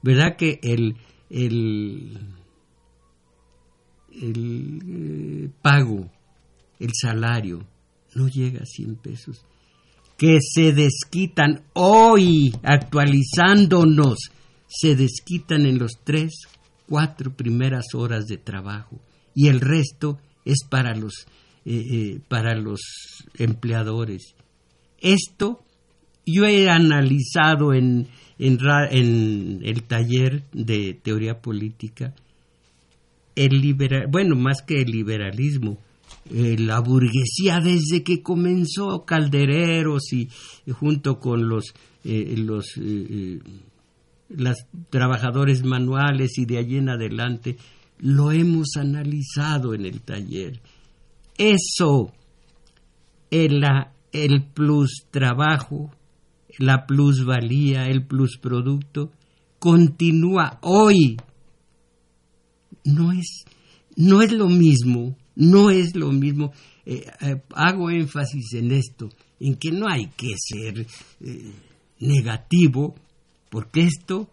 ¿Verdad 0.02 0.36
que 0.36 0.60
el, 0.62 0.96
el 1.30 2.42
eh, 4.14 5.50
pago, 5.62 6.10
el 6.78 6.90
salario, 6.92 7.66
no 8.14 8.28
llega 8.28 8.62
a 8.62 8.66
100 8.66 8.96
pesos. 8.96 9.44
Que 10.16 10.38
se 10.40 10.72
desquitan 10.72 11.64
hoy, 11.72 12.54
actualizándonos, 12.62 14.18
se 14.68 14.94
desquitan 14.94 15.66
en 15.66 15.78
los 15.78 15.92
tres, 16.04 16.32
cuatro 16.86 17.34
primeras 17.34 17.94
horas 17.94 18.26
de 18.26 18.36
trabajo 18.36 19.00
y 19.34 19.48
el 19.48 19.60
resto 19.60 20.18
es 20.44 20.58
para 20.68 20.94
los, 20.94 21.26
eh, 21.64 21.74
eh, 21.74 22.20
para 22.28 22.54
los 22.54 22.80
empleadores. 23.38 24.34
Esto 25.00 25.64
yo 26.26 26.44
he 26.44 26.68
analizado 26.70 27.72
en, 27.72 28.08
el 28.38 29.82
taller 29.86 30.42
de 30.52 30.94
teoría 30.94 31.40
política 31.40 32.14
el 33.34 33.60
liberal, 33.60 34.06
bueno, 34.10 34.36
más 34.36 34.62
que 34.62 34.82
el 34.82 34.90
liberalismo, 34.90 35.78
eh, 36.30 36.56
la 36.58 36.80
burguesía 36.80 37.60
desde 37.60 38.02
que 38.02 38.22
comenzó 38.22 39.04
Caldereros 39.04 40.12
y, 40.12 40.28
junto 40.72 41.18
con 41.18 41.48
los, 41.48 41.74
eh, 42.04 42.34
los 42.36 42.66
eh, 42.80 43.40
trabajadores 44.90 45.64
manuales 45.64 46.38
y 46.38 46.44
de 46.44 46.58
allí 46.58 46.76
en 46.76 46.90
adelante, 46.90 47.56
lo 47.98 48.32
hemos 48.32 48.76
analizado 48.76 49.74
en 49.74 49.86
el 49.86 50.00
taller. 50.00 50.60
Eso, 51.38 52.12
el, 53.30 53.62
el 54.12 54.44
plus 54.44 55.06
trabajo, 55.10 55.90
la 56.58 56.86
plusvalía, 56.86 57.86
el 57.88 58.06
plus 58.06 58.38
producto, 58.38 59.10
continúa 59.58 60.58
hoy 60.62 61.16
no 62.84 63.12
es, 63.12 63.44
no 63.96 64.22
es 64.22 64.32
lo 64.32 64.48
mismo, 64.48 65.16
no 65.36 65.70
es 65.70 65.94
lo 65.94 66.10
mismo. 66.10 66.52
Eh, 66.84 67.04
eh, 67.20 67.42
hago 67.54 67.90
énfasis 67.90 68.54
en 68.54 68.72
esto, 68.72 69.08
en 69.38 69.54
que 69.56 69.70
no 69.70 69.88
hay 69.88 70.08
que 70.16 70.34
ser 70.36 70.86
eh, 71.20 71.52
negativo, 72.00 72.94
porque 73.50 73.82
esto 73.82 74.28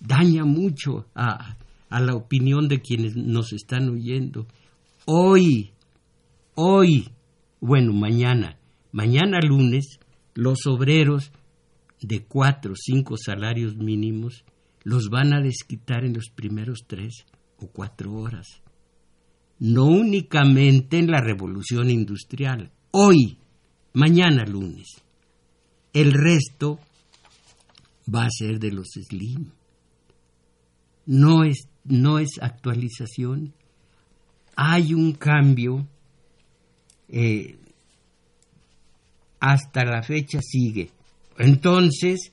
daña 0.00 0.44
mucho 0.44 1.06
a, 1.14 1.56
a 1.88 2.00
la 2.00 2.14
opinión 2.14 2.68
de 2.68 2.80
quienes 2.80 3.16
nos 3.16 3.52
están 3.52 3.88
oyendo. 3.88 4.46
Hoy, 5.06 5.70
hoy, 6.54 7.08
bueno, 7.60 7.92
mañana, 7.92 8.58
mañana 8.92 9.40
lunes, 9.40 9.98
los 10.38 10.68
obreros 10.68 11.32
de 12.00 12.22
cuatro 12.22 12.74
o 12.74 12.76
cinco 12.76 13.16
salarios 13.16 13.74
mínimos 13.74 14.44
los 14.84 15.08
van 15.10 15.32
a 15.32 15.40
desquitar 15.40 16.04
en 16.04 16.12
los 16.12 16.30
primeros 16.32 16.84
tres 16.86 17.26
o 17.56 17.66
cuatro 17.66 18.12
horas. 18.12 18.46
No 19.58 19.86
únicamente 19.86 20.96
en 20.96 21.10
la 21.10 21.20
revolución 21.20 21.90
industrial, 21.90 22.70
hoy, 22.92 23.38
mañana 23.94 24.46
lunes. 24.46 25.02
El 25.92 26.12
resto 26.12 26.78
va 28.14 28.26
a 28.26 28.30
ser 28.30 28.60
de 28.60 28.70
los 28.70 28.90
Slim. 28.90 29.50
No 31.04 31.42
es, 31.42 31.68
no 31.82 32.20
es 32.20 32.38
actualización. 32.40 33.54
Hay 34.54 34.94
un 34.94 35.14
cambio. 35.14 35.88
Eh, 37.08 37.58
hasta 39.40 39.84
la 39.84 40.02
fecha 40.02 40.40
sigue. 40.42 40.90
Entonces, 41.38 42.32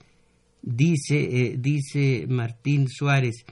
dice, 0.61 1.17
eh, 1.17 1.55
dice 1.57 2.25
Martín 2.27 2.87
Suárez, 2.87 3.45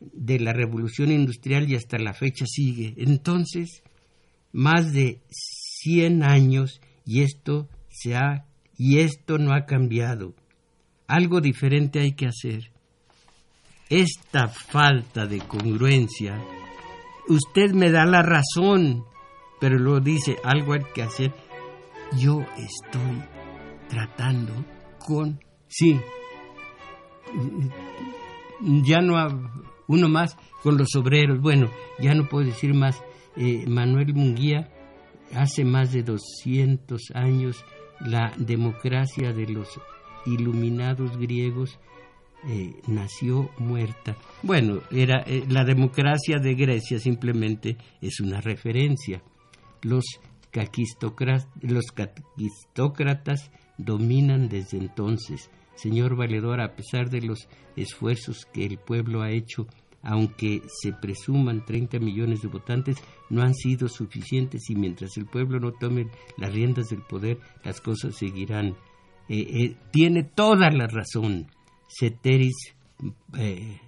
de 0.00 0.38
la 0.38 0.52
revolución 0.52 1.10
industrial 1.10 1.68
y 1.68 1.74
hasta 1.74 1.98
la 1.98 2.14
fecha 2.14 2.44
sigue. 2.46 2.94
Entonces, 2.98 3.82
más 4.52 4.92
de 4.92 5.20
100 5.82 6.22
años 6.22 6.80
y 7.04 7.22
esto 7.22 7.68
se 7.88 8.14
ha 8.14 8.46
y 8.76 9.00
esto 9.00 9.38
no 9.38 9.52
ha 9.52 9.66
cambiado. 9.66 10.34
Algo 11.06 11.40
diferente 11.40 12.00
hay 12.00 12.12
que 12.12 12.26
hacer. 12.26 12.70
Esta 13.88 14.48
falta 14.48 15.26
de 15.26 15.38
congruencia, 15.38 16.38
usted 17.28 17.72
me 17.72 17.90
da 17.90 18.04
la 18.04 18.22
razón, 18.22 19.04
pero 19.60 19.78
lo 19.78 19.98
dice, 20.00 20.36
algo 20.44 20.74
hay 20.74 20.84
que 20.94 21.02
hacer. 21.02 21.32
Yo 22.16 22.40
estoy 22.56 23.22
tratando 23.88 24.52
con 24.98 25.40
sí. 25.68 25.98
Ya 28.60 29.00
no 29.00 29.16
uno 29.86 30.08
más 30.08 30.36
con 30.62 30.78
los 30.78 30.88
obreros. 30.96 31.40
Bueno, 31.40 31.70
ya 31.98 32.14
no 32.14 32.28
puedo 32.28 32.46
decir 32.46 32.74
más. 32.74 33.02
Eh, 33.36 33.66
Manuel 33.68 34.14
Munguía, 34.14 34.68
hace 35.34 35.64
más 35.64 35.92
de 35.92 36.02
200 36.02 37.12
años, 37.14 37.64
la 38.00 38.32
democracia 38.36 39.32
de 39.32 39.46
los 39.46 39.68
iluminados 40.26 41.16
griegos 41.16 41.78
eh, 42.46 42.74
nació 42.86 43.50
muerta. 43.58 44.16
Bueno, 44.42 44.80
era 44.90 45.22
eh, 45.26 45.44
la 45.48 45.64
democracia 45.64 46.38
de 46.38 46.54
Grecia 46.54 46.98
simplemente 46.98 47.76
es 48.00 48.20
una 48.20 48.40
referencia. 48.40 49.22
Los 49.82 50.04
los 51.60 51.86
caquistócratas 51.92 53.50
dominan 53.78 54.48
desde 54.48 54.78
entonces. 54.78 55.50
Señor 55.74 56.16
Valedor, 56.16 56.60
a 56.60 56.74
pesar 56.74 57.08
de 57.08 57.22
los 57.22 57.48
esfuerzos 57.76 58.46
que 58.52 58.66
el 58.66 58.78
pueblo 58.78 59.22
ha 59.22 59.30
hecho, 59.30 59.66
aunque 60.02 60.62
se 60.82 60.92
presuman 60.92 61.64
30 61.64 61.98
millones 62.00 62.42
de 62.42 62.48
votantes, 62.48 62.96
no 63.30 63.42
han 63.42 63.54
sido 63.54 63.88
suficientes 63.88 64.68
y 64.70 64.74
mientras 64.74 65.16
el 65.16 65.26
pueblo 65.26 65.60
no 65.60 65.72
tome 65.72 66.08
las 66.36 66.52
riendas 66.52 66.88
del 66.88 67.02
poder, 67.02 67.38
las 67.64 67.80
cosas 67.80 68.16
seguirán. 68.16 68.76
Eh, 69.28 69.40
eh, 69.40 69.76
tiene 69.90 70.24
toda 70.24 70.70
la 70.70 70.86
razón, 70.86 71.48
Ceteris 71.88 72.74
eh, 73.36 73.80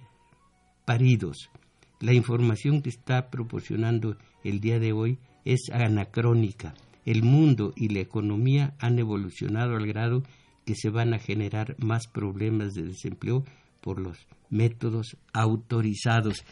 paridos. 0.85 1.49
La 1.99 2.13
información 2.13 2.81
que 2.81 2.89
está 2.89 3.29
proporcionando 3.29 4.17
el 4.43 4.59
día 4.59 4.79
de 4.79 4.91
hoy 4.91 5.19
es 5.45 5.69
anacrónica. 5.71 6.73
El 7.05 7.23
mundo 7.23 7.73
y 7.75 7.89
la 7.89 7.99
economía 7.99 8.73
han 8.79 8.99
evolucionado 8.99 9.75
al 9.75 9.87
grado 9.87 10.23
que 10.65 10.75
se 10.75 10.89
van 10.89 11.13
a 11.13 11.19
generar 11.19 11.75
más 11.79 12.07
problemas 12.07 12.73
de 12.73 12.83
desempleo 12.83 13.43
por 13.81 13.99
los 13.99 14.27
métodos 14.49 15.17
autorizados. 15.33 16.43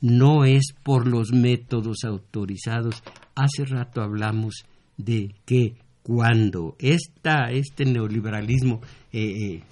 No 0.00 0.44
es 0.44 0.74
por 0.82 1.06
los 1.06 1.32
métodos 1.32 2.04
autorizados. 2.04 3.02
Hace 3.34 3.64
rato 3.64 4.02
hablamos 4.02 4.66
de 4.98 5.34
que 5.46 5.76
cuando 6.02 6.76
esta, 6.78 7.50
este 7.50 7.84
neoliberalismo 7.84 8.80
eh, 9.12 9.54
eh 9.54 9.62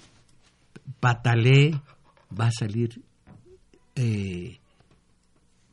patalee, 0.99 1.73
va 2.37 2.47
a 2.47 2.51
salir 2.51 3.01
eh, 3.95 4.57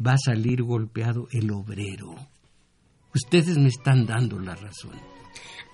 va 0.05 0.13
a 0.13 0.19
salir 0.19 0.63
golpeado 0.63 1.29
el 1.33 1.51
obrero. 1.51 2.15
Ustedes 3.15 3.59
me 3.59 3.69
están 3.69 4.07
dando 4.07 4.39
la 4.39 4.55
razón. 4.55 5.13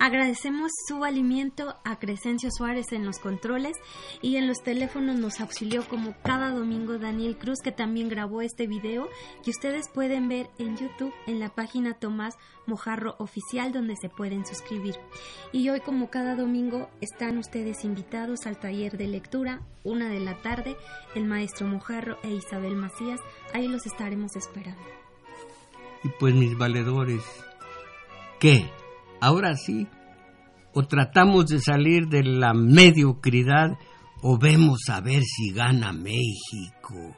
Agradecemos 0.01 0.71
su 0.87 1.03
alimento 1.03 1.77
a 1.85 1.99
Crescencio 1.99 2.51
Suárez 2.53 2.93
en 2.93 3.05
los 3.05 3.19
controles 3.19 3.77
y 4.23 4.37
en 4.37 4.47
los 4.47 4.63
teléfonos 4.63 5.19
nos 5.19 5.41
auxilió 5.41 5.87
como 5.89 6.15
cada 6.23 6.51
domingo 6.51 6.99
Daniel 6.99 7.37
Cruz 7.37 7.59
que 7.63 7.73
también 7.73 8.09
grabó 8.09 8.41
este 8.41 8.69
video 8.69 9.09
que 9.45 9.51
ustedes 9.51 9.89
pueden 9.89 10.29
ver 10.29 10.51
en 10.59 10.77
YouTube 10.77 11.13
en 11.27 11.41
la 11.41 11.49
página 11.49 11.95
Tomás 11.95 12.35
Mojarro 12.67 13.17
Oficial 13.19 13.73
donde 13.73 13.97
se 13.97 14.09
pueden 14.09 14.47
suscribir. 14.47 14.95
Y 15.51 15.69
hoy 15.69 15.81
como 15.81 16.11
cada 16.11 16.37
domingo 16.37 16.89
están 17.01 17.39
ustedes 17.39 17.85
invitados 17.85 18.47
al 18.47 18.59
taller 18.59 18.97
de 18.97 19.09
lectura, 19.09 19.63
una 19.83 20.09
de 20.09 20.21
la 20.21 20.41
tarde, 20.43 20.77
el 21.17 21.25
maestro 21.25 21.67
Mojarro 21.67 22.19
e 22.23 22.31
Isabel 22.31 22.77
Macías, 22.77 23.21
ahí 23.53 23.67
los 23.67 23.85
estaremos 23.87 24.37
esperando. 24.37 24.98
Y 26.05 26.09
pues 26.19 26.35
mis 26.35 26.57
valedores, 26.57 27.23
¿qué? 28.39 28.71
Ahora 29.21 29.57
sí, 29.57 29.89
o 30.73 30.87
tratamos 30.87 31.47
de 31.47 31.61
salir 31.61 32.09
de 32.09 32.23
la 32.23 32.55
mediocridad 32.55 33.77
o 34.23 34.39
vemos 34.39 34.89
a 34.91 35.01
ver 35.01 35.23
si 35.23 35.53
gana 35.53 35.93
México. 35.93 37.17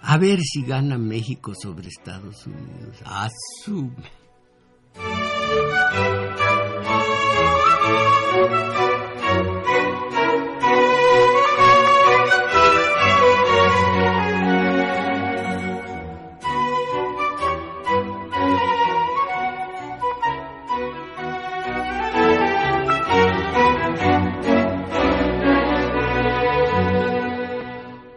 A 0.00 0.16
ver 0.16 0.40
si 0.40 0.62
gana 0.62 0.96
México 0.96 1.52
sobre 1.60 1.88
Estados 1.88 2.46
Unidos. 2.46 3.02
Asume. 3.04 4.18